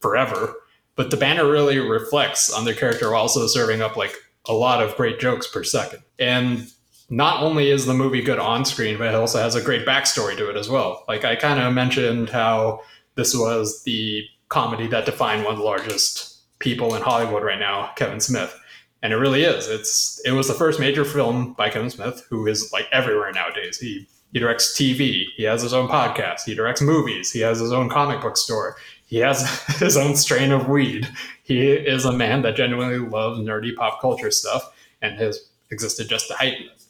forever 0.00 0.54
but 0.96 1.10
the 1.10 1.16
banner 1.16 1.50
really 1.50 1.78
reflects 1.78 2.52
on 2.52 2.64
their 2.64 2.74
character 2.74 3.10
while 3.10 3.22
also 3.22 3.46
serving 3.46 3.82
up 3.82 3.96
like 3.96 4.14
a 4.46 4.52
lot 4.52 4.82
of 4.82 4.96
great 4.96 5.18
jokes 5.18 5.46
per 5.46 5.64
second. 5.64 6.02
And 6.18 6.70
not 7.10 7.42
only 7.42 7.70
is 7.70 7.86
the 7.86 7.94
movie 7.94 8.22
good 8.22 8.38
on 8.38 8.64
screen, 8.64 8.98
but 8.98 9.08
it 9.08 9.14
also 9.14 9.38
has 9.38 9.54
a 9.54 9.62
great 9.62 9.86
backstory 9.86 10.36
to 10.36 10.48
it 10.48 10.56
as 10.56 10.68
well. 10.68 11.04
Like 11.08 11.24
I 11.24 11.36
kind 11.36 11.60
of 11.60 11.72
mentioned 11.72 12.30
how 12.30 12.82
this 13.16 13.34
was 13.34 13.82
the 13.82 14.24
comedy 14.48 14.86
that 14.88 15.06
defined 15.06 15.44
one 15.44 15.54
of 15.54 15.58
the 15.58 15.64
largest 15.64 16.38
people 16.60 16.94
in 16.94 17.02
Hollywood 17.02 17.42
right 17.42 17.58
now, 17.58 17.90
Kevin 17.96 18.20
Smith. 18.20 18.58
And 19.04 19.12
it 19.12 19.16
really 19.16 19.42
is. 19.42 19.68
It's 19.68 20.18
it 20.24 20.32
was 20.32 20.48
the 20.48 20.54
first 20.54 20.80
major 20.80 21.04
film 21.04 21.52
by 21.52 21.68
Kevin 21.68 21.90
Smith, 21.90 22.26
who 22.30 22.46
is 22.46 22.72
like 22.72 22.88
everywhere 22.90 23.30
nowadays. 23.32 23.78
He 23.78 24.08
he 24.32 24.40
directs 24.40 24.74
TV, 24.76 25.26
he 25.36 25.42
has 25.44 25.60
his 25.60 25.74
own 25.74 25.88
podcast, 25.88 26.40
he 26.46 26.54
directs 26.54 26.80
movies, 26.80 27.30
he 27.30 27.40
has 27.40 27.60
his 27.60 27.70
own 27.70 27.90
comic 27.90 28.22
book 28.22 28.38
store, 28.38 28.76
he 29.06 29.18
has 29.18 29.62
his 29.78 29.98
own 29.98 30.16
strain 30.16 30.52
of 30.52 30.70
weed. 30.70 31.06
He 31.42 31.70
is 31.70 32.06
a 32.06 32.12
man 32.12 32.40
that 32.42 32.56
genuinely 32.56 32.98
loves 32.98 33.38
nerdy 33.38 33.76
pop 33.76 34.00
culture 34.00 34.30
stuff 34.30 34.72
and 35.02 35.18
has 35.18 35.50
existed 35.70 36.08
just 36.08 36.28
to 36.28 36.34
heighten 36.34 36.66
it. 36.68 36.82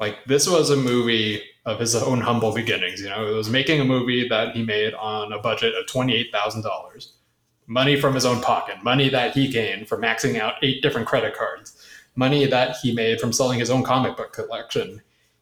Like 0.00 0.18
this 0.26 0.48
was 0.48 0.68
a 0.70 0.76
movie 0.76 1.40
of 1.64 1.78
his 1.78 1.94
own 1.94 2.20
humble 2.20 2.52
beginnings. 2.52 3.00
You 3.00 3.08
know, 3.08 3.24
it 3.24 3.36
was 3.36 3.48
making 3.48 3.80
a 3.80 3.84
movie 3.84 4.28
that 4.28 4.56
he 4.56 4.64
made 4.64 4.94
on 4.94 5.32
a 5.32 5.38
budget 5.38 5.76
of 5.76 5.86
twenty 5.86 6.16
eight 6.16 6.32
thousand 6.32 6.62
dollars, 6.62 7.12
money 7.72 7.98
from 7.98 8.14
his 8.14 8.26
own 8.26 8.40
pocket, 8.42 8.82
money 8.84 9.08
that 9.08 9.32
he 9.34 9.48
gained 9.48 9.88
from 9.88 10.02
maxing 10.02 10.38
out 10.38 10.54
eight 10.62 10.82
different 10.82 11.08
credit 11.08 11.34
cards, 11.34 11.74
money 12.14 12.46
that 12.46 12.76
he 12.82 12.94
made 12.94 13.18
from 13.18 13.32
selling 13.32 13.58
his 13.58 13.70
own 13.70 13.82
comic 13.82 14.16
book 14.16 14.32
collection. 14.32 15.00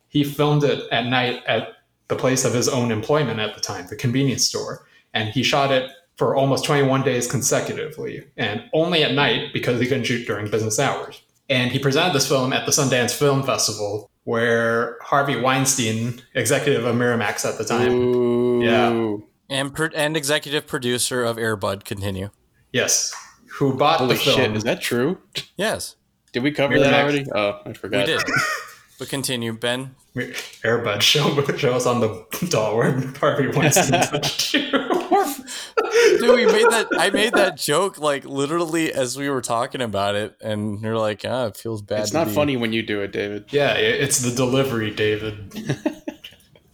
He 0.08 0.22
filmed 0.22 0.62
it 0.62 0.84
at 0.92 1.06
night 1.06 1.42
at 1.46 1.68
the 2.08 2.16
place 2.16 2.44
of 2.44 2.54
his 2.54 2.68
own 2.68 2.92
employment 2.92 3.40
at 3.40 3.54
the 3.54 3.60
time, 3.60 3.86
the 3.88 3.96
convenience 3.96 4.46
store, 4.46 4.86
and 5.12 5.28
he 5.30 5.42
shot 5.42 5.72
it 5.72 5.90
for 6.16 6.36
almost 6.36 6.64
21 6.64 7.02
days 7.02 7.28
consecutively, 7.28 8.24
and 8.36 8.62
only 8.72 9.02
at 9.02 9.14
night 9.14 9.52
because 9.52 9.80
he 9.80 9.86
couldn't 9.86 10.04
shoot 10.04 10.26
during 10.26 10.50
business 10.50 10.78
hours. 10.78 11.20
And 11.48 11.72
he 11.72 11.80
presented 11.80 12.14
this 12.14 12.28
film 12.28 12.52
at 12.52 12.64
the 12.64 12.72
Sundance 12.72 13.12
Film 13.12 13.42
Festival, 13.42 14.08
where 14.22 14.98
Harvey 15.02 15.40
Weinstein, 15.40 16.22
executive 16.34 16.84
of 16.84 16.94
Miramax 16.94 17.44
at 17.44 17.58
the 17.58 17.64
time, 17.64 17.90
Ooh. 17.90 18.62
Yeah. 18.62 19.16
And 19.50 19.74
pro- 19.74 19.88
and 19.94 20.16
executive 20.16 20.66
producer 20.66 21.24
of 21.24 21.36
Airbud. 21.36 21.84
Continue. 21.84 22.30
yes, 22.72 23.12
who 23.58 23.74
bought 23.74 23.98
Holy 23.98 24.14
the 24.14 24.20
film. 24.20 24.36
shit! 24.36 24.56
Is 24.56 24.62
that 24.64 24.80
true? 24.80 25.18
Yes, 25.56 25.96
Did 26.32 26.42
we 26.44 26.52
cover 26.52 26.74
Miramax. 26.74 26.82
that 26.82 26.94
already? 27.02 27.26
Oh, 27.34 27.60
I 27.66 27.72
forgot. 27.72 28.06
we 28.06 28.14
did. 28.14 28.22
but 28.98 29.08
continue, 29.08 29.52
Ben. 29.52 29.96
Airbud 30.16 31.02
show, 31.02 31.44
show 31.56 31.74
us 31.74 31.86
on 31.86 32.00
the 32.00 32.24
doll 32.48 32.76
where 32.76 32.92
Harvey 33.18 33.48
Weinstein 33.48 34.00
touched 34.02 34.54
you. 34.54 34.70
Dude, 34.70 36.36
we 36.36 36.46
made 36.46 36.66
that. 36.70 36.88
I 36.98 37.10
made 37.10 37.32
that 37.34 37.56
joke 37.56 37.98
like 37.98 38.24
literally 38.24 38.92
as 38.92 39.16
we 39.16 39.28
were 39.28 39.40
talking 39.40 39.80
about 39.82 40.14
it, 40.16 40.36
and 40.40 40.80
you're 40.80 40.98
like, 40.98 41.22
"Ah, 41.24 41.46
it 41.46 41.56
feels 41.56 41.82
bad." 41.82 42.00
It's 42.00 42.12
not 42.12 42.28
be- 42.28 42.34
funny 42.34 42.56
when 42.56 42.72
you 42.72 42.82
do 42.82 43.00
it, 43.02 43.12
David. 43.12 43.46
yeah, 43.50 43.72
it's 43.74 44.18
the 44.20 44.30
delivery, 44.34 44.90
David. 44.92 45.52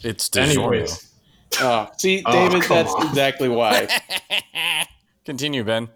It's 0.02 0.28
DiGiorno. 0.28 0.50
Anyways, 0.50 1.05
Oh, 1.60 1.88
see, 1.96 2.22
Oh, 2.26 2.32
David, 2.32 2.62
come 2.62 2.76
that's 2.76 2.92
on. 2.94 3.06
exactly 3.08 3.48
why. 3.48 3.88
Continue, 5.24 5.64
Ben. 5.64 5.88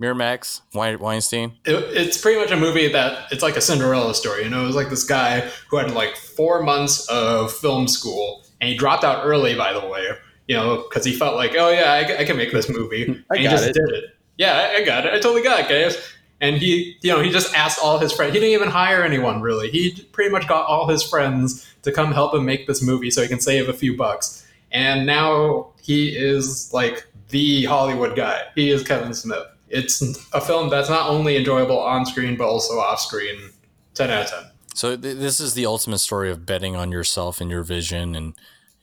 Miramax, 0.00 0.62
Weinstein. 0.74 1.52
it, 1.66 1.74
it's 1.74 2.16
pretty 2.18 2.40
much 2.40 2.50
a 2.50 2.56
movie 2.56 2.88
that 2.88 3.30
it's 3.30 3.42
like 3.42 3.56
a 3.56 3.60
Cinderella 3.60 4.14
story. 4.14 4.44
You 4.44 4.48
know, 4.50 4.62
it 4.62 4.66
was 4.66 4.76
like 4.76 4.88
this 4.88 5.04
guy 5.04 5.40
who 5.68 5.76
had 5.76 5.90
like 5.92 6.16
four 6.16 6.62
months 6.62 7.06
of 7.10 7.52
film 7.52 7.86
school, 7.86 8.42
and 8.62 8.70
he 8.70 8.76
dropped 8.76 9.04
out 9.04 9.26
early, 9.26 9.54
by 9.54 9.74
the 9.74 9.86
way. 9.86 10.08
You 10.48 10.56
know, 10.56 10.84
because 10.88 11.04
he 11.04 11.12
felt 11.14 11.36
like, 11.36 11.54
oh 11.54 11.68
yeah, 11.68 11.92
I, 11.92 12.20
I 12.20 12.24
can 12.24 12.36
make 12.38 12.50
this 12.50 12.68
movie. 12.70 13.04
I 13.30 13.34
and 13.34 13.38
he 13.38 13.44
got 13.44 13.50
just 13.50 13.66
it. 13.68 13.72
did 13.74 13.90
it. 13.90 14.04
Yeah, 14.38 14.54
I, 14.72 14.76
I 14.80 14.84
got 14.84 15.04
it. 15.04 15.12
I 15.12 15.20
totally 15.20 15.42
got 15.42 15.60
it, 15.60 15.68
guys. 15.68 16.02
And 16.40 16.56
he, 16.56 16.96
you 17.02 17.12
know, 17.12 17.20
he 17.20 17.28
just 17.30 17.54
asked 17.54 17.78
all 17.82 17.98
his 17.98 18.10
friends. 18.10 18.32
He 18.32 18.40
didn't 18.40 18.54
even 18.54 18.68
hire 18.68 19.02
anyone 19.04 19.42
really. 19.42 19.70
He 19.70 19.92
pretty 20.12 20.30
much 20.30 20.48
got 20.48 20.66
all 20.66 20.88
his 20.88 21.02
friends 21.02 21.70
to 21.82 21.92
come 21.92 22.12
help 22.12 22.34
him 22.34 22.46
make 22.46 22.66
this 22.66 22.82
movie 22.82 23.10
so 23.10 23.20
he 23.20 23.28
can 23.28 23.40
save 23.40 23.68
a 23.68 23.74
few 23.74 23.94
bucks. 23.94 24.46
And 24.72 25.06
now 25.06 25.72
he 25.82 26.16
is 26.16 26.72
like 26.72 27.06
the 27.28 27.64
Hollywood 27.64 28.16
guy. 28.16 28.42
He 28.54 28.70
is 28.70 28.82
Kevin 28.82 29.14
Smith. 29.14 29.44
It's 29.68 30.02
a 30.32 30.40
film 30.40 30.68
that's 30.68 30.90
not 30.90 31.08
only 31.08 31.36
enjoyable 31.36 31.78
on 31.78 32.04
screen 32.04 32.36
but 32.36 32.48
also 32.48 32.74
off 32.74 33.00
screen. 33.00 33.36
Ten 33.94 34.10
out 34.10 34.24
of 34.24 34.30
ten. 34.30 34.50
So 34.74 34.96
th- 34.96 35.16
this 35.16 35.40
is 35.40 35.54
the 35.54 35.66
ultimate 35.66 35.98
story 35.98 36.30
of 36.30 36.46
betting 36.46 36.76
on 36.76 36.92
yourself 36.92 37.40
and 37.40 37.50
your 37.50 37.62
vision, 37.62 38.14
and 38.14 38.34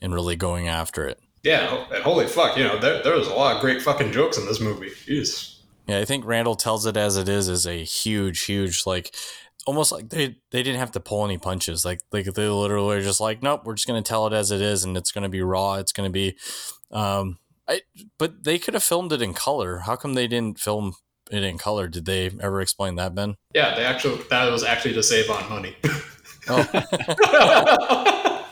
and 0.01 0.13
really 0.13 0.35
going 0.35 0.67
after 0.67 1.05
it. 1.07 1.19
Yeah, 1.43 1.85
and 1.93 2.03
holy 2.03 2.27
fuck, 2.27 2.57
you 2.57 2.63
know, 2.63 2.77
there, 2.77 3.01
there 3.03 3.13
was 3.13 3.27
a 3.27 3.33
lot 3.33 3.55
of 3.55 3.61
great 3.61 3.81
fucking 3.81 4.11
jokes 4.11 4.37
in 4.37 4.45
this 4.45 4.59
movie. 4.59 4.89
Jeez. 5.07 5.59
Yeah, 5.87 5.99
I 5.99 6.05
think 6.05 6.25
Randall 6.25 6.55
tells 6.55 6.85
it 6.85 6.97
as 6.97 7.15
it 7.15 7.29
is 7.29 7.47
is 7.47 7.65
a 7.65 7.83
huge, 7.83 8.43
huge 8.43 8.85
like 8.85 9.15
almost 9.67 9.91
like 9.91 10.09
they 10.09 10.37
they 10.51 10.63
didn't 10.63 10.79
have 10.79 10.93
to 10.93 10.99
pull 10.99 11.25
any 11.25 11.37
punches. 11.37 11.85
Like 11.85 12.01
like 12.11 12.25
they 12.25 12.47
literally 12.47 12.95
were 12.95 13.01
just 13.01 13.19
like, 13.19 13.43
nope, 13.43 13.61
we're 13.65 13.75
just 13.75 13.85
gonna 13.85 14.01
tell 14.01 14.25
it 14.25 14.33
as 14.33 14.49
it 14.49 14.61
is, 14.61 14.83
and 14.83 14.97
it's 14.97 15.11
gonna 15.11 15.29
be 15.29 15.41
raw. 15.41 15.75
It's 15.75 15.91
gonna 15.91 16.09
be, 16.09 16.37
um, 16.91 17.37
I. 17.67 17.81
But 18.17 18.45
they 18.45 18.57
could 18.57 18.73
have 18.73 18.83
filmed 18.83 19.11
it 19.11 19.21
in 19.21 19.33
color. 19.33 19.79
How 19.79 19.97
come 19.97 20.13
they 20.13 20.27
didn't 20.27 20.59
film 20.59 20.93
it 21.29 21.43
in 21.43 21.57
color? 21.57 21.87
Did 21.87 22.05
they 22.05 22.31
ever 22.41 22.61
explain 22.61 22.95
that, 22.95 23.13
Ben? 23.13 23.35
Yeah, 23.53 23.75
they 23.75 23.83
actually 23.83 24.23
that 24.29 24.49
was 24.49 24.63
actually 24.63 24.93
to 24.93 25.03
save 25.03 25.29
on 25.29 25.49
money. 25.49 25.75
Oh, 26.49 26.63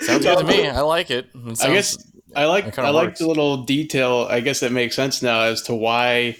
sounds 0.00 0.24
good 0.24 0.38
to 0.38 0.44
me. 0.44 0.68
I 0.68 0.80
like 0.80 1.10
it. 1.10 1.28
It 1.34 1.62
I 1.62 1.74
guess 1.74 1.98
I 2.34 2.46
like 2.46 2.74
kinda 2.74 2.84
I 2.84 2.90
like 2.90 3.16
the 3.16 3.28
little 3.28 3.64
detail. 3.64 4.26
I 4.28 4.40
guess 4.40 4.60
that 4.60 4.72
makes 4.72 4.96
sense 4.96 5.22
now 5.22 5.42
as 5.42 5.62
to 5.62 5.74
why 5.74 6.36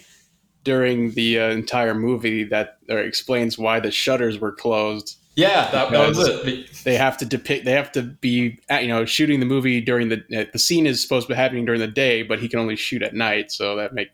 during 0.65 1.13
the 1.13 1.39
uh, 1.39 1.49
entire 1.51 1.95
movie 1.95 2.45
that 2.45 2.79
or 2.89 2.99
explains 2.99 3.59
why 3.59 3.81
the 3.81 3.91
shutters 3.91 4.39
were 4.39 4.53
closed. 4.53 5.19
yeah, 5.35 5.71
that, 5.71 5.91
that 5.91 6.09
was 6.09 6.19
it. 6.29 6.73
They 6.85 6.97
have 6.97 7.17
to 7.19 7.25
depict. 7.25 7.65
They 7.65 7.73
have 7.73 7.91
to 7.93 8.03
be 8.03 8.59
you 8.71 8.89
know 8.89 9.05
shooting 9.05 9.41
the 9.41 9.47
movie 9.47 9.81
during 9.81 10.09
the 10.09 10.23
uh, 10.37 10.45
the 10.53 10.59
scene 10.59 10.87
is 10.87 11.03
supposed 11.03 11.27
to 11.27 11.33
be 11.33 11.37
happening 11.37 11.65
during 11.65 11.81
the 11.81 11.87
day, 11.87 12.23
but 12.23 12.39
he 12.39 12.49
can 12.49 12.59
only 12.59 12.77
shoot 12.77 13.03
at 13.03 13.15
night. 13.15 13.51
So 13.51 13.77
that 13.77 13.95
make 13.95 14.11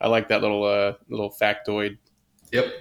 I 0.00 0.08
like 0.08 0.28
that 0.28 0.40
little 0.42 0.64
uh, 0.64 0.94
little 1.08 1.34
factoid. 1.40 1.98
Yep. 2.52 2.72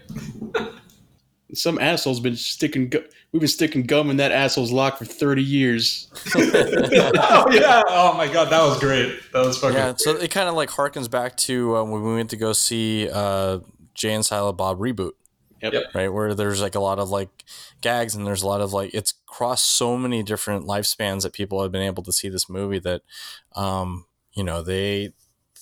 Some 1.53 1.79
asshole's 1.79 2.19
been 2.19 2.35
sticking. 2.35 2.89
Gu- 2.89 3.07
we've 3.31 3.39
been 3.39 3.47
sticking 3.47 3.83
gum 3.83 4.09
in 4.09 4.17
that 4.17 4.31
asshole's 4.31 4.71
lock 4.71 4.97
for 4.97 5.05
thirty 5.05 5.43
years. 5.43 6.09
oh 6.35 7.47
yeah. 7.51 7.81
Oh 7.87 8.13
my 8.17 8.31
god, 8.31 8.49
that 8.49 8.61
was 8.61 8.79
great. 8.79 9.19
That 9.33 9.45
was 9.45 9.57
fucking. 9.57 9.77
yeah. 9.77 9.93
So 9.97 10.15
it 10.15 10.31
kind 10.31 10.49
of 10.49 10.55
like 10.55 10.69
harkens 10.69 11.09
back 11.09 11.37
to 11.37 11.77
uh, 11.77 11.83
when 11.83 12.03
we 12.03 12.13
went 12.13 12.29
to 12.31 12.37
go 12.37 12.53
see 12.53 13.09
uh, 13.11 13.59
Jay 13.93 14.13
and 14.13 14.25
Silent 14.25 14.57
Bob 14.57 14.79
reboot. 14.79 15.11
Yep. 15.61 15.73
Yep. 15.73 15.83
Right, 15.93 16.09
where 16.11 16.33
there's 16.33 16.59
like 16.61 16.73
a 16.75 16.79
lot 16.79 16.97
of 16.97 17.11
like 17.11 17.29
gags 17.81 18.15
and 18.15 18.25
there's 18.25 18.41
a 18.41 18.47
lot 18.47 18.61
of 18.61 18.73
like 18.73 18.93
it's 18.95 19.13
crossed 19.27 19.69
so 19.75 19.95
many 19.95 20.23
different 20.23 20.65
lifespans 20.65 21.21
that 21.21 21.33
people 21.33 21.61
have 21.61 21.71
been 21.71 21.83
able 21.83 22.01
to 22.03 22.11
see 22.11 22.29
this 22.29 22.49
movie 22.49 22.79
that, 22.79 23.01
um, 23.55 24.05
you 24.33 24.43
know, 24.43 24.63
they, 24.63 25.13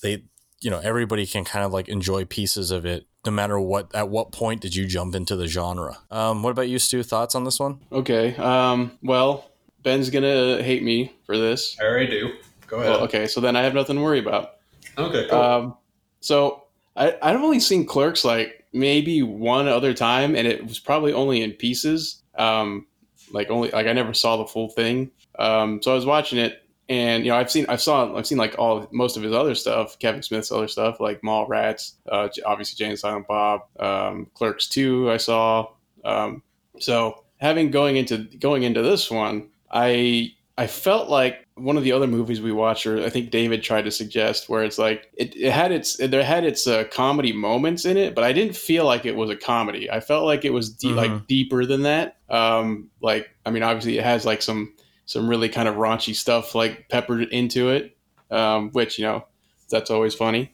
they, 0.01 0.23
you 0.61 0.69
know, 0.71 0.79
everybody 0.79 1.25
can 1.25 1.43
kind 1.43 1.65
of 1.65 1.73
like 1.73 1.89
enjoy 1.89 2.23
pieces 2.23 2.71
of 2.71 2.85
it, 2.85 3.07
no 3.25 3.31
matter 3.31 3.59
what. 3.59 3.93
At 3.95 4.09
what 4.09 4.31
point 4.31 4.61
did 4.61 4.75
you 4.75 4.85
jump 4.85 5.15
into 5.15 5.35
the 5.35 5.47
genre? 5.47 5.97
Um, 6.11 6.43
what 6.43 6.51
about 6.51 6.69
you, 6.69 6.79
Stu? 6.79 7.03
Thoughts 7.03 7.35
on 7.35 7.43
this 7.43 7.59
one? 7.59 7.79
Okay. 7.91 8.35
Um, 8.35 8.97
well, 9.01 9.49
Ben's 9.83 10.09
gonna 10.09 10.61
hate 10.61 10.83
me 10.83 11.13
for 11.25 11.37
this. 11.37 11.77
I 11.79 11.85
already 11.85 12.07
do. 12.07 12.33
Go 12.67 12.77
ahead. 12.77 12.89
Well, 12.91 13.01
okay, 13.01 13.27
so 13.27 13.41
then 13.41 13.55
I 13.55 13.63
have 13.63 13.73
nothing 13.73 13.95
to 13.95 14.01
worry 14.01 14.19
about. 14.19 14.55
Okay, 14.97 15.27
cool. 15.29 15.39
Um, 15.39 15.77
so 16.19 16.63
I 16.95 17.15
I've 17.21 17.41
only 17.41 17.59
seen 17.59 17.85
Clerks 17.85 18.23
like 18.23 18.65
maybe 18.73 19.23
one 19.23 19.67
other 19.67 19.93
time, 19.93 20.35
and 20.35 20.47
it 20.47 20.65
was 20.65 20.79
probably 20.79 21.13
only 21.13 21.41
in 21.41 21.53
pieces. 21.53 22.21
Um, 22.37 22.85
like 23.31 23.49
only 23.49 23.69
like 23.71 23.87
I 23.87 23.93
never 23.93 24.13
saw 24.13 24.37
the 24.37 24.45
full 24.45 24.69
thing. 24.69 25.11
Um, 25.37 25.81
so 25.81 25.91
I 25.91 25.95
was 25.95 26.05
watching 26.05 26.39
it, 26.39 26.63
and 26.89 27.23
you 27.23 27.31
know 27.31 27.37
I've 27.37 27.49
seen 27.51 27.65
I've 27.69 27.81
saw 27.81 28.15
I've 28.15 28.27
seen 28.27 28.37
like 28.37 28.55
all 28.57 28.87
most 28.91 29.15
of 29.15 29.23
his 29.23 29.31
other 29.33 29.55
stuff, 29.55 29.97
Kevin 29.99 30.21
Smith's 30.23 30.51
other 30.51 30.67
stuff 30.67 30.99
like 30.99 31.21
Mallrats, 31.21 31.93
uh, 32.11 32.27
obviously 32.45 32.75
Jay 32.83 32.89
and 32.89 32.99
Silent 32.99 33.27
Bob, 33.27 33.61
um, 33.79 34.27
Clerks 34.33 34.67
two 34.67 35.09
I 35.11 35.17
saw. 35.17 35.67
Um, 36.03 36.41
so 36.79 37.23
having 37.37 37.71
going 37.71 37.95
into 37.97 38.17
going 38.39 38.63
into 38.63 38.81
this 38.81 39.09
one, 39.11 39.49
I 39.71 40.33
I 40.57 40.67
felt 40.67 41.09
like 41.09 41.45
one 41.55 41.77
of 41.77 41.83
the 41.83 41.91
other 41.91 42.07
movies 42.07 42.41
we 42.41 42.51
watched, 42.53 42.85
or 42.85 43.03
I 43.03 43.09
think 43.09 43.31
David 43.31 43.61
tried 43.63 43.83
to 43.83 43.91
suggest, 43.91 44.49
where 44.49 44.63
it's 44.63 44.77
like 44.77 45.09
it, 45.17 45.35
it 45.35 45.51
had 45.51 45.71
its 45.71 45.97
there 45.97 46.23
had 46.23 46.43
its 46.43 46.65
uh, 46.67 46.85
comedy 46.85 47.31
moments 47.33 47.85
in 47.85 47.97
it, 47.97 48.15
but 48.15 48.23
I 48.23 48.33
didn't 48.33 48.55
feel 48.55 48.85
like 48.85 49.05
it 49.05 49.15
was 49.15 49.29
a 49.29 49.35
comedy. 49.35 49.89
I 49.91 49.99
felt 49.99 50.25
like 50.25 50.43
it 50.45 50.51
was 50.53 50.69
de- 50.69 50.87
Mhm. 50.89 50.95
like 50.95 51.27
deeper 51.27 51.65
than 51.65 51.83
that. 51.83 52.17
Um, 52.29 52.89
like 53.01 53.29
I 53.45 53.51
mean, 53.51 53.63
obviously 53.63 53.97
it 53.97 54.03
has 54.03 54.25
like 54.25 54.41
some 54.41 54.73
some 55.09 55.27
really 55.27 55.49
kind 55.49 55.67
of 55.67 55.73
raunchy 55.73 56.13
stuff 56.13 56.53
like 56.53 56.87
peppered 56.87 57.23
into 57.29 57.69
it, 57.69 57.97
um, 58.29 58.69
which 58.73 58.99
you 58.99 59.05
know 59.05 59.25
that's 59.71 59.89
always 59.89 60.13
funny. 60.13 60.53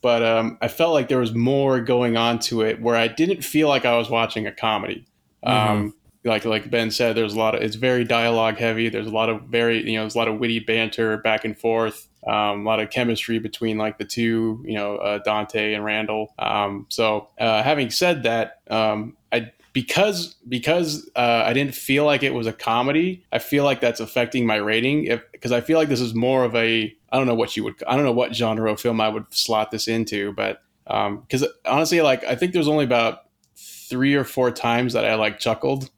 But 0.00 0.22
um, 0.22 0.58
I 0.62 0.68
felt 0.68 0.94
like 0.94 1.08
there 1.08 1.18
was 1.18 1.34
more 1.34 1.80
going 1.80 2.16
on 2.16 2.38
to 2.40 2.60
it, 2.62 2.80
where 2.80 2.94
I 2.94 3.08
didn't 3.08 3.42
feel 3.42 3.66
like 3.66 3.84
I 3.84 3.96
was 3.96 4.08
watching 4.08 4.46
a 4.46 4.52
comedy. 4.52 5.08
Um, 5.42 5.92
like 6.22 6.44
like 6.44 6.70
Ben 6.70 6.92
said, 6.92 7.16
there's 7.16 7.34
a 7.34 7.38
lot 7.38 7.56
of 7.56 7.62
it's 7.62 7.74
very 7.74 8.04
dialogue 8.04 8.58
heavy. 8.58 8.88
There's 8.88 9.08
a 9.08 9.10
lot 9.10 9.28
of 9.28 9.42
very 9.42 9.84
you 9.84 9.96
know 9.96 10.02
there's 10.02 10.14
a 10.14 10.18
lot 10.18 10.28
of 10.28 10.38
witty 10.38 10.60
banter 10.60 11.16
back 11.16 11.44
and 11.44 11.58
forth. 11.58 12.08
Um, 12.28 12.60
a 12.60 12.64
lot 12.64 12.78
of 12.78 12.90
chemistry 12.90 13.40
between 13.40 13.76
like 13.76 13.98
the 13.98 14.04
two 14.04 14.62
you 14.64 14.74
know 14.74 14.98
uh, 14.98 15.18
Dante 15.18 15.74
and 15.74 15.84
Randall. 15.84 16.32
Um, 16.38 16.86
so 16.90 17.28
uh, 17.40 17.64
having 17.64 17.90
said 17.90 18.22
that, 18.22 18.60
um, 18.70 19.16
I 19.32 19.50
because 19.76 20.36
because 20.48 21.06
uh, 21.16 21.42
I 21.44 21.52
didn't 21.52 21.74
feel 21.74 22.06
like 22.06 22.22
it 22.22 22.32
was 22.32 22.46
a 22.46 22.52
comedy. 22.54 23.26
I 23.30 23.38
feel 23.38 23.62
like 23.62 23.82
that's 23.82 24.00
affecting 24.00 24.46
my 24.46 24.56
rating 24.56 25.04
if 25.04 25.20
because 25.32 25.52
I 25.52 25.60
feel 25.60 25.78
like 25.78 25.90
this 25.90 26.00
is 26.00 26.14
more 26.14 26.44
of 26.44 26.56
a 26.56 26.96
I 27.12 27.18
don't 27.18 27.26
know 27.26 27.34
what 27.34 27.58
you 27.58 27.64
would 27.64 27.82
I 27.86 27.94
don't 27.94 28.06
know 28.06 28.12
what 28.12 28.34
genre 28.34 28.72
of 28.72 28.80
film 28.80 29.02
I 29.02 29.10
would 29.10 29.26
slot 29.34 29.70
this 29.70 29.86
into, 29.86 30.32
but 30.32 30.62
because 30.86 31.44
honestly, 31.66 32.00
like 32.00 32.24
I 32.24 32.36
think 32.36 32.54
there's 32.54 32.68
only 32.68 32.86
about 32.86 33.24
three 33.54 34.14
or 34.14 34.24
four 34.24 34.50
times 34.50 34.94
that 34.94 35.04
I 35.04 35.14
like 35.16 35.38
chuckled. 35.38 35.90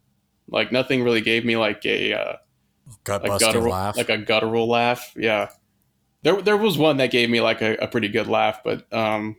Like 0.49 0.73
nothing 0.73 1.05
really 1.05 1.21
gave 1.21 1.45
me 1.45 1.57
like 1.57 1.87
a 1.87 2.15
uh, 2.15 2.37
Gut 3.05 3.23
like 3.23 3.39
guttural 3.39 3.71
laugh. 3.71 3.97
like 3.97 4.09
a 4.09 4.19
guttural 4.19 4.69
laugh. 4.69 5.15
Yeah, 5.17 5.51
there 6.23 6.43
there 6.43 6.57
was 6.57 6.77
one 6.77 6.97
that 6.97 7.13
gave 7.13 7.31
me 7.31 7.41
like 7.41 7.63
a, 7.63 7.77
a 7.77 7.87
pretty 7.87 8.09
good 8.09 8.27
laugh, 8.27 8.61
but 8.65 8.93
um, 8.93 9.37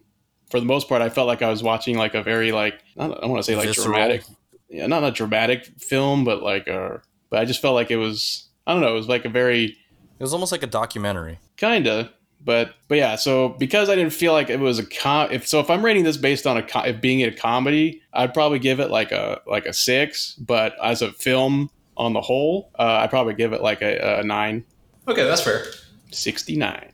for 0.49 0.59
the 0.59 0.65
most 0.65 0.87
part, 0.89 1.01
I 1.01 1.09
felt 1.09 1.27
like 1.27 1.41
I 1.41 1.49
was 1.49 1.61
watching 1.63 1.97
like 1.97 2.15
a 2.15 2.23
very 2.23 2.51
like 2.51 2.81
I 2.97 3.07
don't, 3.07 3.29
want 3.29 3.39
to 3.39 3.43
say 3.43 3.55
like 3.55 3.67
Visceral. 3.67 3.87
dramatic, 3.87 4.23
yeah, 4.69 4.87
not 4.87 5.03
a 5.03 5.11
dramatic 5.11 5.65
film, 5.79 6.23
but 6.25 6.41
like 6.43 6.67
a. 6.67 7.01
But 7.29 7.39
I 7.39 7.45
just 7.45 7.61
felt 7.61 7.75
like 7.75 7.91
it 7.91 7.97
was 7.97 8.47
I 8.65 8.73
don't 8.73 8.81
know, 8.81 8.89
it 8.89 8.95
was 8.95 9.07
like 9.07 9.25
a 9.25 9.29
very 9.29 9.65
it 9.65 10.23
was 10.23 10.33
almost 10.33 10.51
like 10.51 10.63
a 10.63 10.67
documentary. 10.67 11.39
kinda 11.57 12.11
but 12.41 12.75
but 12.87 12.97
yeah 12.97 13.15
so 13.17 13.49
because 13.49 13.89
i 13.89 13.95
didn't 13.95 14.13
feel 14.13 14.31
like 14.31 14.49
it 14.49 14.59
was 14.59 14.79
a 14.79 14.85
com 14.85 15.29
if 15.29 15.45
so 15.45 15.59
if 15.59 15.69
i'm 15.69 15.83
rating 15.83 16.03
this 16.05 16.15
based 16.15 16.47
on 16.47 16.55
a 16.55 16.63
co- 16.63 16.83
if 16.83 17.01
being 17.01 17.21
a 17.23 17.31
comedy 17.31 18.01
i'd 18.13 18.33
probably 18.33 18.59
give 18.59 18.79
it 18.79 18.89
like 18.89 19.11
a 19.11 19.41
like 19.45 19.65
a 19.65 19.73
six 19.73 20.35
but 20.35 20.73
as 20.81 21.01
a 21.01 21.11
film 21.11 21.69
on 21.97 22.13
the 22.13 22.21
whole 22.21 22.71
uh, 22.79 22.99
i'd 23.01 23.09
probably 23.09 23.33
give 23.33 23.51
it 23.51 23.61
like 23.61 23.81
a, 23.81 24.19
a 24.19 24.23
9 24.23 24.63
okay, 25.09 25.23
that's 25.25 25.41
fair. 25.41 25.65
69 26.11 26.91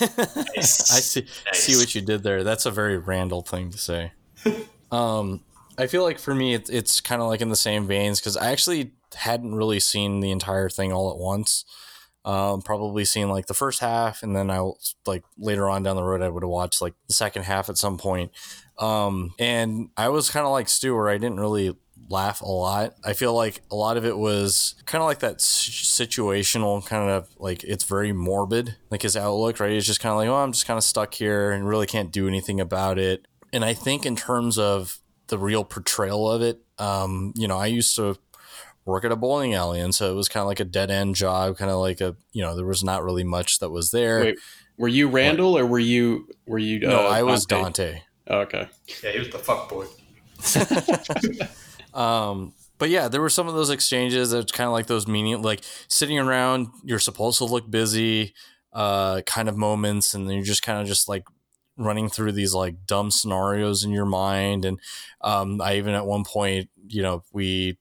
I 0.00 0.62
see 0.62 1.26
see 1.52 1.76
what 1.76 1.94
you 1.94 2.00
did 2.00 2.22
there. 2.22 2.44
That's 2.44 2.66
a 2.66 2.70
very 2.70 2.98
Randall 2.98 3.42
thing 3.42 3.70
to 3.70 3.78
say. 3.78 4.12
um, 4.90 5.42
I 5.78 5.86
feel 5.86 6.02
like 6.02 6.18
for 6.18 6.34
me, 6.34 6.54
it, 6.54 6.70
it's 6.70 7.00
kind 7.00 7.20
of 7.20 7.28
like 7.28 7.40
in 7.40 7.48
the 7.48 7.56
same 7.56 7.86
veins 7.86 8.20
because 8.20 8.36
I 8.36 8.50
actually 8.50 8.92
hadn't 9.14 9.54
really 9.54 9.80
seen 9.80 10.20
the 10.20 10.30
entire 10.30 10.68
thing 10.68 10.92
all 10.92 11.10
at 11.10 11.18
once. 11.18 11.64
Um, 12.24 12.60
probably 12.62 13.04
seen 13.04 13.28
like 13.28 13.46
the 13.46 13.54
first 13.54 13.80
half, 13.80 14.22
and 14.22 14.34
then 14.34 14.50
I 14.50 14.60
was 14.60 14.96
like 15.06 15.22
later 15.38 15.68
on 15.68 15.84
down 15.84 15.94
the 15.94 16.02
road, 16.02 16.22
I 16.22 16.28
would 16.28 16.42
have 16.42 16.50
watched 16.50 16.82
like 16.82 16.94
the 17.06 17.14
second 17.14 17.44
half 17.44 17.68
at 17.68 17.78
some 17.78 17.98
point. 17.98 18.32
Um, 18.78 19.34
and 19.38 19.90
I 19.96 20.08
was 20.08 20.28
kind 20.28 20.44
of 20.44 20.50
like 20.50 20.68
Stu, 20.68 20.94
where 20.94 21.08
I 21.08 21.18
didn't 21.18 21.38
really 21.38 21.76
laugh 22.08 22.40
a 22.40 22.46
lot. 22.46 22.94
I 23.04 23.12
feel 23.12 23.34
like 23.34 23.62
a 23.70 23.76
lot 23.76 23.96
of 23.96 24.04
it 24.04 24.16
was 24.16 24.74
kind 24.86 25.02
of 25.02 25.06
like 25.06 25.20
that 25.20 25.38
situational 25.38 26.84
kind 26.84 27.10
of 27.10 27.28
like 27.38 27.64
it's 27.64 27.84
very 27.84 28.12
morbid, 28.12 28.76
like 28.90 29.02
his 29.02 29.16
outlook, 29.16 29.60
right? 29.60 29.72
He's 29.72 29.86
just 29.86 30.00
kind 30.00 30.12
of 30.12 30.18
like, 30.18 30.28
oh, 30.28 30.36
I'm 30.36 30.52
just 30.52 30.66
kind 30.66 30.78
of 30.78 30.84
stuck 30.84 31.14
here 31.14 31.50
and 31.50 31.68
really 31.68 31.86
can't 31.86 32.12
do 32.12 32.28
anything 32.28 32.60
about 32.60 32.98
it. 32.98 33.26
And 33.52 33.64
I 33.64 33.74
think 33.74 34.04
in 34.04 34.16
terms 34.16 34.58
of 34.58 35.00
the 35.28 35.38
real 35.38 35.64
portrayal 35.64 36.30
of 36.30 36.42
it, 36.42 36.60
um, 36.78 37.32
you 37.36 37.48
know, 37.48 37.58
I 37.58 37.66
used 37.66 37.96
to 37.96 38.16
work 38.84 39.04
at 39.04 39.12
a 39.12 39.16
bowling 39.16 39.54
alley, 39.54 39.80
and 39.80 39.94
so 39.94 40.12
it 40.12 40.14
was 40.14 40.28
kind 40.28 40.42
of 40.42 40.46
like 40.46 40.60
a 40.60 40.64
dead 40.64 40.90
end 40.90 41.16
job, 41.16 41.56
kind 41.56 41.70
of 41.70 41.78
like 41.78 42.00
a, 42.00 42.16
you 42.32 42.42
know, 42.42 42.54
there 42.54 42.66
was 42.66 42.84
not 42.84 43.02
really 43.02 43.24
much 43.24 43.58
that 43.58 43.70
was 43.70 43.90
there. 43.90 44.20
wait 44.20 44.38
were 44.78 44.88
you 44.88 45.08
randall 45.08 45.56
or 45.56 45.66
were 45.66 45.78
you 45.78 46.28
were 46.46 46.58
you 46.58 46.86
uh, 46.86 46.90
no, 46.90 47.06
I 47.06 47.22
was 47.22 47.46
Dante? 47.46 47.92
Dante. 47.92 48.02
Oh, 48.28 48.38
okay 48.40 48.68
Yeah, 49.02 49.12
he 49.12 49.18
was 49.18 49.30
the 49.30 49.38
fuck 49.38 49.68
boy. 49.68 49.86
Um, 51.96 52.52
but 52.78 52.90
yeah, 52.90 53.08
there 53.08 53.22
were 53.22 53.30
some 53.30 53.48
of 53.48 53.54
those 53.54 53.70
exchanges 53.70 54.30
that's 54.30 54.52
kind 54.52 54.66
of 54.66 54.72
like 54.72 54.86
those 54.86 55.06
meaning, 55.06 55.40
like 55.42 55.62
sitting 55.88 56.18
around, 56.18 56.68
you're 56.84 56.98
supposed 56.98 57.38
to 57.38 57.44
look 57.44 57.70
busy, 57.70 58.34
uh, 58.72 59.22
kind 59.22 59.48
of 59.48 59.56
moments, 59.56 60.12
and 60.14 60.28
then 60.28 60.36
you're 60.36 60.44
just 60.44 60.62
kind 60.62 60.80
of 60.80 60.86
just 60.86 61.08
like 61.08 61.24
running 61.78 62.08
through 62.08 62.32
these 62.32 62.54
like 62.54 62.86
dumb 62.86 63.10
scenarios 63.10 63.82
in 63.82 63.92
your 63.92 64.04
mind. 64.04 64.64
And 64.64 64.78
um, 65.22 65.60
I 65.60 65.76
even 65.76 65.94
at 65.94 66.06
one 66.06 66.24
point, 66.24 66.68
you 66.86 67.02
know, 67.02 67.24
we 67.32 67.78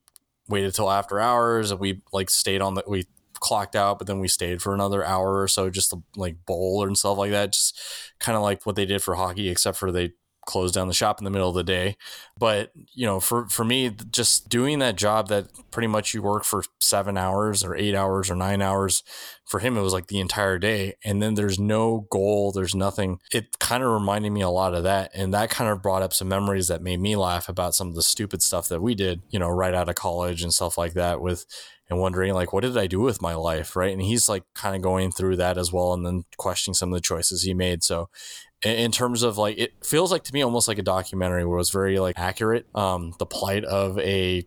waited 0.47 0.73
till 0.73 0.91
after 0.91 1.19
hours 1.19 1.71
and 1.71 1.79
we 1.79 2.01
like 2.13 2.29
stayed 2.29 2.61
on 2.61 2.75
the 2.75 2.83
we 2.87 3.05
clocked 3.39 3.75
out, 3.75 3.97
but 3.97 4.07
then 4.07 4.19
we 4.19 4.27
stayed 4.27 4.61
for 4.61 4.73
another 4.73 5.03
hour 5.03 5.41
or 5.41 5.47
so 5.47 5.69
just 5.69 5.91
to 5.91 6.01
like 6.15 6.45
bowl 6.45 6.85
and 6.85 6.97
stuff 6.97 7.17
like 7.17 7.31
that. 7.31 7.51
Just 7.51 7.79
kind 8.19 8.35
of 8.35 8.41
like 8.41 8.65
what 8.65 8.75
they 8.75 8.85
did 8.85 9.03
for 9.03 9.15
hockey, 9.15 9.49
except 9.49 9.77
for 9.77 9.91
they 9.91 10.13
closed 10.45 10.75
down 10.75 10.87
the 10.87 10.93
shop 10.93 11.19
in 11.19 11.25
the 11.25 11.31
middle 11.31 11.49
of 11.49 11.55
the 11.55 11.63
day. 11.63 11.97
But 12.37 12.71
you 12.93 13.05
know, 13.05 13.19
for 13.19 13.47
for 13.49 13.63
me, 13.63 13.91
just 14.11 14.49
doing 14.49 14.79
that 14.79 14.95
job 14.95 15.27
that 15.29 15.47
pretty 15.71 15.87
much 15.87 16.13
you 16.13 16.21
work 16.21 16.43
for 16.43 16.63
seven 16.79 17.17
hours 17.17 17.63
or 17.63 17.75
eight 17.75 17.95
hours 17.95 18.29
or 18.29 18.35
nine 18.35 18.61
hours. 18.61 19.03
For 19.45 19.59
him, 19.59 19.77
it 19.77 19.81
was 19.81 19.93
like 19.93 20.07
the 20.07 20.19
entire 20.19 20.57
day, 20.57 20.95
and 21.03 21.21
then 21.21 21.35
there's 21.35 21.59
no 21.59 22.07
goal, 22.09 22.51
there's 22.51 22.73
nothing. 22.73 23.19
It 23.31 23.59
kind 23.59 23.83
of 23.83 23.91
reminded 23.91 24.31
me 24.31 24.41
a 24.41 24.49
lot 24.49 24.73
of 24.73 24.83
that, 24.83 25.11
and 25.13 25.33
that 25.35 25.51
kind 25.51 25.69
of 25.69 25.83
brought 25.83 26.01
up 26.01 26.13
some 26.13 26.27
memories 26.27 26.67
that 26.67 26.81
made 26.81 26.99
me 26.99 27.15
laugh 27.15 27.47
about 27.47 27.75
some 27.75 27.87
of 27.89 27.95
the 27.95 28.01
stupid 28.01 28.41
stuff 28.41 28.67
that 28.69 28.81
we 28.81 28.95
did, 28.95 29.21
you 29.29 29.37
know, 29.37 29.49
right 29.49 29.75
out 29.75 29.87
of 29.87 29.93
college 29.93 30.41
and 30.41 30.51
stuff 30.51 30.79
like 30.79 30.93
that. 30.93 31.21
With 31.21 31.45
and 31.89 31.99
wondering 31.99 32.33
like, 32.33 32.51
what 32.51 32.61
did 32.61 32.77
I 32.77 32.87
do 32.87 32.99
with 32.99 33.21
my 33.21 33.35
life, 33.35 33.75
right? 33.75 33.93
And 33.93 34.01
he's 34.01 34.27
like 34.27 34.43
kind 34.55 34.75
of 34.75 34.81
going 34.81 35.11
through 35.11 35.35
that 35.37 35.57
as 35.57 35.71
well, 35.71 35.93
and 35.93 36.05
then 36.05 36.23
questioning 36.37 36.73
some 36.73 36.89
of 36.89 36.95
the 36.95 37.01
choices 37.01 37.43
he 37.43 37.53
made. 37.53 37.83
So 37.83 38.09
in- 38.65 38.91
terms 38.91 39.23
of 39.23 39.37
like 39.37 39.57
it 39.57 39.73
feels 39.83 40.11
like 40.11 40.23
to 40.23 40.33
me 40.33 40.41
almost 40.41 40.67
like 40.67 40.79
a 40.79 40.83
documentary 40.83 41.45
where 41.45 41.55
it 41.55 41.59
was 41.59 41.69
very 41.69 41.99
like 41.99 42.17
accurate 42.17 42.65
um 42.75 43.13
the 43.19 43.25
plight 43.25 43.63
of 43.63 43.97
a 43.99 44.45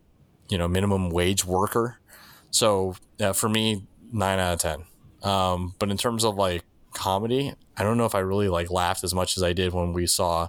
you 0.48 0.59
know 0.59 0.68
minimum 0.68 1.11
wage 1.11 1.44
worker. 1.44 1.98
So 2.50 2.94
yeah, 3.18 3.33
for 3.33 3.48
me 3.48 3.87
nine 4.12 4.38
out 4.38 4.54
of 4.54 4.61
ten. 4.61 4.85
Um 5.31 5.74
but 5.78 5.90
in 5.90 5.96
terms 5.96 6.24
of 6.24 6.37
like 6.37 6.62
comedy 6.94 7.52
i 7.76 7.83
don't 7.85 7.98
know 7.98 8.07
if 8.07 8.14
i 8.14 8.18
really 8.18 8.48
like 8.48 8.70
laughed 8.70 9.04
as 9.04 9.14
much 9.14 9.37
as 9.37 9.42
i 9.42 9.52
did 9.52 9.72
when 9.72 9.92
we 9.92 10.07
saw 10.07 10.48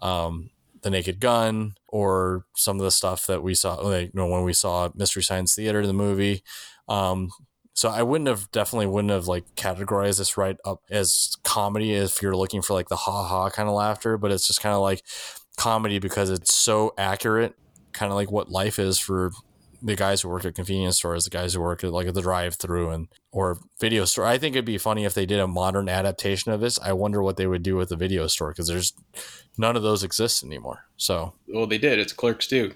um 0.00 0.48
the 0.82 0.90
naked 0.90 1.20
gun 1.20 1.74
or 1.88 2.44
some 2.56 2.76
of 2.76 2.82
the 2.82 2.90
stuff 2.90 3.26
that 3.26 3.42
we 3.42 3.54
saw 3.54 3.74
like 3.74 4.06
you 4.06 4.12
know 4.14 4.26
when 4.26 4.42
we 4.42 4.52
saw 4.52 4.88
mystery 4.94 5.22
science 5.22 5.54
theater 5.54 5.86
the 5.86 5.92
movie. 5.92 6.42
Um 6.88 7.30
so 7.74 7.88
I 7.88 8.02
wouldn't 8.02 8.28
have 8.28 8.50
definitely 8.52 8.86
wouldn't 8.86 9.12
have 9.12 9.26
like 9.28 9.44
categorized 9.56 10.18
this 10.18 10.36
right 10.36 10.56
up 10.64 10.82
as 10.90 11.36
comedy 11.42 11.92
if 11.94 12.20
you're 12.22 12.36
looking 12.36 12.62
for 12.62 12.74
like 12.74 12.88
the 12.88 12.96
ha 12.96 13.24
ha 13.26 13.50
kind 13.50 13.68
of 13.68 13.74
laughter, 13.74 14.18
but 14.18 14.30
it's 14.30 14.46
just 14.46 14.60
kind 14.60 14.74
of 14.74 14.80
like 14.82 15.02
comedy 15.56 15.98
because 15.98 16.30
it's 16.30 16.54
so 16.54 16.94
accurate, 16.98 17.54
kind 17.92 18.10
of 18.12 18.16
like 18.16 18.30
what 18.30 18.50
life 18.50 18.78
is 18.78 18.98
for 18.98 19.30
the 19.84 19.96
guys 19.96 20.20
who 20.20 20.28
work 20.28 20.44
at 20.44 20.54
convenience 20.54 20.96
stores, 20.98 21.24
the 21.24 21.30
guys 21.30 21.54
who 21.54 21.60
work 21.60 21.82
at 21.82 21.92
like 21.92 22.06
at 22.06 22.14
the 22.14 22.22
drive-through 22.22 22.90
and 22.90 23.08
or 23.32 23.58
video 23.80 24.04
store. 24.04 24.24
I 24.24 24.38
think 24.38 24.54
it'd 24.54 24.64
be 24.64 24.78
funny 24.78 25.04
if 25.04 25.12
they 25.12 25.26
did 25.26 25.40
a 25.40 25.48
modern 25.48 25.88
adaptation 25.88 26.52
of 26.52 26.60
this. 26.60 26.78
I 26.78 26.92
wonder 26.92 27.20
what 27.20 27.36
they 27.36 27.48
would 27.48 27.64
do 27.64 27.74
with 27.76 27.88
the 27.88 27.96
video 27.96 28.28
store 28.28 28.50
because 28.50 28.68
there's 28.68 28.92
none 29.58 29.74
of 29.76 29.82
those 29.82 30.04
exist 30.04 30.44
anymore. 30.44 30.84
So 30.96 31.34
Well, 31.48 31.66
they 31.66 31.78
did. 31.78 31.98
It's 31.98 32.12
Clerks 32.12 32.46
too. 32.46 32.74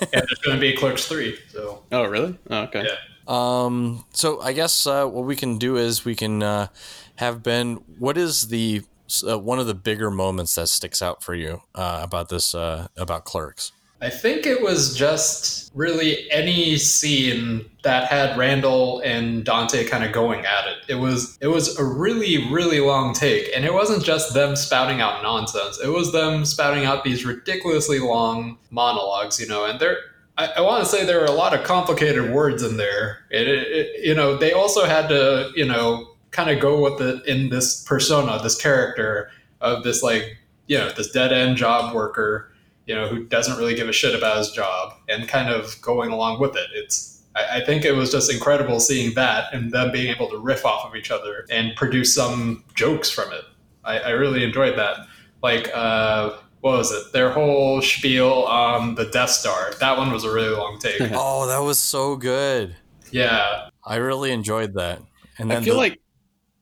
and 0.00 0.08
there's 0.12 0.38
going 0.44 0.56
to 0.56 0.60
be 0.60 0.76
Clerks 0.76 1.06
three. 1.08 1.36
So 1.48 1.82
Oh, 1.90 2.04
really? 2.04 2.38
Oh, 2.48 2.62
okay. 2.64 2.84
Yeah. 2.84 2.94
Um, 3.26 4.04
so 4.12 4.40
I 4.40 4.52
guess 4.52 4.86
uh, 4.86 5.06
what 5.06 5.24
we 5.24 5.36
can 5.36 5.58
do 5.58 5.76
is 5.76 6.04
we 6.04 6.14
can 6.14 6.42
uh, 6.42 6.68
have 7.16 7.42
Ben. 7.42 7.76
What 7.98 8.16
is 8.16 8.48
the 8.48 8.82
uh, 9.28 9.38
one 9.38 9.58
of 9.58 9.66
the 9.66 9.74
bigger 9.74 10.10
moments 10.10 10.54
that 10.54 10.68
sticks 10.68 11.02
out 11.02 11.22
for 11.22 11.34
you 11.34 11.62
uh, 11.74 12.00
about 12.02 12.28
this 12.28 12.54
uh, 12.54 12.88
about 12.96 13.24
Clerks? 13.24 13.72
I 14.00 14.10
think 14.10 14.44
it 14.44 14.62
was 14.62 14.94
just 14.94 15.72
really 15.74 16.30
any 16.30 16.76
scene 16.76 17.64
that 17.82 18.08
had 18.10 18.36
Randall 18.36 19.00
and 19.00 19.42
Dante 19.42 19.84
kind 19.84 20.04
of 20.04 20.12
going 20.12 20.44
at 20.44 20.66
it. 20.66 20.76
It 20.88 20.96
was 20.96 21.38
it 21.40 21.46
was 21.46 21.78
a 21.78 21.84
really 21.84 22.50
really 22.52 22.80
long 22.80 23.14
take, 23.14 23.50
and 23.56 23.64
it 23.64 23.72
wasn't 23.72 24.04
just 24.04 24.34
them 24.34 24.54
spouting 24.54 25.00
out 25.00 25.22
nonsense. 25.22 25.80
It 25.82 25.88
was 25.88 26.12
them 26.12 26.44
spouting 26.44 26.84
out 26.84 27.04
these 27.04 27.24
ridiculously 27.24 27.98
long 27.98 28.58
monologues, 28.70 29.40
you 29.40 29.48
know. 29.48 29.64
And 29.64 29.80
there, 29.80 29.96
I, 30.38 30.46
I 30.56 30.60
want 30.60 30.84
to 30.84 30.90
say 30.90 31.04
there 31.04 31.20
were 31.20 31.26
a 31.26 31.32
lot 31.32 31.54
of 31.54 31.64
complicated 31.64 32.30
words 32.30 32.62
in 32.62 32.76
there. 32.76 33.24
It, 33.30 33.48
it 33.48 34.04
you 34.04 34.14
know, 34.14 34.36
they 34.36 34.52
also 34.52 34.84
had 34.84 35.08
to, 35.08 35.50
you 35.54 35.64
know, 35.64 36.14
kind 36.30 36.50
of 36.50 36.60
go 36.60 36.80
with 36.80 37.00
it 37.00 37.24
in 37.26 37.48
this 37.48 37.82
persona, 37.84 38.40
this 38.42 38.60
character 38.60 39.30
of 39.60 39.82
this 39.82 40.02
like, 40.02 40.36
you 40.66 40.76
know, 40.76 40.90
this 40.90 41.10
dead 41.10 41.32
end 41.32 41.56
job 41.56 41.94
worker 41.94 42.52
you 42.86 42.94
know, 42.94 43.08
who 43.08 43.24
doesn't 43.24 43.58
really 43.58 43.74
give 43.74 43.88
a 43.88 43.92
shit 43.92 44.14
about 44.14 44.38
his 44.38 44.50
job 44.50 44.94
and 45.08 45.28
kind 45.28 45.50
of 45.50 45.80
going 45.82 46.10
along 46.10 46.40
with 46.40 46.56
it. 46.56 46.68
It's 46.72 47.22
I, 47.34 47.58
I 47.58 47.64
think 47.64 47.84
it 47.84 47.92
was 47.92 48.10
just 48.12 48.32
incredible 48.32 48.80
seeing 48.80 49.14
that 49.14 49.52
and 49.52 49.72
them 49.72 49.92
being 49.92 50.14
able 50.14 50.28
to 50.30 50.38
riff 50.38 50.64
off 50.64 50.86
of 50.86 50.94
each 50.96 51.10
other 51.10 51.44
and 51.50 51.74
produce 51.76 52.14
some 52.14 52.64
jokes 52.74 53.10
from 53.10 53.32
it. 53.32 53.44
I, 53.84 53.98
I 53.98 54.10
really 54.10 54.44
enjoyed 54.44 54.78
that. 54.78 54.98
Like 55.42 55.70
uh 55.74 56.36
what 56.60 56.78
was 56.78 56.92
it? 56.92 57.12
Their 57.12 57.30
whole 57.30 57.80
spiel 57.82 58.44
on 58.44 58.94
the 58.94 59.06
Death 59.06 59.30
Star. 59.30 59.72
That 59.80 59.96
one 59.96 60.12
was 60.12 60.24
a 60.24 60.32
really 60.32 60.54
long 60.54 60.78
take. 60.78 61.00
Oh, 61.14 61.46
that 61.46 61.58
was 61.58 61.78
so 61.78 62.16
good. 62.16 62.76
yeah. 63.10 63.68
I 63.84 63.96
really 63.96 64.32
enjoyed 64.32 64.74
that. 64.74 65.00
And 65.38 65.48
then 65.50 65.58
I 65.58 65.64
feel 65.64 65.74
the- 65.74 65.80
like 65.80 66.00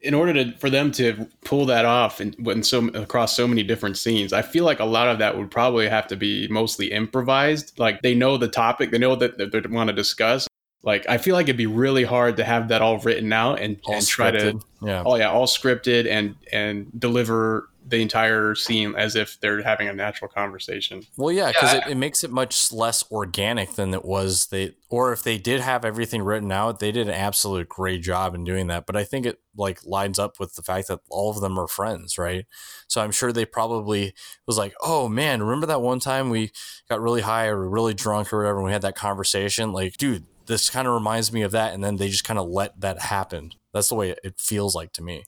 in 0.05 0.13
order 0.13 0.35
to 0.35 0.53
for 0.59 0.69
them 0.69 0.93
to 0.93 1.27
pull 1.45 1.65
that 1.65 1.87
off 1.87 2.21
and 2.21 2.37
when 2.39 2.63
so 2.63 2.89
across 2.89 3.35
so 3.35 3.49
many 3.49 3.63
different 3.63 3.97
scenes, 3.97 4.35
I 4.35 4.43
feel 4.43 4.65
like 4.65 4.79
a 4.79 4.85
lot 4.85 5.09
of 5.09 5.19
that 5.19 5.37
would 5.37 5.51
probably 5.51 5.89
have 5.89 6.07
to 6.09 6.17
be 6.17 6.47
mostly 6.49 6.93
improvised. 6.93 7.79
Like 7.79 8.03
they 8.03 8.15
know 8.15 8.37
the 8.37 8.49
topic, 8.49 8.91
they 8.91 8.99
know 8.99 9.17
that 9.17 9.39
they 9.39 9.61
want 9.71 9.89
to 9.89 9.95
discuss. 9.95 10.47
Like 10.83 11.09
I 11.09 11.17
feel 11.17 11.35
like 11.35 11.45
it'd 11.45 11.57
be 11.57 11.67
really 11.67 12.05
hard 12.05 12.37
to 12.37 12.45
have 12.45 12.69
that 12.69 12.83
all 12.83 12.99
written 12.99 13.33
out 13.33 13.61
and, 13.61 13.81
all 13.87 13.95
and 13.95 14.07
try 14.07 14.31
to 14.31 14.61
yeah. 14.83 15.03
oh 15.07 15.17
yeah, 15.17 15.31
all 15.31 15.47
scripted 15.47 16.07
and 16.07 16.37
and 16.53 16.89
deliver 17.01 17.71
the 17.87 18.01
entire 18.01 18.55
scene 18.55 18.95
as 18.97 19.15
if 19.15 19.39
they're 19.41 19.63
having 19.63 19.89
a 19.89 19.93
natural 19.93 20.29
conversation. 20.29 21.03
Well, 21.17 21.33
yeah, 21.33 21.49
because 21.49 21.75
Yeah, 21.75 21.87
it, 21.87 21.93
it 21.93 21.95
makes 21.97 22.25
it 22.25 22.31
much 22.31 22.73
less 22.73 23.05
organic 23.11 23.75
than 23.75 23.93
it 23.93 24.05
was. 24.05 24.47
They 24.47 24.75
or 24.89 25.13
if 25.13 25.23
they 25.23 25.37
did 25.39 25.61
have 25.61 25.85
everything 25.85 26.23
written 26.23 26.51
out, 26.51 26.79
they 26.79 26.93
did 26.93 27.09
an 27.09 27.15
absolute 27.15 27.69
great 27.69 28.03
job 28.03 28.35
in 28.35 28.45
doing 28.45 28.69
that. 28.69 28.87
But 28.87 28.97
I 28.97 29.05
think 29.05 29.27
it 29.27 29.41
like 29.57 29.85
lines 29.85 30.19
up 30.19 30.41
with 30.41 30.55
the 30.55 30.63
fact 30.63 30.89
that 30.89 31.01
all 31.11 31.31
of 31.31 31.41
them 31.41 31.59
are 31.59 31.69
friends, 31.69 32.17
right? 32.17 32.47
So 32.89 33.03
I'm 33.03 33.13
sure 33.13 33.33
they 33.33 33.45
probably 33.45 34.15
was 34.47 34.57
like, 34.57 34.75
"Oh 34.81 35.09
man, 35.09 35.43
remember 35.43 35.67
that 35.67 35.83
one 35.83 36.01
time 36.01 36.31
we 36.31 36.53
got 36.89 37.03
really 37.03 37.23
high 37.23 37.47
or 37.47 37.69
really 37.69 37.95
drunk 37.95 38.33
or 38.33 38.39
whatever, 38.39 38.59
and 38.59 38.67
we 38.67 38.73
had 38.73 38.83
that 38.83 38.97
conversation? 38.97 39.73
Like, 39.73 39.97
dude, 39.99 40.25
this 40.47 40.71
kind 40.71 40.89
of 40.89 40.95
reminds 40.95 41.33
me 41.33 41.43
of 41.43 41.53
that." 41.53 41.75
And 41.75 41.85
then 41.85 41.97
they 41.97 42.09
just 42.09 42.25
kind 42.25 42.39
of 42.39 42.49
let 42.49 42.81
that 42.81 43.01
happen. 43.03 43.53
That's 43.75 43.89
the 43.89 43.95
way 43.95 44.15
it 44.23 44.41
feels 44.41 44.75
like 44.75 44.93
to 44.95 45.03
me. 45.03 45.25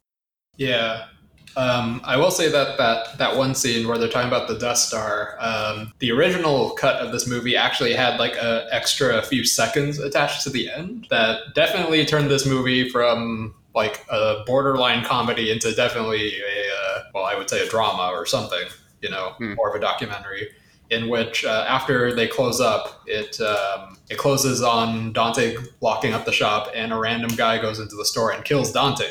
Yeah. 0.57 1.07
Um, 1.57 2.03
I 2.05 2.19
will 2.19 2.31
say 2.31 2.51
that, 2.51 2.77
that 2.77 3.17
that 3.17 3.37
one 3.37 3.55
scene 3.55 3.89
where 3.89 3.97
they're 3.97 4.11
talking 4.11 4.29
about 4.29 4.47
the 4.47 4.59
Death 4.59 4.77
Star, 4.77 5.37
um, 5.41 5.93
the 6.01 6.13
original 6.13 6.71
cut 6.73 6.97
of 6.97 7.13
this 7.13 7.27
movie 7.27 7.57
actually 7.57 7.95
had 7.95 8.19
like 8.21 8.37
a 8.37 8.67
extra 8.71 9.23
few 9.23 9.43
seconds 9.45 9.99
attached 9.99 10.43
to 10.43 10.51
the 10.51 10.71
end 10.71 11.07
that 11.09 11.55
definitely 11.55 12.05
turned 12.05 12.31
this 12.31 12.45
movie 12.47 12.91
from 12.91 13.55
like 13.75 14.05
a 14.11 14.43
borderline 14.47 15.03
comedy 15.05 15.51
into 15.51 15.75
definitely 15.75 16.35
a 16.41 16.99
uh, 16.99 17.03
well, 17.15 17.25
I 17.25 17.35
would 17.37 17.49
say 17.49 17.67
a 17.67 17.69
drama 17.71 18.11
or 18.13 18.27
something, 18.27 18.65
you 19.01 19.09
know, 19.11 19.33
Hmm. 19.39 19.55
more 19.55 19.71
of 19.71 19.75
a 19.75 19.81
documentary. 19.81 20.51
In 20.89 21.09
which, 21.09 21.45
uh, 21.45 21.65
after 21.67 22.15
they 22.15 22.29
close 22.29 22.61
up, 22.61 23.03
it 23.07 23.41
um, 23.41 23.99
it 24.09 24.19
closes 24.19 24.63
on 24.63 25.13
Dante 25.13 25.57
locking 25.81 26.13
up 26.13 26.25
the 26.27 26.33
shop, 26.33 26.71
and 26.75 26.93
a 26.93 26.97
random 26.97 27.31
guy 27.37 27.59
goes 27.59 27.81
into 27.81 27.97
the 27.97 28.05
store 28.05 28.31
and 28.31 28.45
kills 28.45 28.71
Dante. 28.71 29.09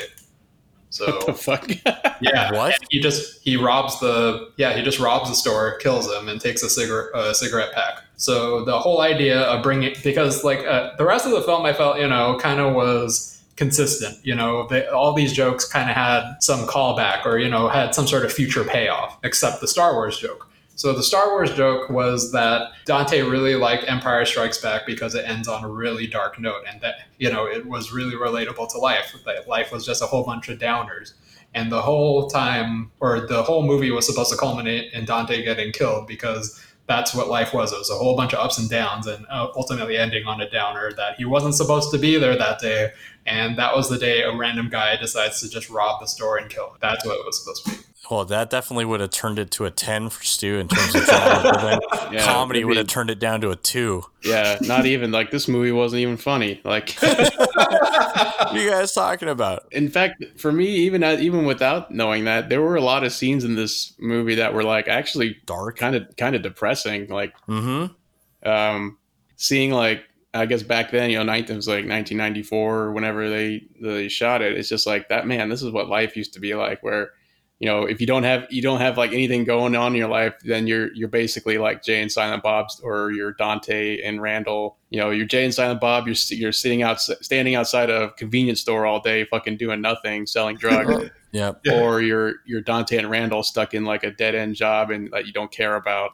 So 0.96 1.06
What 1.06 1.26
the 1.26 1.34
fuck? 1.34 1.68
yeah. 2.20 2.52
What? 2.52 2.74
And 2.74 2.86
he 2.90 3.00
just 3.00 3.42
he 3.42 3.56
robs 3.56 4.00
the 4.00 4.50
yeah 4.56 4.74
he 4.74 4.82
just 4.82 4.98
robs 4.98 5.28
the 5.28 5.34
store, 5.34 5.76
kills 5.78 6.10
him, 6.10 6.28
and 6.28 6.40
takes 6.40 6.62
a 6.62 6.70
cigarette 6.70 7.10
a 7.14 7.34
cigarette 7.34 7.72
pack. 7.72 8.02
So 8.16 8.64
the 8.64 8.78
whole 8.78 9.02
idea 9.02 9.42
of 9.42 9.62
bringing 9.62 9.94
because 10.02 10.42
like 10.42 10.60
uh, 10.60 10.96
the 10.96 11.04
rest 11.04 11.26
of 11.26 11.32
the 11.32 11.42
film, 11.42 11.66
I 11.66 11.72
felt 11.72 11.98
you 11.98 12.08
know 12.08 12.38
kind 12.40 12.60
of 12.60 12.74
was 12.74 13.42
consistent. 13.56 14.18
You 14.24 14.34
know, 14.34 14.66
they, 14.68 14.86
all 14.86 15.12
these 15.12 15.32
jokes 15.32 15.66
kind 15.66 15.90
of 15.90 15.96
had 15.96 16.36
some 16.40 16.66
callback 16.66 17.26
or 17.26 17.38
you 17.38 17.48
know 17.48 17.68
had 17.68 17.94
some 17.94 18.06
sort 18.06 18.24
of 18.24 18.32
future 18.32 18.64
payoff, 18.64 19.18
except 19.22 19.60
the 19.60 19.68
Star 19.68 19.92
Wars 19.94 20.18
joke. 20.18 20.48
So 20.76 20.92
the 20.92 21.02
Star 21.02 21.30
Wars 21.30 21.54
joke 21.54 21.88
was 21.88 22.32
that 22.32 22.72
Dante 22.84 23.22
really 23.22 23.54
liked 23.54 23.88
Empire 23.88 24.26
Strikes 24.26 24.60
Back 24.60 24.84
because 24.84 25.14
it 25.14 25.24
ends 25.26 25.48
on 25.48 25.64
a 25.64 25.68
really 25.68 26.06
dark 26.06 26.38
note, 26.38 26.64
and 26.70 26.80
that 26.82 26.96
you 27.18 27.32
know 27.32 27.46
it 27.46 27.64
was 27.64 27.92
really 27.92 28.14
relatable 28.14 28.70
to 28.72 28.78
life. 28.78 29.16
That 29.24 29.48
life 29.48 29.72
was 29.72 29.86
just 29.86 30.02
a 30.02 30.06
whole 30.06 30.22
bunch 30.22 30.50
of 30.50 30.58
downers, 30.58 31.14
and 31.54 31.72
the 31.72 31.80
whole 31.80 32.28
time, 32.28 32.90
or 33.00 33.26
the 33.26 33.42
whole 33.42 33.62
movie 33.62 33.90
was 33.90 34.06
supposed 34.06 34.30
to 34.32 34.36
culminate 34.36 34.92
in 34.92 35.06
Dante 35.06 35.42
getting 35.42 35.72
killed 35.72 36.06
because 36.06 36.62
that's 36.86 37.14
what 37.14 37.28
life 37.28 37.54
was. 37.54 37.72
It 37.72 37.78
was 37.78 37.90
a 37.90 37.94
whole 37.94 38.14
bunch 38.14 38.34
of 38.34 38.40
ups 38.40 38.58
and 38.58 38.68
downs, 38.68 39.06
and 39.06 39.24
uh, 39.30 39.48
ultimately 39.56 39.96
ending 39.96 40.26
on 40.26 40.42
a 40.42 40.50
downer 40.50 40.92
that 40.92 41.16
he 41.16 41.24
wasn't 41.24 41.54
supposed 41.54 41.90
to 41.92 41.98
be 41.98 42.18
there 42.18 42.36
that 42.36 42.58
day, 42.58 42.92
and 43.24 43.56
that 43.58 43.74
was 43.74 43.88
the 43.88 43.96
day 43.96 44.24
a 44.24 44.36
random 44.36 44.68
guy 44.68 44.94
decides 44.96 45.40
to 45.40 45.48
just 45.48 45.70
rob 45.70 46.02
the 46.02 46.06
store 46.06 46.36
and 46.36 46.50
kill. 46.50 46.66
Him. 46.66 46.76
That's 46.82 47.04
what 47.06 47.18
it 47.18 47.24
was 47.24 47.40
supposed 47.40 47.64
to 47.64 47.70
be. 47.70 47.76
Well, 48.10 48.24
that 48.26 48.50
definitely 48.50 48.84
would 48.84 49.00
have 49.00 49.10
turned 49.10 49.38
it 49.38 49.50
to 49.52 49.64
a 49.64 49.70
ten 49.70 50.10
for 50.10 50.22
Stu 50.22 50.58
in 50.58 50.68
terms 50.68 50.94
of 50.94 51.02
Yeah, 52.12 52.24
comedy 52.24 52.60
it'd 52.60 52.76
have 52.76 52.86
turned 52.86 53.10
it 53.10 53.18
down 53.18 53.40
to 53.40 53.50
a 53.50 53.56
two. 53.56 54.04
Yeah, 54.22 54.58
not 54.60 54.86
even 54.86 55.10
like 55.10 55.30
this 55.30 55.48
movie 55.48 55.72
wasn't 55.72 56.00
even 56.02 56.16
funny. 56.16 56.60
Like 56.64 56.90
What 57.00 57.32
are 58.52 58.58
you 58.58 58.70
guys 58.70 58.92
talking 58.92 59.28
about? 59.28 59.66
in 59.72 59.88
fact, 59.88 60.24
for 60.38 60.52
me, 60.52 60.66
even 60.66 61.02
even 61.02 61.46
without 61.46 61.90
knowing 61.90 62.24
that, 62.26 62.48
there 62.48 62.62
were 62.62 62.76
a 62.76 62.80
lot 62.80 63.02
of 63.04 63.12
scenes 63.12 63.42
in 63.44 63.56
this 63.56 63.92
movie 63.98 64.36
that 64.36 64.54
were 64.54 64.62
like 64.64 64.86
actually 64.88 65.36
Dark. 65.46 65.76
kind 65.78 65.96
of 65.96 66.16
kind 66.16 66.36
of 66.36 66.42
depressing. 66.42 67.08
Like 67.08 67.34
Mm-hmm. 67.48 68.48
um, 68.48 68.98
seeing 69.36 69.72
like 69.72 70.02
I 70.34 70.44
guess 70.46 70.62
back 70.62 70.90
then, 70.90 71.10
you 71.10 71.16
know, 71.16 71.24
ninth 71.24 71.48
was 71.50 71.66
like 71.66 71.86
1994 71.88 72.76
or 72.76 72.92
whenever 72.92 73.28
they 73.28 73.64
they 73.80 74.08
shot 74.08 74.42
it. 74.42 74.56
It's 74.56 74.68
just 74.68 74.86
like 74.86 75.08
that. 75.08 75.26
Man, 75.26 75.48
this 75.48 75.62
is 75.62 75.70
what 75.72 75.88
life 75.88 76.16
used 76.16 76.34
to 76.34 76.40
be 76.40 76.54
like. 76.54 76.82
Where 76.82 77.10
you 77.58 77.66
know, 77.66 77.84
if 77.84 78.00
you 78.02 78.06
don't 78.06 78.24
have 78.24 78.46
you 78.50 78.60
don't 78.60 78.80
have 78.80 78.98
like 78.98 79.12
anything 79.12 79.44
going 79.44 79.74
on 79.74 79.92
in 79.92 79.98
your 79.98 80.08
life, 80.08 80.34
then 80.44 80.66
you're 80.66 80.92
you're 80.94 81.08
basically 81.08 81.56
like 81.56 81.82
Jay 81.82 82.02
and 82.02 82.12
Silent 82.12 82.42
Bob's 82.42 82.80
or 82.80 83.12
you're 83.12 83.32
Dante 83.32 84.02
and 84.02 84.20
Randall. 84.20 84.76
You 84.90 85.00
know, 85.00 85.10
you're 85.10 85.26
Jay 85.26 85.44
and 85.44 85.54
Silent 85.54 85.80
Bob. 85.80 86.06
You're 86.06 86.16
you're 86.28 86.52
sitting 86.52 86.82
out 86.82 87.00
standing 87.00 87.54
outside 87.54 87.88
a 87.88 88.10
convenience 88.12 88.60
store 88.60 88.84
all 88.84 89.00
day, 89.00 89.24
fucking 89.24 89.56
doing 89.56 89.80
nothing, 89.80 90.26
selling 90.26 90.56
drugs. 90.56 91.10
Yeah. 91.32 91.52
Yeah. 91.64 91.82
or 91.82 92.00
you're 92.00 92.36
you're 92.46 92.62
Dante 92.62 92.96
and 92.96 93.10
Randall 93.10 93.42
stuck 93.42 93.74
in 93.74 93.84
like 93.84 94.04
a 94.04 94.10
dead 94.10 94.34
end 94.34 94.54
job 94.54 94.90
and 94.90 95.10
that 95.12 95.26
you 95.26 95.34
don't 95.34 95.52
care 95.52 95.76
about. 95.76 96.12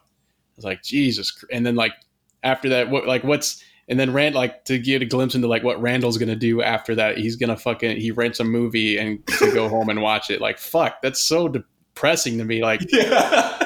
It's 0.57 0.65
like 0.65 0.83
Jesus, 0.83 1.45
and 1.49 1.65
then 1.65 1.75
like 1.75 1.93
after 2.41 2.67
that, 2.69 2.89
what 2.89 3.07
like 3.07 3.23
what's 3.23 3.63
and 3.87 3.99
then 3.99 4.13
Rand 4.13 4.35
like 4.35 4.65
to 4.65 4.77
get 4.79 5.01
a 5.01 5.05
glimpse 5.05 5.35
into 5.35 5.47
like 5.47 5.63
what 5.63 5.81
Randall's 5.81 6.17
gonna 6.17 6.35
do 6.35 6.61
after 6.61 6.95
that. 6.95 7.17
He's 7.17 7.35
gonna 7.35 7.57
fucking 7.57 7.97
he 7.99 8.11
rents 8.11 8.39
a 8.39 8.43
movie 8.43 8.97
and 8.97 9.25
to 9.39 9.51
go 9.53 9.67
home 9.69 9.89
and 9.89 10.01
watch 10.01 10.29
it. 10.29 10.39
Like 10.41 10.57
fuck, 10.59 11.01
that's 11.01 11.19
so 11.21 11.47
depressing 11.47 12.37
to 12.37 12.45
me. 12.45 12.61
Like 12.63 12.81
Yeah. 12.91 13.57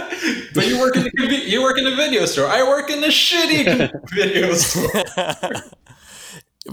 but 0.54 0.68
you 0.68 0.80
work 0.80 0.96
in 0.98 1.06
a 1.08 1.10
conve- 1.12 1.46
you 1.48 1.62
work 1.62 1.78
in 1.78 1.86
a 1.88 1.96
video 1.96 2.26
store. 2.26 2.48
I 2.48 2.64
work 2.64 2.90
in 2.90 3.04
a 3.04 3.08
shitty 3.08 3.92
video 4.16 4.54
store. 4.56 5.54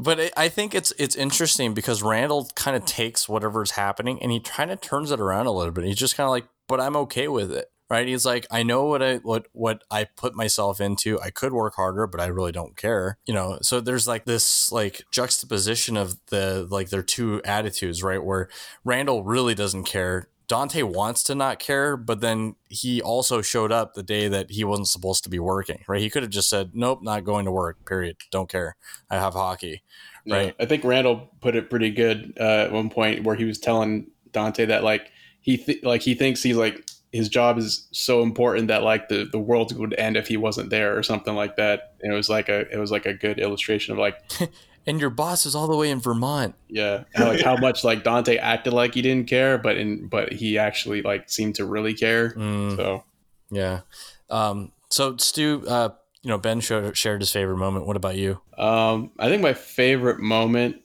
but 0.01 0.33
I 0.37 0.49
think 0.49 0.75
it's 0.75 0.93
it's 0.99 1.15
interesting 1.15 1.75
because 1.75 2.03
Randall 2.03 2.49
kind 2.55 2.77
of 2.77 2.85
takes 2.85 3.29
whatever's 3.29 3.73
happening 3.73 4.21
and 4.23 4.33
he 4.33 4.41
kind 4.41 4.71
of 4.71 4.81
turns 4.81 5.11
it 5.11 5.21
around 5.21 5.47
a 5.47 5.53
little 5.53 5.73
bit. 5.73 5.85
He's 5.85 5.97
just 5.97 6.17
kind 6.17 6.25
of 6.25 6.31
like, 6.31 6.47
"But 6.67 6.81
I'm 6.81 6.97
okay 6.97 7.29
with 7.29 7.53
it." 7.53 7.71
Right? 7.91 8.09
He's 8.09 8.25
like, 8.25 8.47
"I 8.51 8.63
know 8.63 8.85
what 8.85 9.03
I 9.03 9.17
what 9.17 9.47
what 9.53 9.85
I 9.91 10.05
put 10.05 10.35
myself 10.35 10.81
into. 10.81 11.21
I 11.21 11.31
could 11.31 11.53
work 11.53 11.75
harder, 11.77 12.07
but 12.07 12.21
I 12.21 12.27
really 12.27 12.53
don't 12.53 12.77
care." 12.77 13.19
You 13.27 13.35
know, 13.35 13.59
so 13.63 13.81
there's 13.81 14.07
like 14.07 14.25
this 14.25 14.73
like 14.73 15.03
juxtaposition 15.11 15.97
of 15.97 16.17
the 16.29 16.67
like 16.71 16.89
their 16.91 17.03
two 17.03 17.43
attitudes, 17.45 18.03
right? 18.03 18.23
Where 18.23 18.49
Randall 18.85 19.23
really 19.23 19.55
doesn't 19.55 19.85
care 19.85 20.29
Dante 20.47 20.83
wants 20.83 21.23
to 21.25 21.35
not 21.35 21.59
care, 21.59 21.97
but 21.97 22.21
then 22.21 22.57
he 22.69 23.01
also 23.01 23.41
showed 23.41 23.73
up 23.73 23.95
the 23.95 24.03
day 24.03 24.29
that 24.29 24.51
he 24.51 24.63
wasn't 24.63 24.89
supposed 24.89 25.25
to 25.25 25.31
be 25.31 25.39
working, 25.39 25.83
right? 25.89 26.01
He 26.01 26.11
could 26.11 26.23
have 26.23 26.31
just 26.31 26.51
said, 26.51 26.73
"Nope, 26.75 27.03
not 27.03 27.25
going 27.25 27.47
to 27.47 27.51
work. 27.51 27.85
Period. 27.87 28.17
Don't 28.31 28.49
care. 28.49 28.77
I 29.09 29.17
have 29.17 29.35
hockey." 29.35 29.83
Yeah, 30.27 30.37
Right. 30.37 30.55
I 30.61 30.67
think 30.67 30.85
Randall 30.85 31.31
put 31.41 31.57
it 31.57 31.71
pretty 31.71 31.91
good 31.91 32.35
uh, 32.39 32.65
at 32.65 32.73
one 32.73 32.91
point 32.91 33.25
where 33.25 33.37
he 33.37 33.45
was 33.45 33.59
telling 33.59 34.11
Dante 34.33 34.67
that 34.67 34.85
like 34.85 35.11
he 35.41 35.57
th- 35.57 35.83
like 35.83 36.03
he 36.03 36.15
thinks 36.15 36.43
he's 36.43 36.57
like 36.57 36.87
his 37.15 37.29
job 37.29 37.57
is 37.59 37.87
so 37.93 38.23
important 38.23 38.69
that 38.69 38.83
like 38.83 39.09
the 39.09 39.25
the 39.31 39.39
world 39.39 39.77
would 39.79 39.95
end 39.99 40.17
if 40.17 40.27
he 40.29 40.37
wasn't 40.37 40.69
there 40.71 40.99
or 40.99 41.03
something 41.03 41.35
like 41.35 41.57
that. 41.57 41.95
And 42.03 42.13
it 42.13 42.17
was 42.17 42.29
like 42.29 42.49
a 42.49 42.61
it 42.71 42.79
was 42.79 42.91
like 42.91 43.07
a 43.07 43.15
good 43.15 43.39
illustration 43.39 43.93
of 43.93 43.99
like 43.99 44.17
And 44.87 45.01
your 45.01 45.09
boss 45.09 45.47
is 45.47 45.55
all 45.55 45.67
the 45.67 45.77
way 45.77 45.91
in 45.91 45.99
Vermont. 46.01 46.55
yeah 46.69 47.05
how, 47.15 47.29
like 47.29 47.41
how 47.41 47.57
much 47.57 47.85
like 47.85 48.05
Dante 48.05 48.37
acted 48.37 48.75
like 48.75 48.93
he 48.95 49.01
didn't 49.03 49.29
care, 49.29 49.57
but 49.57 49.79
in 49.79 50.09
but 50.09 50.33
he 50.33 50.59
actually 50.59 51.01
like 51.03 51.31
seemed 51.31 51.55
to 51.55 51.65
really 51.65 51.95
care. 51.95 52.31
Mm, 52.33 52.77
So 52.77 53.05
yeah. 53.51 53.81
Um, 54.29 54.73
so 54.91 55.17
Stu, 55.17 55.65
uh, 55.69 55.91
you 56.23 56.31
know, 56.31 56.39
Ben 56.39 56.61
showed, 56.61 56.97
shared 56.97 57.21
his 57.21 57.31
favorite 57.31 57.59
moment. 57.59 57.87
What 57.87 57.97
about 57.97 58.17
you? 58.17 58.41
Um, 58.59 59.11
I 59.19 59.29
think 59.29 59.43
my 59.43 59.55
favorite 59.55 60.19
moment, 60.21 60.77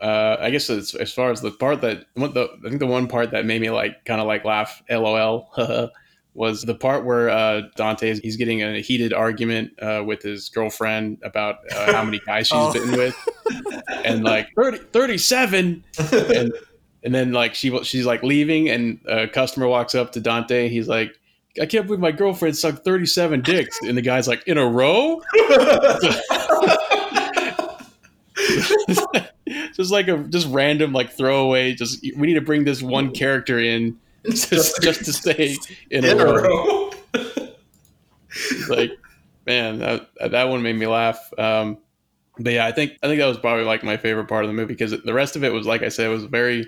uh, 0.00 0.36
I 0.40 0.50
guess 0.50 0.68
as, 0.70 0.94
as 0.94 1.12
far 1.12 1.30
as 1.30 1.40
the 1.40 1.50
part 1.50 1.80
that 1.82 2.04
what 2.14 2.34
the 2.34 2.48
I 2.64 2.68
think 2.68 2.80
the 2.80 2.86
one 2.86 3.08
part 3.08 3.30
that 3.32 3.44
made 3.46 3.60
me 3.60 3.70
like 3.70 4.04
kind 4.04 4.20
of 4.20 4.26
like 4.26 4.44
laugh, 4.44 4.82
lol, 4.90 5.50
was 6.34 6.62
the 6.62 6.74
part 6.74 7.04
where 7.04 7.30
uh, 7.30 7.62
Dante 7.76 8.10
is 8.10 8.18
he's 8.20 8.36
getting 8.36 8.62
a 8.62 8.80
heated 8.80 9.12
argument 9.12 9.72
uh, 9.80 10.02
with 10.06 10.22
his 10.22 10.48
girlfriend 10.50 11.18
about 11.22 11.56
uh, 11.72 11.92
how 11.92 12.04
many 12.04 12.20
guys 12.26 12.48
she's 12.48 12.58
Oh. 12.58 12.72
been 12.72 12.92
with, 12.92 13.16
and 14.04 14.24
like 14.24 14.48
30, 14.56 14.78
37 14.92 15.84
and 16.34 16.52
and 17.02 17.14
then 17.14 17.32
like 17.32 17.54
she 17.54 17.76
she's 17.84 18.04
like 18.06 18.22
leaving, 18.22 18.68
and 18.68 19.00
a 19.06 19.28
customer 19.28 19.68
walks 19.68 19.94
up 19.94 20.12
to 20.12 20.20
Dante. 20.20 20.68
He's 20.68 20.88
like. 20.88 21.12
I 21.58 21.64
can't 21.64 21.86
believe 21.86 22.00
my 22.00 22.12
girlfriend 22.12 22.54
sucked 22.54 22.84
37 22.84 23.40
dicks. 23.40 23.78
And 23.80 23.96
the 23.96 24.02
guy's 24.02 24.28
like, 24.28 24.46
in 24.46 24.58
a 24.58 24.66
row? 24.68 25.22
just 29.76 29.92
like 29.92 30.08
a 30.08 30.18
just 30.24 30.48
random 30.48 30.92
like 30.92 31.12
throwaway. 31.12 31.74
Just 31.74 32.02
we 32.02 32.26
need 32.26 32.34
to 32.34 32.40
bring 32.40 32.64
this 32.64 32.82
one 32.82 33.12
character 33.12 33.58
in 33.58 33.98
just, 34.30 34.80
just 34.82 35.04
to 35.04 35.12
say 35.12 35.56
in, 35.90 36.04
In 36.04 36.18
a 36.18 36.22
a 36.22 36.42
row. 36.42 36.90
row. 37.14 37.50
Like 38.68 38.92
man, 39.46 39.78
that 39.78 40.10
that 40.30 40.44
one 40.48 40.62
made 40.62 40.76
me 40.76 40.86
laugh. 40.86 41.30
Um, 41.38 41.78
but 42.38 42.52
yeah, 42.52 42.66
I 42.66 42.72
think 42.72 42.92
I 43.02 43.06
think 43.06 43.20
that 43.20 43.26
was 43.26 43.38
probably 43.38 43.64
like 43.64 43.82
my 43.82 43.96
favorite 43.96 44.28
part 44.28 44.44
of 44.44 44.48
the 44.48 44.54
movie 44.54 44.74
because 44.74 44.90
the 45.02 45.14
rest 45.14 45.36
of 45.36 45.44
it 45.44 45.52
was 45.52 45.66
like 45.66 45.82
I 45.82 45.88
said, 45.88 46.06
it 46.06 46.14
was 46.14 46.24
very. 46.24 46.66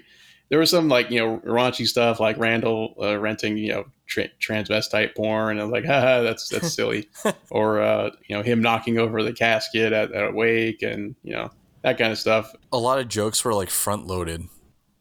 There 0.50 0.58
was 0.58 0.70
some 0.70 0.88
like 0.88 1.10
you 1.10 1.18
know 1.20 1.38
raunchy 1.44 1.86
stuff 1.86 2.20
like 2.20 2.38
Randall 2.38 2.94
uh, 3.02 3.18
renting 3.18 3.58
you 3.58 3.70
know 3.72 3.84
tra- 4.06 4.30
transvestite 4.40 5.14
porn 5.14 5.50
and 5.52 5.60
I 5.60 5.64
was 5.64 5.72
like 5.72 5.84
haha 5.86 6.22
that's 6.22 6.48
that's 6.48 6.72
silly 6.74 7.06
or 7.50 7.82
uh, 7.82 8.10
you 8.28 8.34
know 8.34 8.42
him 8.42 8.62
knocking 8.62 8.96
over 8.96 9.22
the 9.22 9.34
casket 9.34 9.92
at, 9.92 10.10
at 10.12 10.30
a 10.30 10.32
wake 10.32 10.80
and 10.82 11.14
you 11.22 11.34
know 11.34 11.50
that 11.82 11.98
kind 11.98 12.12
of 12.12 12.18
stuff 12.18 12.52
A 12.72 12.78
lot 12.78 12.98
of 12.98 13.08
jokes 13.08 13.44
were 13.44 13.54
like 13.54 13.70
front 13.70 14.06
loaded 14.06 14.48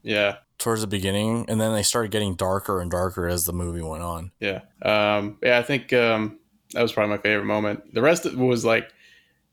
yeah 0.02 0.36
towards 0.58 0.80
the 0.80 0.86
beginning, 0.86 1.46
and 1.48 1.60
then 1.60 1.72
they 1.72 1.82
started 1.82 2.10
getting 2.10 2.34
darker 2.34 2.80
and 2.80 2.90
darker 2.90 3.28
as 3.28 3.44
the 3.44 3.52
movie 3.52 3.80
went 3.80 4.02
on. 4.02 4.32
Yeah. 4.40 4.60
Um, 4.82 5.38
yeah, 5.42 5.58
I 5.58 5.62
think 5.62 5.92
um, 5.92 6.38
that 6.72 6.82
was 6.82 6.92
probably 6.92 7.16
my 7.16 7.22
favorite 7.22 7.46
moment. 7.46 7.94
The 7.94 8.02
rest 8.02 8.26
of 8.26 8.32
it 8.32 8.38
was 8.38 8.64
like, 8.64 8.92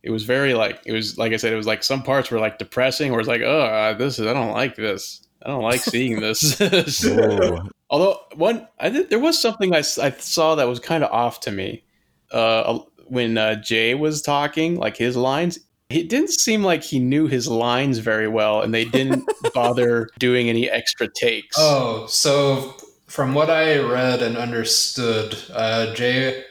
it 0.04 0.10
was 0.10 0.24
very 0.24 0.54
like, 0.54 0.82
it 0.86 0.92
was 0.92 1.18
like 1.18 1.32
I 1.32 1.38
said, 1.38 1.54
it 1.54 1.58
was 1.58 1.68
like 1.68 1.84
some 1.84 2.04
parts 2.04 2.32
were 2.32 2.40
like 2.40 2.58
depressing, 2.58 3.12
where 3.12 3.20
it's 3.20 3.30
like, 3.30 3.42
oh, 3.42 3.62
uh, 3.62 3.94
this 3.94 4.20
is, 4.20 4.28
I 4.28 4.34
don't 4.34 4.52
like 4.52 4.76
this. 4.76 5.22
I 5.44 5.50
don't 5.50 5.64
like 5.64 5.82
seeing 5.82 6.20
this. 6.20 6.60
Although 7.90 8.20
one, 8.34 8.68
I 8.80 8.90
did, 8.90 9.10
there 9.12 9.20
was 9.20 9.40
something 9.40 9.76
I, 9.76 9.80
I 9.80 10.12
saw 10.12 10.56
that 10.56 10.68
was 10.68 10.80
kind 10.80 11.04
of 11.04 11.12
off 11.12 11.40
to 11.42 11.52
me. 11.52 11.84
Uh, 12.32 12.80
when 13.08 13.38
uh, 13.38 13.62
Jay 13.62 13.94
was 13.94 14.24
talking, 14.24 14.78
like 14.78 14.98
his 14.98 15.16
lines, 15.16 15.60
it 15.90 16.10
didn't 16.10 16.32
seem 16.32 16.64
like 16.64 16.84
he 16.84 17.00
knew 17.00 17.28
his 17.28 17.48
lines 17.48 18.00
very 18.00 18.28
well, 18.28 18.62
and 18.62 18.74
they 18.74 18.86
didn't 18.86 19.24
bother 19.54 20.10
doing 20.20 20.50
any 20.50 20.70
extra 20.70 21.08
takes. 21.08 21.56
Oh, 21.60 22.08
so 22.08 22.76
from 23.08 23.34
what 23.34 23.50
I 23.50 23.78
read 23.80 24.22
and 24.22 24.36
understood, 24.38 25.38
uh, 25.54 25.94
Jay, 25.94 26.44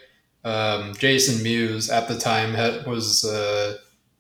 um, 0.45 0.95
Jason 0.99 1.43
Mewes 1.43 1.91
at 1.91 2.07
the 2.09 2.19
time 2.19 2.55
had, 2.55 2.87
was 2.87 3.25
uh, 3.25 3.77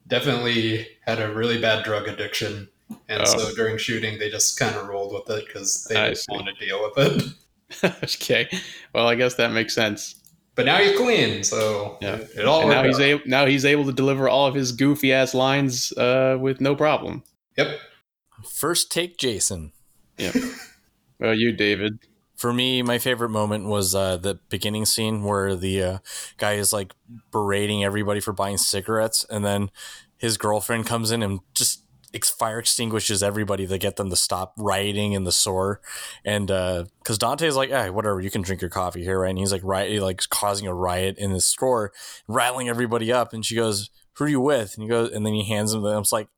definitely 0.09 0.87
had 1.07 1.21
a 1.21 1.33
really 1.33 1.61
bad 1.61 1.85
drug 1.85 2.09
addiction, 2.09 2.69
and 3.09 3.23
Oh. 3.23 3.25
so 3.25 3.55
during 3.55 3.79
shooting 3.79 4.19
they 4.19 4.31
just 4.31 4.59
kind 4.59 4.75
of 4.75 4.89
rolled 4.89 5.12
with 5.15 5.39
it 5.39 5.47
because 5.47 5.85
they 5.85 5.97
I 5.97 6.05
didn't 6.07 6.19
see. 6.19 6.33
want 6.33 6.47
to 6.47 6.67
deal 6.67 6.83
with 6.83 6.99
it. 7.83 7.95
okay. 8.05 8.49
Well, 8.95 9.07
I 9.09 9.15
guess 9.15 9.35
that 9.35 9.53
makes 9.53 9.75
sense. 9.75 10.17
But 10.57 10.67
now 10.67 10.77
he's 10.79 10.97
clean, 10.97 11.43
so 11.43 11.99
Yeah. 12.01 12.17
it, 12.17 12.31
it 12.39 12.45
all 12.47 12.61
and 12.63 12.71
now 12.71 12.85
he's 12.85 13.01
able 13.01 13.23
now 13.27 13.47
he's 13.47 13.65
able 13.65 13.85
to 13.87 13.93
deliver 13.93 14.29
all 14.29 14.47
of 14.47 14.55
his 14.55 14.73
goofy 14.73 15.13
ass 15.13 15.35
lines 15.35 15.93
uh, 15.97 16.37
with 16.41 16.61
no 16.61 16.77
problem. 16.77 17.23
Yep. 17.57 17.79
First 18.49 18.91
take, 18.93 19.17
Jason. 19.19 19.73
Yeah. 20.19 20.33
Well, 21.21 21.33
you, 21.33 21.53
David. 21.53 22.01
For 22.37 22.53
me, 22.53 22.83
my 22.83 22.99
favorite 22.99 23.29
moment 23.31 23.67
was 23.67 23.95
uh, 23.95 24.17
the 24.17 24.41
beginning 24.49 24.85
scene 24.85 25.23
where 25.23 25.55
the 25.55 25.83
uh, 25.83 25.99
guy 26.39 26.55
is 26.55 26.73
like 26.73 26.93
berating 27.31 27.85
everybody 27.85 28.19
for 28.19 28.33
buying 28.33 28.59
cigarettes, 28.59 29.25
and 29.31 29.45
then 29.45 29.71
his 30.19 30.37
girlfriend 30.37 30.87
comes 30.87 31.13
in 31.13 31.23
and 31.23 31.39
just 31.55 31.84
ex- 32.15 32.31
fire 32.31 32.59
extinguishes 32.59 33.23
everybody 33.23 33.67
to 33.67 33.79
get 33.79 33.97
them 33.97 34.11
to 34.11 34.17
stop 34.17 34.55
rioting 34.57 35.12
in 35.12 35.25
the 35.25 35.33
store. 35.33 35.81
And 36.25 36.47
because 36.47 37.19
Dante's 37.19 37.57
like, 37.57 37.71
hey, 37.71 37.91
whatever, 37.91 38.21
you 38.21 38.31
can 38.31 38.43
drink 38.43 38.62
your 38.62 38.71
coffee 38.71 39.03
here, 39.03 39.21
right? 39.21 39.31
And 39.31 39.39
he's 39.39 39.53
like, 39.53 39.62
riot, 39.65 40.03
like 40.03 40.23
causing 40.31 40.67
a 40.67 40.75
riot 40.75 41.19
in 41.19 41.33
the 41.33 41.41
store, 41.41 41.93
rattling 42.29 42.69
everybody 42.69 43.12
up. 43.12 43.33
And 43.33 43.45
she 43.45 43.55
goes, 43.55 43.91
"Who 44.15 44.25
are 44.25 44.29
you 44.29 44.41
with?" 44.41 44.75
And 44.75 44.85
he 44.85 44.89
goes, 44.89 45.11
and 45.11 45.27
then 45.27 45.35
he 45.35 45.45
hands 45.45 45.75
him 45.75 45.83
the. 45.83 45.99
It's 45.99 46.12
like 46.12 46.29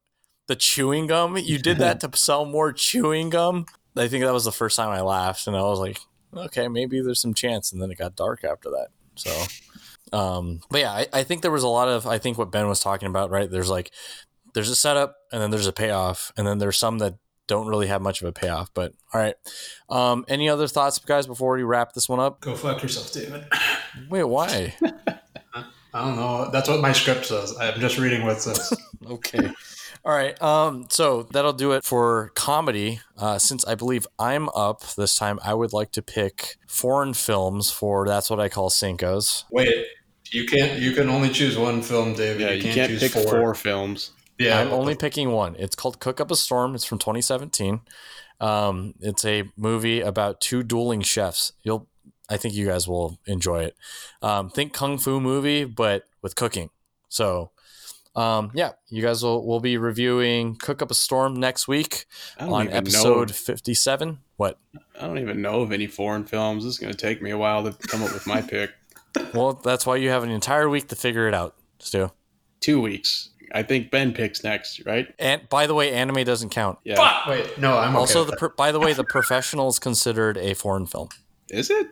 the 0.48 0.56
chewing 0.56 1.06
gum. 1.06 1.36
You 1.36 1.58
did 1.58 1.78
that 1.78 2.00
to 2.00 2.10
sell 2.16 2.44
more 2.44 2.72
chewing 2.72 3.30
gum. 3.30 3.66
I 3.96 4.08
think 4.08 4.24
that 4.24 4.32
was 4.32 4.44
the 4.44 4.52
first 4.52 4.76
time 4.76 4.90
I 4.90 5.00
laughed, 5.00 5.46
and 5.46 5.56
I 5.56 5.62
was 5.62 5.78
like, 5.78 5.98
okay, 6.34 6.68
maybe 6.68 7.00
there's 7.00 7.20
some 7.20 7.34
chance. 7.34 7.72
And 7.72 7.80
then 7.80 7.90
it 7.90 7.98
got 7.98 8.16
dark 8.16 8.44
after 8.44 8.70
that. 8.70 8.88
So, 9.14 10.16
um, 10.16 10.60
but 10.70 10.80
yeah, 10.80 10.92
I, 10.92 11.06
I 11.12 11.22
think 11.22 11.42
there 11.42 11.50
was 11.50 11.62
a 11.62 11.68
lot 11.68 11.88
of, 11.88 12.06
I 12.06 12.18
think 12.18 12.36
what 12.36 12.52
Ben 12.52 12.68
was 12.68 12.80
talking 12.80 13.08
about, 13.08 13.30
right? 13.30 13.50
There's 13.50 13.70
like, 13.70 13.90
there's 14.56 14.70
a 14.70 14.74
setup 14.74 15.18
and 15.30 15.42
then 15.42 15.50
there's 15.50 15.66
a 15.66 15.72
payoff, 15.72 16.32
and 16.34 16.46
then 16.46 16.56
there's 16.56 16.78
some 16.78 16.96
that 16.98 17.18
don't 17.46 17.66
really 17.66 17.88
have 17.88 18.00
much 18.00 18.22
of 18.22 18.26
a 18.26 18.32
payoff. 18.32 18.72
But 18.72 18.94
all 19.12 19.20
right. 19.20 19.34
Um, 19.90 20.24
any 20.28 20.48
other 20.48 20.66
thoughts, 20.66 20.98
guys, 20.98 21.26
before 21.26 21.54
we 21.54 21.62
wrap 21.62 21.92
this 21.92 22.08
one 22.08 22.20
up? 22.20 22.40
Go 22.40 22.56
fuck 22.56 22.82
yourself, 22.82 23.12
David. 23.12 23.44
Wait, 24.08 24.24
why? 24.24 24.74
I 25.54 26.04
don't 26.04 26.16
know. 26.16 26.50
That's 26.50 26.70
what 26.70 26.80
my 26.80 26.92
script 26.92 27.26
says. 27.26 27.54
I'm 27.60 27.78
just 27.80 27.98
reading 27.98 28.24
what 28.24 28.38
it 28.38 28.40
says. 28.40 28.72
okay. 29.06 29.50
All 30.06 30.12
right. 30.14 30.40
Um, 30.40 30.86
so 30.88 31.24
that'll 31.24 31.52
do 31.52 31.72
it 31.72 31.84
for 31.84 32.30
comedy. 32.34 33.00
Uh, 33.18 33.38
since 33.38 33.62
I 33.66 33.74
believe 33.74 34.06
I'm 34.18 34.48
up 34.50 34.82
this 34.94 35.16
time, 35.16 35.38
I 35.44 35.52
would 35.52 35.74
like 35.74 35.92
to 35.92 36.02
pick 36.02 36.56
foreign 36.66 37.12
films 37.12 37.70
for 37.70 38.06
that's 38.06 38.30
what 38.30 38.40
I 38.40 38.48
call 38.48 38.70
Cincos. 38.70 39.44
Wait, 39.50 39.86
you 40.30 40.46
can't. 40.46 40.80
You 40.80 40.92
can 40.92 41.10
only 41.10 41.28
choose 41.28 41.58
one 41.58 41.82
film, 41.82 42.14
David. 42.14 42.40
Yeah, 42.40 42.50
you 42.52 42.72
can't, 42.74 42.90
choose 42.90 43.00
pick 43.00 43.12
four. 43.12 43.54
films. 43.54 44.12
Yeah, 44.38 44.60
I'm 44.60 44.72
only 44.72 44.94
picking 44.94 45.30
one. 45.30 45.56
It's 45.58 45.74
called 45.74 46.00
Cook 46.00 46.20
Up 46.20 46.30
a 46.30 46.36
Storm. 46.36 46.74
It's 46.74 46.84
from 46.84 46.98
2017. 46.98 47.80
Um, 48.40 48.94
it's 49.00 49.24
a 49.24 49.44
movie 49.56 50.00
about 50.00 50.40
two 50.40 50.62
dueling 50.62 51.00
chefs. 51.00 51.52
You'll, 51.62 51.88
I 52.28 52.36
think 52.36 52.54
you 52.54 52.66
guys 52.66 52.86
will 52.86 53.18
enjoy 53.26 53.64
it. 53.64 53.76
Um, 54.20 54.50
think 54.50 54.72
kung 54.72 54.98
fu 54.98 55.20
movie, 55.20 55.64
but 55.64 56.04
with 56.22 56.36
cooking. 56.36 56.70
So, 57.08 57.50
um, 58.14 58.50
yeah, 58.54 58.72
you 58.88 59.02
guys 59.02 59.22
will 59.22 59.46
will 59.46 59.60
be 59.60 59.78
reviewing 59.78 60.56
Cook 60.56 60.82
Up 60.82 60.90
a 60.90 60.94
Storm 60.94 61.38
next 61.38 61.66
week 61.68 62.06
on 62.38 62.68
episode 62.68 63.28
know. 63.28 63.34
57. 63.34 64.18
What? 64.36 64.58
I 64.98 65.06
don't 65.06 65.18
even 65.18 65.40
know 65.40 65.60
of 65.62 65.72
any 65.72 65.86
foreign 65.86 66.24
films. 66.24 66.64
This 66.64 66.74
is 66.74 66.78
going 66.78 66.92
to 66.92 66.98
take 66.98 67.22
me 67.22 67.30
a 67.30 67.38
while 67.38 67.64
to 67.64 67.72
come 67.88 68.02
up 68.02 68.12
with 68.12 68.26
my 68.26 68.42
pick. 68.42 68.70
Well, 69.32 69.54
that's 69.54 69.86
why 69.86 69.96
you 69.96 70.10
have 70.10 70.24
an 70.24 70.30
entire 70.30 70.68
week 70.68 70.88
to 70.88 70.96
figure 70.96 71.26
it 71.26 71.32
out, 71.32 71.54
Stu. 71.78 72.10
Two 72.60 72.80
weeks. 72.80 73.30
I 73.54 73.62
think 73.62 73.90
Ben 73.90 74.12
picks 74.12 74.42
next, 74.44 74.84
right? 74.86 75.06
And 75.18 75.48
by 75.48 75.66
the 75.66 75.74
way, 75.74 75.92
anime 75.92 76.24
doesn't 76.24 76.50
count. 76.50 76.78
Yeah. 76.84 76.96
Fuck! 76.96 77.26
Wait, 77.28 77.58
no, 77.58 77.76
I'm 77.78 77.90
okay 77.90 77.98
Also, 77.98 78.20
with 78.24 78.30
the 78.32 78.36
pro- 78.36 78.48
by 78.50 78.72
the 78.72 78.80
way, 78.80 78.92
the 78.92 79.04
professional 79.04 79.68
is 79.68 79.78
considered 79.78 80.36
a 80.36 80.54
foreign 80.54 80.86
film. 80.86 81.08
Is 81.48 81.70
it? 81.70 81.88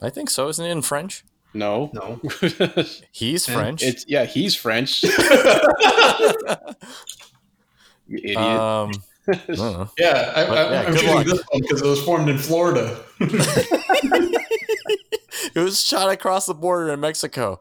I 0.00 0.10
think 0.10 0.28
so, 0.30 0.48
isn't 0.48 0.64
it 0.64 0.70
in 0.70 0.82
French? 0.82 1.24
No. 1.54 1.90
No. 1.94 2.20
He's 3.12 3.48
And 3.48 3.56
French. 3.56 3.82
it's 3.82 4.04
yeah, 4.06 4.24
he's 4.26 4.54
French. 4.54 5.02
Idiot. 8.08 8.36
um, 8.36 8.92
I. 9.28 9.86
Yeah, 9.98 10.32
I, 10.36 10.46
But, 10.46 10.58
I, 10.58 10.70
yeah, 10.70 10.80
I'm 10.80 10.92
good 10.92 11.00
choosing 11.00 11.14
luck. 11.14 11.26
this 11.26 11.42
one 11.50 11.60
because 11.62 11.82
it 11.82 11.86
was 11.86 12.02
formed 12.02 12.28
in 12.28 12.38
Florida. 12.38 13.00
It 15.54 15.60
was 15.60 15.80
shot 15.82 16.10
across 16.10 16.46
the 16.46 16.54
border 16.54 16.92
in 16.92 17.00
Mexico. 17.00 17.58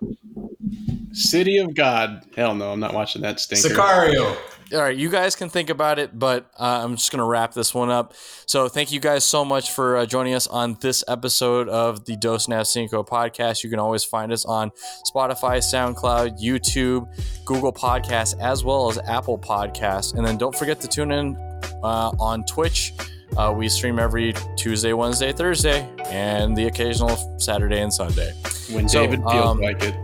City 1.15 1.57
of 1.57 1.73
God. 1.73 2.25
Hell 2.35 2.55
no, 2.55 2.71
I'm 2.71 2.79
not 2.79 2.93
watching 2.93 3.21
that 3.21 3.39
stinker. 3.39 3.69
Sicario. 3.69 4.37
all 4.73 4.81
right, 4.81 4.97
you 4.97 5.09
guys 5.09 5.35
can 5.35 5.49
think 5.49 5.69
about 5.69 5.97
it, 5.97 6.17
but 6.17 6.49
uh, 6.59 6.81
I'm 6.83 6.97
just 6.97 7.09
going 7.09 7.19
to 7.19 7.25
wrap 7.25 7.53
this 7.53 7.73
one 7.73 7.89
up. 7.89 8.13
So, 8.45 8.67
thank 8.67 8.91
you 8.91 8.99
guys 8.99 9.23
so 9.23 9.45
much 9.45 9.71
for 9.71 9.95
uh, 9.95 10.05
joining 10.05 10.33
us 10.33 10.45
on 10.45 10.77
this 10.81 11.05
episode 11.07 11.69
of 11.69 12.03
the 12.03 12.17
Dos 12.17 12.49
Nav 12.49 12.67
Cinco 12.67 13.01
podcast. 13.03 13.63
You 13.63 13.69
can 13.69 13.79
always 13.79 14.03
find 14.03 14.33
us 14.33 14.43
on 14.43 14.71
Spotify, 15.09 15.59
SoundCloud, 15.59 16.41
YouTube, 16.41 17.07
Google 17.45 17.71
Podcasts, 17.71 18.37
as 18.41 18.65
well 18.65 18.89
as 18.89 18.97
Apple 19.07 19.39
Podcasts. 19.39 20.15
And 20.15 20.25
then 20.25 20.37
don't 20.37 20.55
forget 20.55 20.81
to 20.81 20.87
tune 20.87 21.11
in 21.11 21.37
uh, 21.81 22.11
on 22.19 22.43
Twitch. 22.43 22.93
Uh, 23.37 23.53
we 23.55 23.69
stream 23.69 23.99
every 23.99 24.33
Tuesday, 24.57 24.91
Wednesday, 24.91 25.31
Thursday, 25.31 25.89
and 26.05 26.57
the 26.57 26.65
occasional 26.67 27.15
Saturday 27.39 27.81
and 27.81 27.93
Sunday. 27.93 28.33
When 28.71 28.89
So, 28.89 29.01
David 29.01 29.21
feels 29.21 29.45
um, 29.45 29.59
like 29.59 29.81
it. 29.81 29.95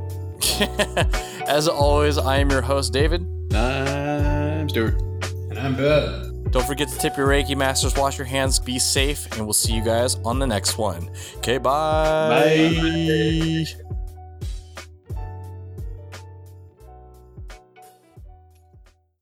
As 1.48 1.68
always, 1.68 2.18
I 2.18 2.38
am 2.38 2.50
your 2.50 2.62
host, 2.62 2.94
David. 2.94 3.26
I'm 3.54 4.70
Stuart. 4.70 5.02
And 5.50 5.60
I'm 5.60 5.76
Ben. 5.76 6.44
Don't 6.52 6.66
forget 6.66 6.90
to 6.90 6.98
tip 6.98 7.16
your 7.16 7.28
Reiki 7.28 7.56
masters, 7.56 7.96
wash 7.96 8.18
your 8.18 8.26
hands, 8.26 8.60
be 8.60 8.78
safe, 8.78 9.26
and 9.32 9.46
we'll 9.46 9.54
see 9.54 9.74
you 9.74 9.84
guys 9.84 10.16
on 10.26 10.40
the 10.40 10.48
next 10.48 10.78
one. 10.78 11.10
Okay, 11.38 11.58
bye. 11.58 12.30
Bye. 12.30 13.91